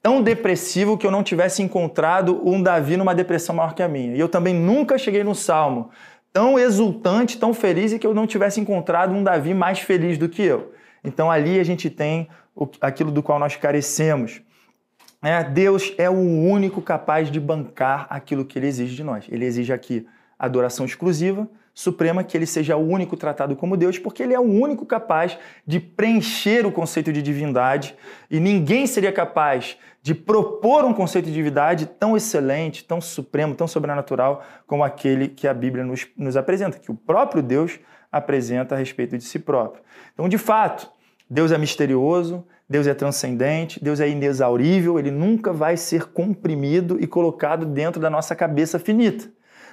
tão 0.01 0.21
depressivo 0.21 0.97
que 0.97 1.05
eu 1.05 1.11
não 1.11 1.23
tivesse 1.23 1.61
encontrado 1.61 2.41
um 2.43 2.61
Davi 2.61 2.97
numa 2.97 3.13
depressão 3.13 3.55
maior 3.55 3.73
que 3.73 3.83
a 3.83 3.87
minha. 3.87 4.15
E 4.15 4.19
eu 4.19 4.27
também 4.27 4.53
nunca 4.53 4.97
cheguei 4.97 5.23
no 5.23 5.35
Salmo 5.35 5.89
tão 6.33 6.59
exultante, 6.59 7.37
tão 7.37 7.53
feliz 7.53 7.93
e 7.93 7.99
que 7.99 8.05
eu 8.05 8.13
não 8.13 8.27
tivesse 8.27 8.59
encontrado 8.59 9.13
um 9.13 9.23
Davi 9.23 9.53
mais 9.53 9.79
feliz 9.79 10.17
do 10.17 10.27
que 10.27 10.41
eu. 10.41 10.73
Então 11.03 11.31
ali 11.31 11.59
a 11.59 11.63
gente 11.63 11.89
tem 11.89 12.27
aquilo 12.81 13.11
do 13.11 13.23
qual 13.23 13.39
nós 13.39 13.55
carecemos. 13.55 14.41
É, 15.25 15.43
Deus 15.43 15.91
é 15.97 16.07
o 16.07 16.13
único 16.13 16.83
capaz 16.83 17.31
de 17.31 17.39
bancar 17.39 18.05
aquilo 18.11 18.45
que 18.45 18.59
ele 18.59 18.67
exige 18.67 18.95
de 18.95 19.03
nós. 19.03 19.25
Ele 19.27 19.43
exige 19.43 19.73
aqui 19.73 20.05
adoração 20.37 20.85
exclusiva, 20.85 21.49
suprema, 21.73 22.23
que 22.23 22.37
ele 22.37 22.45
seja 22.45 22.77
o 22.77 22.87
único 22.87 23.17
tratado 23.17 23.55
como 23.55 23.75
Deus, 23.75 23.97
porque 23.97 24.21
ele 24.21 24.35
é 24.35 24.39
o 24.39 24.43
único 24.43 24.85
capaz 24.85 25.35
de 25.65 25.79
preencher 25.79 26.63
o 26.67 26.71
conceito 26.71 27.11
de 27.11 27.23
divindade 27.23 27.95
e 28.29 28.39
ninguém 28.39 28.85
seria 28.85 29.11
capaz 29.11 29.77
de 29.99 30.13
propor 30.13 30.85
um 30.85 30.93
conceito 30.93 31.25
de 31.25 31.33
divindade 31.33 31.87
tão 31.87 32.15
excelente, 32.15 32.83
tão 32.83 33.01
supremo, 33.01 33.55
tão 33.55 33.67
sobrenatural 33.67 34.43
como 34.67 34.83
aquele 34.83 35.27
que 35.27 35.47
a 35.47 35.55
Bíblia 35.55 35.83
nos, 35.83 36.05
nos 36.15 36.37
apresenta, 36.37 36.77
que 36.77 36.91
o 36.91 36.95
próprio 36.95 37.41
Deus 37.41 37.79
apresenta 38.11 38.75
a 38.75 38.77
respeito 38.77 39.17
de 39.17 39.23
si 39.23 39.39
próprio. 39.39 39.81
Então, 40.13 40.29
de 40.29 40.37
fato, 40.37 40.87
Deus 41.27 41.51
é 41.51 41.57
misterioso, 41.57 42.45
Deus 42.67 42.87
é 42.87 42.93
transcendente, 42.93 43.83
Deus 43.83 43.99
é 43.99 44.09
inexaurível, 44.09 44.97
ele 44.97 45.11
nunca 45.11 45.53
vai 45.53 45.77
ser 45.77 46.05
comprimido 46.05 46.97
e 46.99 47.05
colocado 47.05 47.65
dentro 47.65 48.01
da 48.01 48.09
nossa 48.09 48.35
cabeça 48.35 48.79
finita. 48.79 49.29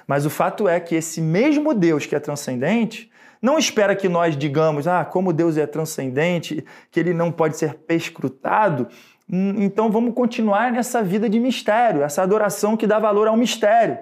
Mas 0.07 0.25
o 0.25 0.29
fato 0.29 0.67
é 0.67 0.79
que 0.79 0.95
esse 0.95 1.21
mesmo 1.21 1.73
Deus 1.73 2.05
que 2.05 2.15
é 2.15 2.19
transcendente 2.19 3.11
não 3.41 3.57
espera 3.57 3.95
que 3.95 4.07
nós 4.07 4.37
digamos, 4.37 4.87
ah, 4.87 5.03
como 5.03 5.33
Deus 5.33 5.57
é 5.57 5.65
transcendente, 5.65 6.63
que 6.91 6.99
ele 6.99 7.13
não 7.13 7.31
pode 7.31 7.57
ser 7.57 7.73
perscrutado, 7.73 8.87
hum, 9.29 9.55
então 9.57 9.91
vamos 9.91 10.13
continuar 10.13 10.71
nessa 10.71 11.01
vida 11.01 11.27
de 11.27 11.39
mistério, 11.39 12.03
essa 12.03 12.21
adoração 12.21 12.77
que 12.77 12.87
dá 12.87 12.99
valor 12.99 13.27
ao 13.27 13.35
mistério. 13.35 13.97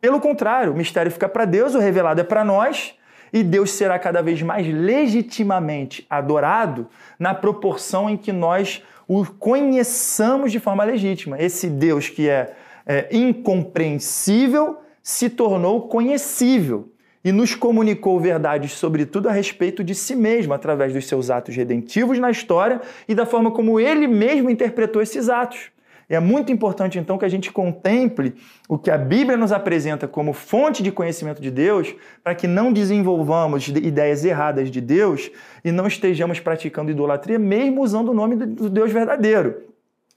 Pelo 0.00 0.18
contrário, 0.20 0.72
o 0.72 0.76
mistério 0.76 1.12
fica 1.12 1.28
para 1.28 1.44
Deus, 1.44 1.76
o 1.76 1.78
revelado 1.78 2.20
é 2.20 2.24
para 2.24 2.42
nós, 2.42 2.94
e 3.32 3.42
Deus 3.42 3.72
será 3.72 3.98
cada 3.98 4.22
vez 4.22 4.42
mais 4.42 4.66
legitimamente 4.66 6.06
adorado 6.08 6.86
na 7.18 7.32
proporção 7.34 8.10
em 8.10 8.16
que 8.16 8.32
nós 8.32 8.82
o 9.08 9.24
conheçamos 9.24 10.52
de 10.52 10.60
forma 10.60 10.84
legítima. 10.84 11.40
Esse 11.40 11.68
Deus 11.68 12.08
que 12.08 12.28
é, 12.28 12.54
é 12.86 13.08
incompreensível 13.10 14.78
se 15.02 15.28
tornou 15.30 15.88
conhecível 15.88 16.88
e 17.24 17.30
nos 17.30 17.54
comunicou 17.54 18.18
verdades, 18.18 18.72
sobretudo 18.72 19.28
a 19.28 19.32
respeito 19.32 19.84
de 19.84 19.94
si 19.94 20.14
mesmo, 20.14 20.52
através 20.52 20.92
dos 20.92 21.06
seus 21.06 21.30
atos 21.30 21.54
redentivos 21.54 22.18
na 22.18 22.30
história 22.30 22.80
e 23.08 23.14
da 23.14 23.24
forma 23.24 23.50
como 23.50 23.78
ele 23.78 24.06
mesmo 24.06 24.50
interpretou 24.50 25.00
esses 25.00 25.28
atos. 25.28 25.70
É 26.08 26.20
muito 26.20 26.52
importante, 26.52 26.98
então, 26.98 27.16
que 27.16 27.24
a 27.24 27.28
gente 27.28 27.50
contemple 27.50 28.34
o 28.68 28.76
que 28.76 28.90
a 28.90 28.98
Bíblia 28.98 29.36
nos 29.36 29.52
apresenta 29.52 30.06
como 30.06 30.32
fonte 30.32 30.82
de 30.82 30.92
conhecimento 30.92 31.40
de 31.40 31.50
Deus, 31.50 31.94
para 32.22 32.34
que 32.34 32.46
não 32.46 32.72
desenvolvamos 32.72 33.68
ideias 33.68 34.24
erradas 34.24 34.70
de 34.70 34.80
Deus 34.80 35.30
e 35.64 35.72
não 35.72 35.86
estejamos 35.86 36.40
praticando 36.40 36.90
idolatria, 36.90 37.38
mesmo 37.38 37.82
usando 37.82 38.10
o 38.10 38.14
nome 38.14 38.36
do 38.36 38.68
Deus 38.68 38.92
verdadeiro. 38.92 39.62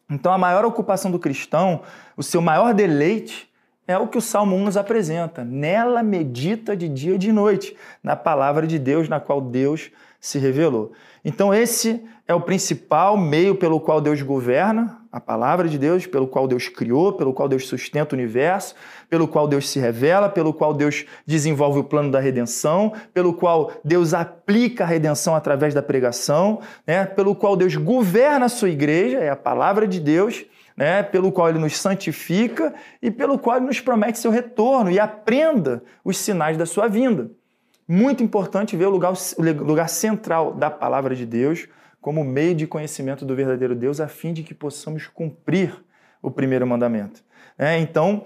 Então, 0.10 0.32
a 0.32 0.38
maior 0.38 0.66
ocupação 0.66 1.10
do 1.10 1.20
cristão, 1.20 1.82
o 2.16 2.22
seu 2.22 2.42
maior 2.42 2.74
deleite, 2.74 3.50
é 3.88 3.98
o 3.98 4.08
que 4.08 4.18
o 4.18 4.22
Salmo 4.22 4.56
1 4.56 4.66
nos 4.66 4.78
apresenta. 4.78 5.44
Nela 5.44 6.02
medita 6.02 6.76
de 6.76 6.90
dia 6.90 7.16
e 7.16 7.20
de 7.20 7.32
noite, 7.32 7.76
na 8.04 8.16
palavra 8.16 8.66
de 8.66 8.80
Deus, 8.80 9.08
na 9.08 9.20
qual 9.20 9.40
Deus 9.40 9.92
se 10.20 10.40
revelou. 10.40 10.92
Então, 11.28 11.52
esse 11.52 12.06
é 12.28 12.36
o 12.36 12.42
principal 12.42 13.18
meio 13.18 13.56
pelo 13.56 13.80
qual 13.80 14.00
Deus 14.00 14.22
governa, 14.22 15.02
a 15.12 15.20
palavra 15.20 15.68
de 15.68 15.76
Deus, 15.76 16.06
pelo 16.06 16.28
qual 16.28 16.48
Deus 16.48 16.68
criou, 16.68 17.14
pelo 17.14 17.34
qual 17.34 17.50
Deus 17.50 17.68
sustenta 17.68 18.14
o 18.14 18.18
universo, 18.18 18.76
pelo 19.10 19.28
qual 19.28 19.48
Deus 19.48 19.68
se 19.68 19.80
revela, 19.80 20.30
pelo 20.30 20.54
qual 20.54 20.72
Deus 20.72 21.04
desenvolve 21.26 21.80
o 21.80 21.84
plano 21.84 22.12
da 22.12 22.20
redenção, 22.20 22.94
pelo 23.12 23.34
qual 23.34 23.72
Deus 23.84 24.14
aplica 24.14 24.84
a 24.84 24.88
redenção 24.88 25.36
através 25.36 25.74
da 25.74 25.82
pregação, 25.82 26.60
né? 26.86 27.06
pelo 27.06 27.34
qual 27.34 27.56
Deus 27.56 27.76
governa 27.76 28.46
a 28.46 28.50
sua 28.50 28.70
igreja, 28.70 29.18
é 29.18 29.30
a 29.32 29.36
palavra 29.36 29.88
de 29.88 30.00
Deus, 30.00 30.46
né? 30.78 31.02
pelo 31.02 31.32
qual 31.32 31.50
ele 31.50 31.58
nos 31.58 31.76
santifica 31.76 32.72
e 33.02 33.10
pelo 33.10 33.40
qual 33.40 33.58
ele 33.58 33.66
nos 33.66 33.80
promete 33.80 34.20
seu 34.20 34.30
retorno 34.30 34.92
e 34.92 35.00
aprenda 35.00 35.82
os 36.04 36.18
sinais 36.18 36.56
da 36.56 36.68
sua 36.68 36.88
vinda. 36.88 37.32
Muito 37.88 38.24
importante 38.24 38.76
ver 38.76 38.86
o 38.86 38.90
lugar, 38.90 39.14
o 39.38 39.64
lugar 39.64 39.90
central 39.90 40.54
da 40.54 40.72
palavra 40.72 41.16
de 41.16 41.26
Deus 41.26 41.68
como 42.02 42.24
meio 42.24 42.54
de 42.54 42.68
conhecimento 42.68 43.26
do 43.26 43.36
verdadeiro 43.36 43.74
Deus, 43.74 44.00
a 44.00 44.08
fim 44.08 44.32
de 44.32 44.44
que 44.44 44.54
possamos 44.54 45.08
cumprir 45.08 45.74
o 46.22 46.30
primeiro 46.30 46.66
mandamento. 46.68 47.24
É, 47.58 47.80
então, 47.80 48.26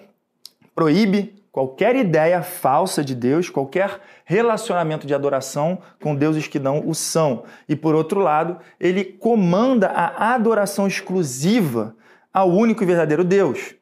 proíbe 0.76 1.42
qualquer 1.52 1.96
ideia 1.96 2.42
falsa 2.42 3.04
de 3.04 3.16
Deus, 3.16 3.50
qualquer 3.50 4.02
relacionamento 4.26 5.08
de 5.08 5.14
adoração 5.14 5.80
com 6.02 6.14
deuses 6.14 6.46
que 6.46 6.60
não 6.60 6.88
o 6.88 6.94
são. 6.94 7.46
E 7.70 7.76
por 7.76 7.96
outro 7.96 8.20
lado, 8.20 8.58
ele 8.80 9.04
comanda 9.04 9.88
a 9.88 10.34
adoração 10.34 10.86
exclusiva 10.86 11.96
ao 12.34 12.50
único 12.50 12.84
e 12.84 12.86
verdadeiro 12.86 13.24
Deus. 13.24 13.76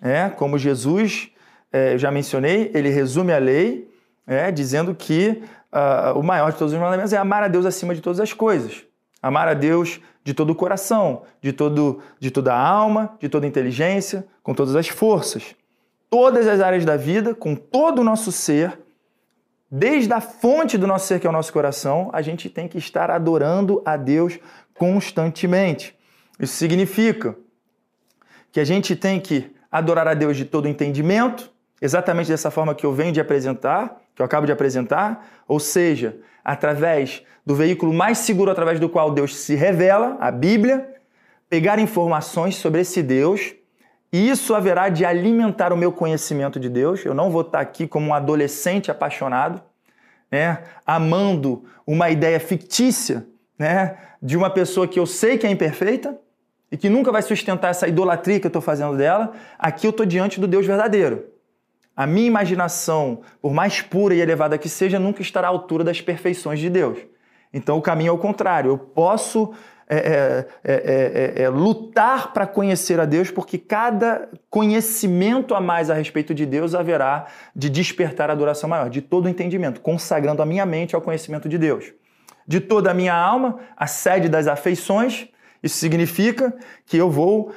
É, 0.00 0.30
como 0.30 0.58
Jesus, 0.58 1.30
é, 1.70 1.92
eu 1.92 1.98
já 1.98 2.10
mencionei, 2.10 2.70
ele 2.74 2.88
resume 2.88 3.32
a 3.32 3.38
lei 3.38 3.86
é, 4.26 4.50
dizendo 4.50 4.94
que 4.94 5.42
uh, 5.72 6.18
o 6.18 6.22
maior 6.22 6.52
de 6.52 6.58
todos 6.58 6.72
os 6.72 6.78
mandamentos 6.78 7.12
é 7.12 7.16
amar 7.16 7.42
a 7.42 7.48
Deus 7.48 7.64
acima 7.64 7.94
de 7.94 8.00
todas 8.00 8.20
as 8.20 8.32
coisas. 8.32 8.84
Amar 9.22 9.48
a 9.48 9.54
Deus 9.54 10.00
de 10.24 10.34
todo 10.34 10.50
o 10.50 10.54
coração, 10.54 11.22
de, 11.40 11.52
todo, 11.52 12.00
de 12.18 12.30
toda 12.30 12.52
a 12.52 12.58
alma, 12.58 13.16
de 13.20 13.28
toda 13.28 13.46
a 13.46 13.48
inteligência, 13.48 14.26
com 14.42 14.54
todas 14.54 14.74
as 14.74 14.88
forças. 14.88 15.54
Todas 16.10 16.46
as 16.48 16.60
áreas 16.60 16.84
da 16.84 16.96
vida, 16.96 17.34
com 17.34 17.54
todo 17.54 18.00
o 18.00 18.04
nosso 18.04 18.32
ser, 18.32 18.78
desde 19.70 20.12
a 20.12 20.20
fonte 20.20 20.76
do 20.76 20.86
nosso 20.86 21.06
ser, 21.06 21.20
que 21.20 21.26
é 21.26 21.30
o 21.30 21.32
nosso 21.32 21.52
coração, 21.52 22.10
a 22.12 22.22
gente 22.22 22.48
tem 22.48 22.66
que 22.66 22.78
estar 22.78 23.10
adorando 23.10 23.82
a 23.84 23.96
Deus 23.96 24.38
constantemente. 24.74 25.96
Isso 26.38 26.54
significa 26.54 27.36
que 28.52 28.60
a 28.60 28.64
gente 28.64 28.96
tem 28.96 29.20
que 29.20 29.54
adorar 29.70 30.08
a 30.08 30.14
Deus 30.14 30.36
de 30.36 30.44
todo 30.44 30.68
entendimento, 30.68 31.50
exatamente 31.80 32.28
dessa 32.28 32.50
forma 32.50 32.74
que 32.74 32.86
eu 32.86 32.92
venho 32.92 33.12
de 33.12 33.20
apresentar, 33.20 34.00
que 34.16 34.22
eu 34.22 34.26
acabo 34.26 34.46
de 34.46 34.52
apresentar, 34.52 35.28
ou 35.46 35.60
seja, 35.60 36.16
através 36.42 37.22
do 37.44 37.54
veículo 37.54 37.92
mais 37.92 38.18
seguro 38.18 38.50
através 38.50 38.80
do 38.80 38.88
qual 38.88 39.12
Deus 39.12 39.36
se 39.36 39.54
revela, 39.54 40.16
a 40.18 40.30
Bíblia, 40.30 40.96
pegar 41.48 41.78
informações 41.78 42.56
sobre 42.56 42.80
esse 42.80 43.02
Deus, 43.02 43.54
e 44.10 44.30
isso 44.30 44.54
haverá 44.54 44.88
de 44.88 45.04
alimentar 45.04 45.72
o 45.72 45.76
meu 45.76 45.92
conhecimento 45.92 46.58
de 46.58 46.68
Deus. 46.68 47.04
Eu 47.04 47.12
não 47.12 47.30
vou 47.30 47.42
estar 47.42 47.60
aqui 47.60 47.86
como 47.86 48.08
um 48.08 48.14
adolescente 48.14 48.90
apaixonado, 48.90 49.62
né, 50.32 50.62
amando 50.84 51.64
uma 51.86 52.08
ideia 52.08 52.40
fictícia, 52.40 53.26
né, 53.58 53.96
de 54.20 54.36
uma 54.36 54.48
pessoa 54.48 54.88
que 54.88 54.98
eu 54.98 55.06
sei 55.06 55.36
que 55.36 55.46
é 55.46 55.50
imperfeita 55.50 56.18
e 56.72 56.76
que 56.76 56.88
nunca 56.88 57.12
vai 57.12 57.22
sustentar 57.22 57.70
essa 57.70 57.86
idolatria 57.86 58.40
que 58.40 58.46
eu 58.46 58.48
estou 58.48 58.62
fazendo 58.62 58.96
dela. 58.96 59.32
Aqui 59.58 59.86
eu 59.86 59.90
estou 59.90 60.06
diante 60.06 60.40
do 60.40 60.48
Deus 60.48 60.66
verdadeiro. 60.66 61.35
A 61.96 62.06
minha 62.06 62.26
imaginação, 62.26 63.22
por 63.40 63.54
mais 63.54 63.80
pura 63.80 64.14
e 64.14 64.20
elevada 64.20 64.58
que 64.58 64.68
seja, 64.68 64.98
nunca 64.98 65.22
estará 65.22 65.48
à 65.48 65.50
altura 65.50 65.82
das 65.82 66.00
perfeições 66.00 66.60
de 66.60 66.68
Deus. 66.68 66.98
Então 67.52 67.78
o 67.78 67.82
caminho 67.82 68.10
é 68.10 68.12
o 68.12 68.18
contrário. 68.18 68.70
Eu 68.70 68.76
posso 68.76 69.54
é, 69.88 70.44
é, 70.64 71.42
é, 71.42 71.48
lutar 71.48 72.32
para 72.32 72.46
conhecer 72.46 72.98
a 72.98 73.04
Deus, 73.04 73.30
porque 73.30 73.56
cada 73.56 74.28
conhecimento 74.50 75.54
a 75.54 75.60
mais 75.60 75.88
a 75.88 75.94
respeito 75.94 76.34
de 76.34 76.44
Deus 76.44 76.74
haverá 76.74 77.26
de 77.54 77.70
despertar 77.70 78.28
a 78.28 78.32
adoração 78.32 78.68
maior, 78.68 78.90
de 78.90 79.00
todo 79.00 79.26
o 79.26 79.28
entendimento, 79.28 79.80
consagrando 79.80 80.42
a 80.42 80.46
minha 80.46 80.66
mente 80.66 80.94
ao 80.94 81.00
conhecimento 81.00 81.48
de 81.48 81.56
Deus. 81.56 81.92
De 82.46 82.60
toda 82.60 82.90
a 82.90 82.94
minha 82.94 83.14
alma, 83.14 83.58
a 83.76 83.86
sede 83.86 84.28
das 84.28 84.46
afeições, 84.48 85.28
isso 85.62 85.76
significa 85.76 86.54
que 86.84 86.96
eu 86.96 87.10
vou, 87.10 87.52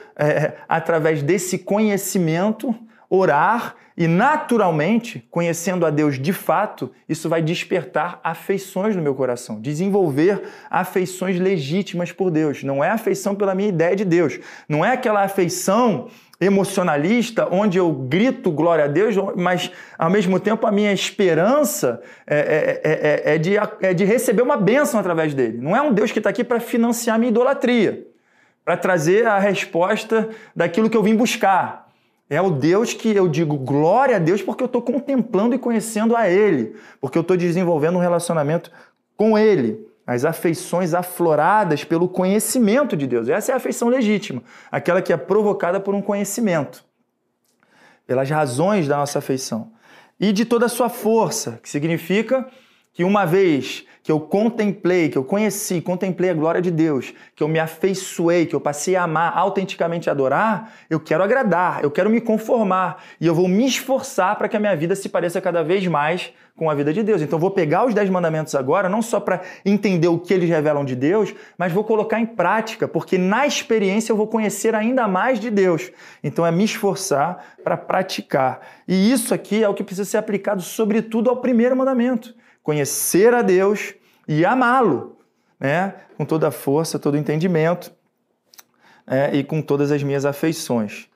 através 0.68 1.22
desse 1.22 1.58
conhecimento, 1.60 2.74
orar 3.10 3.76
e 3.98 4.08
naturalmente, 4.08 5.28
conhecendo 5.30 5.86
a 5.86 5.90
Deus 5.90 6.18
de 6.18 6.32
fato, 6.32 6.90
isso 7.08 7.28
vai 7.28 7.42
despertar 7.42 8.20
afeições 8.24 8.96
no 8.96 9.02
meu 9.02 9.14
coração, 9.14 9.60
desenvolver 9.60 10.42
afeições 10.70 11.38
legítimas 11.38 12.12
por 12.12 12.32
Deus. 12.32 12.64
Não 12.64 12.82
é 12.82 12.90
afeição 12.90 13.36
pela 13.36 13.54
minha 13.54 13.68
ideia 13.68 13.96
de 13.98 14.06
Deus, 14.06 14.40
não 14.70 14.86
é 14.86 14.94
aquela 14.94 15.22
afeição 15.24 16.08
emocionalista 16.40 17.50
onde 17.52 17.78
eu 17.78 17.92
grito 17.92 18.50
glória 18.50 18.86
a 18.86 18.88
Deus, 18.88 19.16
mas 19.36 19.70
ao 19.98 20.10
mesmo 20.10 20.40
tempo 20.40 20.66
a 20.66 20.72
minha 20.72 20.94
esperança 20.94 22.02
é, 22.26 22.80
é, 22.84 23.32
é, 23.32 23.36
é 23.36 23.38
de, 23.38 23.58
é 23.82 23.94
de 23.94 24.06
receber 24.06 24.42
uma 24.42 24.56
bênção 24.56 24.98
através 24.98 25.34
dele. 25.34 25.58
Não 25.62 25.76
é 25.76 25.82
um 25.82 25.92
Deus 25.92 26.12
que 26.12 26.20
está 26.20 26.30
aqui 26.30 26.46
para 26.46 26.62
financiar 26.62 27.20
minha 27.20 27.32
idolatria, 27.32 28.08
para 28.64 28.78
trazer 28.78 29.28
a 29.28 29.38
resposta 29.38 30.30
daquilo 30.56 30.90
que 30.90 30.96
eu 30.96 31.04
vim 31.04 31.16
buscar. 31.16 31.89
É 32.30 32.40
o 32.40 32.52
Deus 32.52 32.94
que 32.94 33.10
eu 33.10 33.28
digo 33.28 33.58
glória 33.58 34.18
a 34.18 34.20
Deus 34.20 34.42
porque 34.42 34.62
eu 34.62 34.68
estou 34.68 34.82
contemplando 34.82 35.56
e 35.56 35.60
conhecendo 35.60 36.16
a 36.16 36.30
Ele, 36.30 36.76
porque 37.02 37.18
eu 37.18 37.22
estou 37.22 37.36
desenvolvendo 37.36 37.96
um 37.96 38.02
relacionamento 38.02 38.72
com 39.18 39.38
Ele. 39.38 39.88
As 40.06 40.26
afeições 40.26 40.94
afloradas 40.94 41.84
pelo 41.84 42.08
conhecimento 42.08 42.96
de 42.96 43.08
Deus. 43.08 43.30
Essa 43.30 43.52
é 43.52 43.54
a 43.54 43.58
afeição 43.58 43.90
legítima, 43.90 44.44
aquela 44.72 45.02
que 45.02 45.14
é 45.14 45.18
provocada 45.18 45.80
por 45.80 45.94
um 45.94 46.02
conhecimento, 46.02 46.84
pelas 48.06 48.30
razões 48.30 48.88
da 48.88 48.98
nossa 48.98 49.20
afeição. 49.20 49.72
E 50.20 50.32
de 50.32 50.46
toda 50.46 50.66
a 50.66 50.70
sua 50.70 50.90
força, 50.90 51.60
que 51.64 51.70
significa 51.70 52.48
que 53.00 53.04
uma 53.06 53.26
vez 53.26 53.86
que 54.04 54.12
eu 54.12 54.20
contemplei, 54.20 55.08
que 55.08 55.18
eu 55.18 55.24
conheci, 55.24 55.80
contemplei 55.80 56.32
a 56.32 56.34
glória 56.34 56.62
de 56.62 56.70
Deus, 56.70 57.14
que 57.34 57.42
eu 57.42 57.48
me 57.48 57.58
afeiçoei, 57.58 58.46
que 58.46 58.54
eu 58.54 58.60
passei 58.60 58.98
a 58.98 59.04
amar, 59.04 59.38
autenticamente 59.38 60.10
adorar, 60.10 60.74
eu 60.90 61.00
quero 61.00 61.24
agradar, 61.24 61.82
eu 61.82 61.90
quero 61.90 62.10
me 62.10 62.20
conformar 62.20 63.02
e 63.22 63.26
eu 63.26 63.34
vou 63.34 63.48
me 63.48 63.66
esforçar 63.66 64.36
para 64.36 64.50
que 64.50 64.58
a 64.58 64.60
minha 64.60 64.76
vida 64.76 64.98
se 64.98 65.08
pareça 65.08 65.40
cada 65.40 65.64
vez 65.64 65.88
mais 65.88 66.34
com 66.58 66.70
a 66.70 66.76
vida 66.76 66.92
de 66.92 67.02
Deus. 67.02 67.22
Então 67.22 67.40
vou 67.40 67.52
pegar 67.52 67.86
os 67.86 67.94
dez 67.94 68.10
mandamentos 68.10 68.54
agora, 68.54 68.90
não 68.90 69.02
só 69.02 69.18
para 69.18 69.44
entender 69.64 70.10
o 70.10 70.20
que 70.20 70.34
eles 70.34 70.50
revelam 70.50 70.84
de 70.84 70.94
Deus, 70.94 71.34
mas 71.58 71.72
vou 71.72 71.86
colocar 71.86 72.20
em 72.20 72.26
prática, 72.26 72.86
porque 72.86 73.18
na 73.18 73.48
experiência 73.48 74.12
eu 74.12 74.18
vou 74.18 74.28
conhecer 74.28 74.76
ainda 74.76 75.08
mais 75.08 75.40
de 75.40 75.50
Deus. 75.50 75.90
Então 76.22 76.46
é 76.46 76.52
me 76.52 76.66
esforçar 76.66 77.46
para 77.64 77.78
praticar. 77.78 78.60
E 78.86 79.10
isso 79.10 79.34
aqui 79.34 79.64
é 79.64 79.70
o 79.70 79.74
que 79.74 79.86
precisa 79.86 80.04
ser 80.04 80.18
aplicado 80.18 80.62
sobretudo 80.62 81.30
ao 81.30 81.38
primeiro 81.38 81.78
mandamento 81.78 82.38
conhecer 82.64 83.34
a 83.34 83.42
Deus 83.42 83.94
e 84.28 84.46
amá-lo, 84.46 85.18
né? 85.60 85.96
com 86.18 86.26
toda 86.26 86.48
a 86.50 86.52
força, 86.52 87.00
todo 87.00 87.16
o 87.16 87.18
entendimento 87.18 87.92
é, 89.08 89.36
e 89.36 89.44
com 89.44 89.62
todas 89.62 89.92
as 89.92 90.04
minhas 90.04 90.26
afeições. 90.26 91.08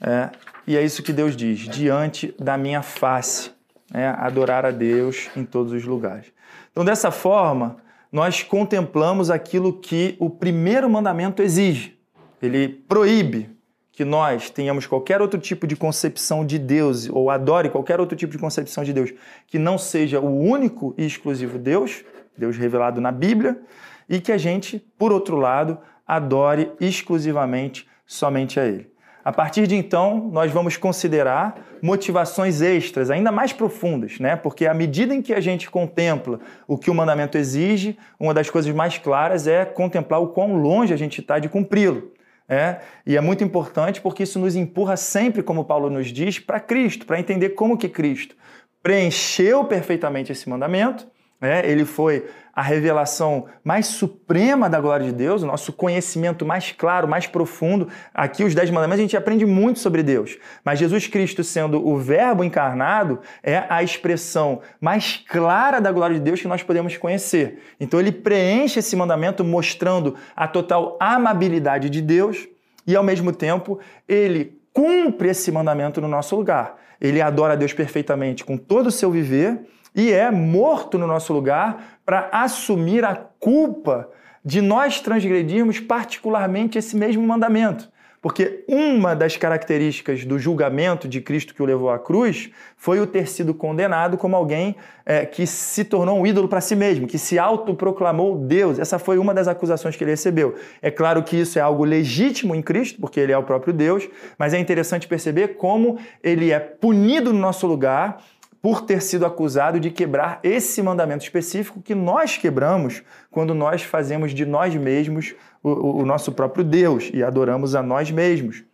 É, 0.00 0.30
e 0.66 0.76
é 0.76 0.82
isso 0.82 1.02
que 1.02 1.12
Deus 1.12 1.36
diz: 1.36 1.60
diante 1.60 2.34
da 2.38 2.56
minha 2.56 2.82
face, 2.82 3.50
é, 3.92 4.06
adorar 4.08 4.66
a 4.66 4.70
Deus 4.70 5.30
em 5.36 5.44
todos 5.44 5.72
os 5.72 5.84
lugares. 5.84 6.26
Então, 6.70 6.84
dessa 6.84 7.10
forma, 7.10 7.76
nós 8.10 8.42
contemplamos 8.42 9.30
aquilo 9.30 9.80
que 9.80 10.16
o 10.18 10.28
primeiro 10.28 10.88
mandamento 10.90 11.42
exige. 11.42 11.98
Ele 12.42 12.68
proíbe 12.68 13.53
que 13.94 14.04
nós 14.04 14.50
tenhamos 14.50 14.86
qualquer 14.86 15.22
outro 15.22 15.38
tipo 15.38 15.66
de 15.66 15.76
concepção 15.76 16.44
de 16.44 16.58
Deus 16.58 17.08
ou 17.08 17.30
adore 17.30 17.70
qualquer 17.70 18.00
outro 18.00 18.16
tipo 18.16 18.32
de 18.32 18.38
concepção 18.38 18.82
de 18.82 18.92
Deus 18.92 19.14
que 19.46 19.58
não 19.58 19.78
seja 19.78 20.20
o 20.20 20.40
único 20.40 20.94
e 20.98 21.06
exclusivo 21.06 21.58
Deus, 21.58 22.04
Deus 22.36 22.56
revelado 22.56 23.00
na 23.00 23.12
Bíblia, 23.12 23.60
e 24.08 24.20
que 24.20 24.32
a 24.32 24.38
gente, 24.38 24.84
por 24.98 25.12
outro 25.12 25.36
lado, 25.36 25.78
adore 26.06 26.72
exclusivamente 26.80 27.88
somente 28.04 28.58
a 28.58 28.66
Ele. 28.66 28.92
A 29.24 29.32
partir 29.32 29.66
de 29.66 29.74
então, 29.74 30.28
nós 30.30 30.52
vamos 30.52 30.76
considerar 30.76 31.56
motivações 31.80 32.60
extras, 32.60 33.10
ainda 33.10 33.32
mais 33.32 33.54
profundas, 33.54 34.18
né? 34.18 34.36
Porque 34.36 34.66
à 34.66 34.74
medida 34.74 35.14
em 35.14 35.22
que 35.22 35.32
a 35.32 35.40
gente 35.40 35.70
contempla 35.70 36.40
o 36.68 36.76
que 36.76 36.90
o 36.90 36.94
mandamento 36.94 37.38
exige, 37.38 37.96
uma 38.20 38.34
das 38.34 38.50
coisas 38.50 38.74
mais 38.74 38.98
claras 38.98 39.46
é 39.46 39.64
contemplar 39.64 40.20
o 40.20 40.28
quão 40.28 40.56
longe 40.56 40.92
a 40.92 40.96
gente 40.96 41.22
está 41.22 41.38
de 41.38 41.48
cumpri-lo. 41.48 42.12
É, 42.48 42.80
e 43.06 43.16
é 43.16 43.20
muito 43.20 43.42
importante 43.42 44.00
porque 44.00 44.22
isso 44.22 44.38
nos 44.38 44.54
empurra 44.54 44.96
sempre, 44.96 45.42
como 45.42 45.64
Paulo 45.64 45.88
nos 45.88 46.08
diz, 46.08 46.38
para 46.38 46.60
Cristo, 46.60 47.06
para 47.06 47.18
entender 47.18 47.50
como 47.50 47.78
que 47.78 47.88
Cristo 47.88 48.36
preencheu 48.82 49.64
perfeitamente 49.64 50.30
esse 50.30 50.48
mandamento. 50.48 51.06
É, 51.40 51.68
ele 51.68 51.84
foi 51.84 52.26
a 52.54 52.62
revelação 52.62 53.46
mais 53.64 53.86
suprema 53.86 54.68
da 54.70 54.80
glória 54.80 55.06
de 55.06 55.12
Deus, 55.12 55.42
o 55.42 55.46
nosso 55.46 55.72
conhecimento 55.72 56.46
mais 56.46 56.70
claro, 56.72 57.08
mais 57.08 57.26
profundo. 57.26 57.88
Aqui, 58.12 58.44
os 58.44 58.54
Dez 58.54 58.70
Mandamentos, 58.70 59.00
a 59.00 59.02
gente 59.02 59.16
aprende 59.16 59.44
muito 59.44 59.80
sobre 59.80 60.02
Deus. 60.02 60.38
Mas 60.64 60.78
Jesus 60.78 61.06
Cristo, 61.06 61.42
sendo 61.42 61.86
o 61.86 61.98
Verbo 61.98 62.44
encarnado, 62.44 63.20
é 63.42 63.64
a 63.68 63.82
expressão 63.82 64.60
mais 64.80 65.22
clara 65.28 65.80
da 65.80 65.90
glória 65.90 66.14
de 66.14 66.22
Deus 66.22 66.40
que 66.40 66.48
nós 66.48 66.62
podemos 66.62 66.96
conhecer. 66.96 67.60
Então, 67.80 67.98
ele 67.98 68.12
preenche 68.12 68.78
esse 68.78 68.94
mandamento 68.94 69.42
mostrando 69.42 70.14
a 70.36 70.46
total 70.46 70.96
amabilidade 71.00 71.90
de 71.90 72.00
Deus 72.00 72.46
e, 72.86 72.94
ao 72.94 73.02
mesmo 73.02 73.32
tempo, 73.32 73.80
ele 74.08 74.60
cumpre 74.72 75.30
esse 75.30 75.50
mandamento 75.50 76.00
no 76.00 76.08
nosso 76.08 76.36
lugar. 76.36 76.76
Ele 77.00 77.20
adora 77.20 77.54
a 77.54 77.56
Deus 77.56 77.72
perfeitamente 77.72 78.44
com 78.44 78.56
todo 78.56 78.86
o 78.86 78.92
seu 78.92 79.10
viver 79.10 79.60
e 79.94 80.12
é 80.12 80.30
morto 80.30 80.98
no 80.98 81.06
nosso 81.06 81.32
lugar 81.32 81.98
para 82.04 82.28
assumir 82.32 83.04
a 83.04 83.14
culpa 83.14 84.08
de 84.44 84.60
nós 84.60 85.00
transgredirmos 85.00 85.80
particularmente 85.80 86.76
esse 86.76 86.96
mesmo 86.96 87.26
mandamento. 87.26 87.92
Porque 88.24 88.64
uma 88.66 89.14
das 89.14 89.36
características 89.36 90.24
do 90.24 90.38
julgamento 90.38 91.06
de 91.06 91.20
Cristo 91.20 91.54
que 91.54 91.62
o 91.62 91.66
levou 91.66 91.90
à 91.90 91.98
cruz 91.98 92.48
foi 92.74 92.98
o 92.98 93.06
ter 93.06 93.28
sido 93.28 93.52
condenado 93.52 94.16
como 94.16 94.34
alguém 94.34 94.76
é, 95.04 95.26
que 95.26 95.46
se 95.46 95.84
tornou 95.84 96.18
um 96.18 96.26
ídolo 96.26 96.48
para 96.48 96.62
si 96.62 96.74
mesmo, 96.74 97.06
que 97.06 97.18
se 97.18 97.38
autoproclamou 97.38 98.38
Deus. 98.38 98.78
Essa 98.78 98.98
foi 98.98 99.18
uma 99.18 99.34
das 99.34 99.46
acusações 99.46 99.94
que 99.94 100.02
ele 100.02 100.12
recebeu. 100.12 100.54
É 100.80 100.90
claro 100.90 101.22
que 101.22 101.36
isso 101.36 101.58
é 101.58 101.62
algo 101.62 101.84
legítimo 101.84 102.54
em 102.54 102.62
Cristo, 102.62 102.98
porque 102.98 103.20
ele 103.20 103.30
é 103.30 103.36
o 103.36 103.42
próprio 103.42 103.74
Deus, 103.74 104.08
mas 104.38 104.54
é 104.54 104.58
interessante 104.58 105.06
perceber 105.06 105.58
como 105.58 105.98
ele 106.22 106.50
é 106.50 106.58
punido 106.58 107.30
no 107.30 107.38
nosso 107.38 107.66
lugar 107.66 108.24
por 108.64 108.80
ter 108.80 109.02
sido 109.02 109.26
acusado 109.26 109.78
de 109.78 109.90
quebrar 109.90 110.40
esse 110.42 110.82
mandamento 110.82 111.22
específico 111.22 111.82
que 111.82 111.94
nós 111.94 112.38
quebramos 112.38 113.02
quando 113.30 113.54
nós 113.54 113.82
fazemos 113.82 114.32
de 114.32 114.46
nós 114.46 114.74
mesmos 114.74 115.34
o, 115.62 116.00
o, 116.00 116.06
nosso 116.06 116.32
próprio 116.32 116.64
Deus 116.64 117.10
e 117.12 117.22
adoramos 117.22 117.74
a 117.74 117.82
nós 117.82 118.10
mesmos. 118.10 118.64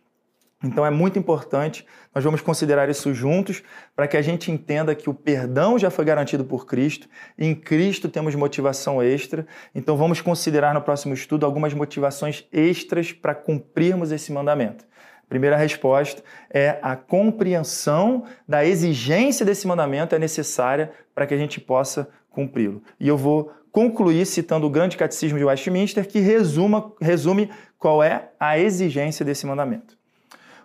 Então 0.63 0.85
é 0.85 0.89
muito 0.89 1.19
importante, 1.19 1.85
nós 2.15 2.23
vamos 2.23 2.39
considerar 2.39 2.87
isso 2.87 3.13
juntos 3.13 3.63
para 3.93 4.07
que 4.07 4.15
a 4.15 4.21
gente 4.21 4.49
entenda 4.49 4.95
que 4.95 5.09
o 5.09 5.13
perdão 5.13 5.77
já 5.77 5.89
foi 5.89 6.05
garantido 6.05 6.45
por 6.45 6.65
Cristo, 6.65 7.09
em 7.37 7.53
Cristo 7.53 8.07
temos 8.07 8.33
motivação 8.33 9.03
extra, 9.03 9.45
então 9.75 9.97
vamos 9.97 10.21
considerar 10.21 10.73
no 10.73 10.81
próximo 10.81 11.13
estudo 11.13 11.45
algumas 11.45 11.73
motivações 11.73 12.47
extras 12.49 13.11
para 13.11 13.35
cumprirmos 13.35 14.13
esse 14.13 14.31
mandamento. 14.31 14.85
Primeira 15.31 15.55
resposta 15.55 16.21
é 16.49 16.77
a 16.81 16.93
compreensão 16.93 18.25
da 18.45 18.65
exigência 18.65 19.45
desse 19.45 19.65
mandamento 19.65 20.13
é 20.13 20.19
necessária 20.19 20.91
para 21.15 21.25
que 21.25 21.33
a 21.33 21.37
gente 21.37 21.57
possa 21.57 22.09
cumpri-lo. 22.29 22.83
E 22.99 23.07
eu 23.07 23.15
vou 23.15 23.49
concluir 23.71 24.25
citando 24.25 24.67
o 24.67 24.69
grande 24.69 24.97
catecismo 24.97 25.37
de 25.37 25.45
Westminster, 25.45 26.05
que 26.05 26.19
resuma, 26.19 26.91
resume 26.99 27.49
qual 27.79 28.03
é 28.03 28.27
a 28.37 28.59
exigência 28.59 29.23
desse 29.23 29.45
mandamento. 29.45 29.97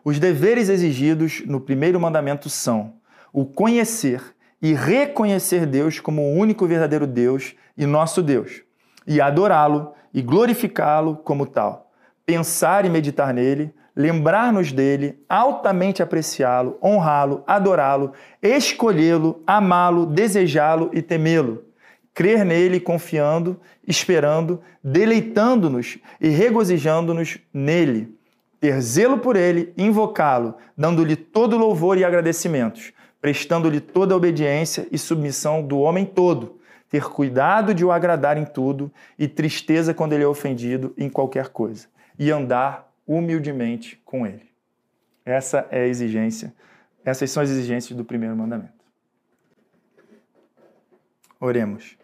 Os 0.05 0.19
deveres 0.19 0.69
exigidos 0.69 1.45
no 1.47 1.61
primeiro 1.61 2.01
mandamento 2.01 2.51
são 2.51 2.95
o 3.33 3.47
conhecer 3.47 4.21
e 4.61 4.75
reconhecer 4.75 5.65
Deus 5.65 6.01
como 6.01 6.23
o 6.23 6.35
único 6.35 6.67
verdadeiro 6.67 7.07
Deus 7.07 7.55
e 7.79 7.87
nosso 7.87 8.21
Deus, 8.21 8.63
e 9.07 9.21
adorá-lo 9.21 9.93
e 10.13 10.21
glorificá-lo 10.21 11.15
como 11.19 11.47
tal, 11.47 11.93
pensar 12.27 12.85
e 12.85 12.89
meditar 12.89 13.33
nele, 13.33 13.73
lembrar-nos 13.97 14.73
dele, 14.73 15.19
altamente 15.27 16.03
apreciá-lo, 16.03 16.79
honrá-lo, 16.83 17.43
adorá-lo, 17.47 18.13
escolhê-lo, 18.43 19.43
amá-lo, 19.47 20.05
desejá-lo 20.05 20.91
e 20.93 21.01
temê-lo. 21.01 21.65
Crer 22.13 22.45
nele 22.45 22.79
confiando, 22.79 23.59
esperando, 23.87 24.61
deleitando-nos 24.85 25.99
e 26.21 26.29
regozijando-nos 26.29 27.39
nele. 27.53 28.15
Ter 28.61 28.81
zelo 28.81 29.19
por 29.19 29.37
ele, 29.37 29.73
invocá-lo, 29.77 30.55
dando-lhe 30.77 31.17
todo 31.17 31.59
louvor 31.59 31.99
e 31.99 32.05
agradecimentos. 32.05 32.93
prestando-lhe 33.27 33.81
toda 33.81 34.15
a 34.15 34.17
obediência 34.17 34.87
e 34.93 34.97
submissão 34.97 35.61
do 35.61 35.81
homem 35.81 36.05
todo, 36.05 36.61
ter 36.89 37.03
cuidado 37.03 37.75
de 37.75 37.85
o 37.85 37.91
agradar 37.91 38.37
em 38.39 38.45
tudo 38.45 38.89
e 39.19 39.27
tristeza 39.27 39.93
quando 39.93 40.13
ele 40.13 40.23
é 40.23 40.29
ofendido 40.29 40.95
em 40.97 41.09
qualquer 41.09 41.49
coisa, 41.49 41.89
e 42.17 42.31
andar 42.31 42.86
humildemente 43.07 44.01
com 44.05 44.27
ele. 44.27 44.51
Essa 45.25 45.67
é 45.71 45.83
a 45.83 45.87
exigência, 45.87 46.55
essas 47.05 47.31
são 47.31 47.43
as 47.43 47.51
exigências 47.51 47.97
do 47.97 48.05
primeiro 48.05 48.37
mandamento. 48.37 48.73
Oremos. 51.39 51.97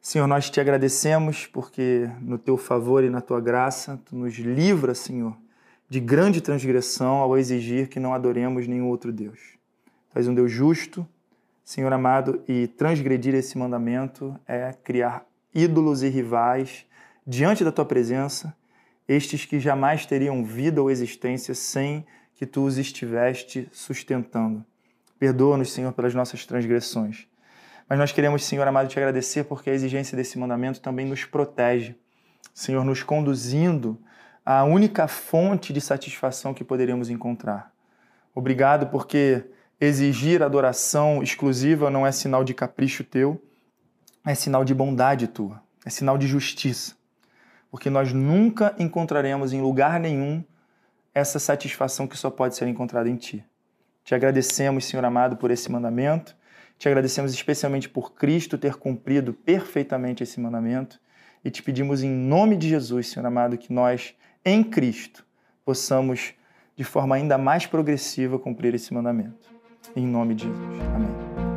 Senhor, 0.00 0.26
nós 0.26 0.48
te 0.48 0.60
agradecemos 0.60 1.46
porque 1.46 2.08
no 2.20 2.38
teu 2.38 2.56
favor 2.56 3.04
e 3.04 3.10
na 3.10 3.20
tua 3.20 3.40
graça 3.40 4.00
tu 4.06 4.16
nos 4.16 4.34
livra, 4.34 4.94
Senhor, 4.94 5.36
de 5.88 6.00
grande 6.00 6.40
transgressão 6.40 7.16
ao 7.16 7.36
exigir 7.36 7.88
que 7.88 8.00
não 8.00 8.14
adoremos 8.14 8.66
nenhum 8.66 8.88
outro 8.88 9.12
Deus. 9.12 9.58
Tu 10.10 10.18
és 10.18 10.26
um 10.26 10.34
Deus 10.34 10.50
justo, 10.50 11.06
Senhor 11.62 11.92
amado, 11.92 12.42
e 12.48 12.66
transgredir 12.66 13.34
esse 13.34 13.58
mandamento 13.58 14.34
é 14.48 14.72
criar 14.72 15.26
ídolos 15.54 16.02
e 16.02 16.08
rivais 16.08 16.86
diante 17.26 17.62
da 17.62 17.70
tua 17.70 17.84
presença, 17.84 18.56
estes 19.10 19.44
que 19.44 19.58
jamais 19.58 20.06
teriam 20.06 20.44
vida 20.44 20.80
ou 20.80 20.88
existência 20.88 21.52
sem 21.52 22.06
que 22.36 22.46
tu 22.46 22.62
os 22.64 22.78
estiveste 22.78 23.68
sustentando. 23.72 24.64
Perdoa-nos, 25.18 25.72
Senhor, 25.72 25.92
pelas 25.92 26.14
nossas 26.14 26.46
transgressões. 26.46 27.26
Mas 27.88 27.98
nós 27.98 28.12
queremos, 28.12 28.44
Senhor 28.44 28.64
amado, 28.68 28.88
te 28.88 28.96
agradecer 29.00 29.42
porque 29.42 29.68
a 29.68 29.74
exigência 29.74 30.16
desse 30.16 30.38
mandamento 30.38 30.80
também 30.80 31.06
nos 31.06 31.24
protege. 31.24 31.96
Senhor, 32.54 32.84
nos 32.84 33.02
conduzindo 33.02 34.00
à 34.46 34.62
única 34.62 35.08
fonte 35.08 35.72
de 35.72 35.80
satisfação 35.80 36.54
que 36.54 36.62
poderíamos 36.62 37.10
encontrar. 37.10 37.72
Obrigado 38.32 38.86
porque 38.86 39.44
exigir 39.80 40.40
adoração 40.40 41.20
exclusiva 41.20 41.90
não 41.90 42.06
é 42.06 42.12
sinal 42.12 42.44
de 42.44 42.54
capricho 42.54 43.02
teu, 43.02 43.42
é 44.24 44.36
sinal 44.36 44.64
de 44.64 44.72
bondade 44.72 45.26
tua, 45.26 45.60
é 45.84 45.90
sinal 45.90 46.16
de 46.16 46.28
justiça. 46.28 46.99
Porque 47.70 47.88
nós 47.88 48.12
nunca 48.12 48.74
encontraremos 48.78 49.52
em 49.52 49.60
lugar 49.60 50.00
nenhum 50.00 50.42
essa 51.14 51.38
satisfação 51.38 52.06
que 52.06 52.16
só 52.16 52.30
pode 52.30 52.56
ser 52.56 52.66
encontrada 52.66 53.08
em 53.08 53.16
ti. 53.16 53.44
Te 54.04 54.14
agradecemos, 54.14 54.84
Senhor 54.84 55.04
amado, 55.04 55.36
por 55.36 55.50
esse 55.50 55.70
mandamento 55.70 56.34
te 56.80 56.88
agradecemos 56.88 57.34
especialmente 57.34 57.90
por 57.90 58.14
Cristo 58.14 58.56
ter 58.56 58.76
cumprido 58.76 59.34
perfeitamente 59.34 60.22
esse 60.22 60.40
mandamento 60.40 60.98
e 61.44 61.50
te 61.50 61.62
pedimos 61.62 62.02
em 62.02 62.08
nome 62.08 62.56
de 62.56 62.70
Jesus, 62.70 63.08
Senhor 63.08 63.26
amado, 63.26 63.58
que 63.58 63.70
nós, 63.70 64.14
em 64.42 64.64
Cristo, 64.64 65.22
possamos 65.62 66.32
de 66.74 66.82
forma 66.82 67.16
ainda 67.16 67.36
mais 67.36 67.66
progressiva 67.66 68.38
cumprir 68.38 68.74
esse 68.74 68.94
mandamento. 68.94 69.50
Em 69.94 70.06
nome 70.06 70.34
de 70.34 70.44
Jesus. 70.44 70.80
Amém. 70.94 71.49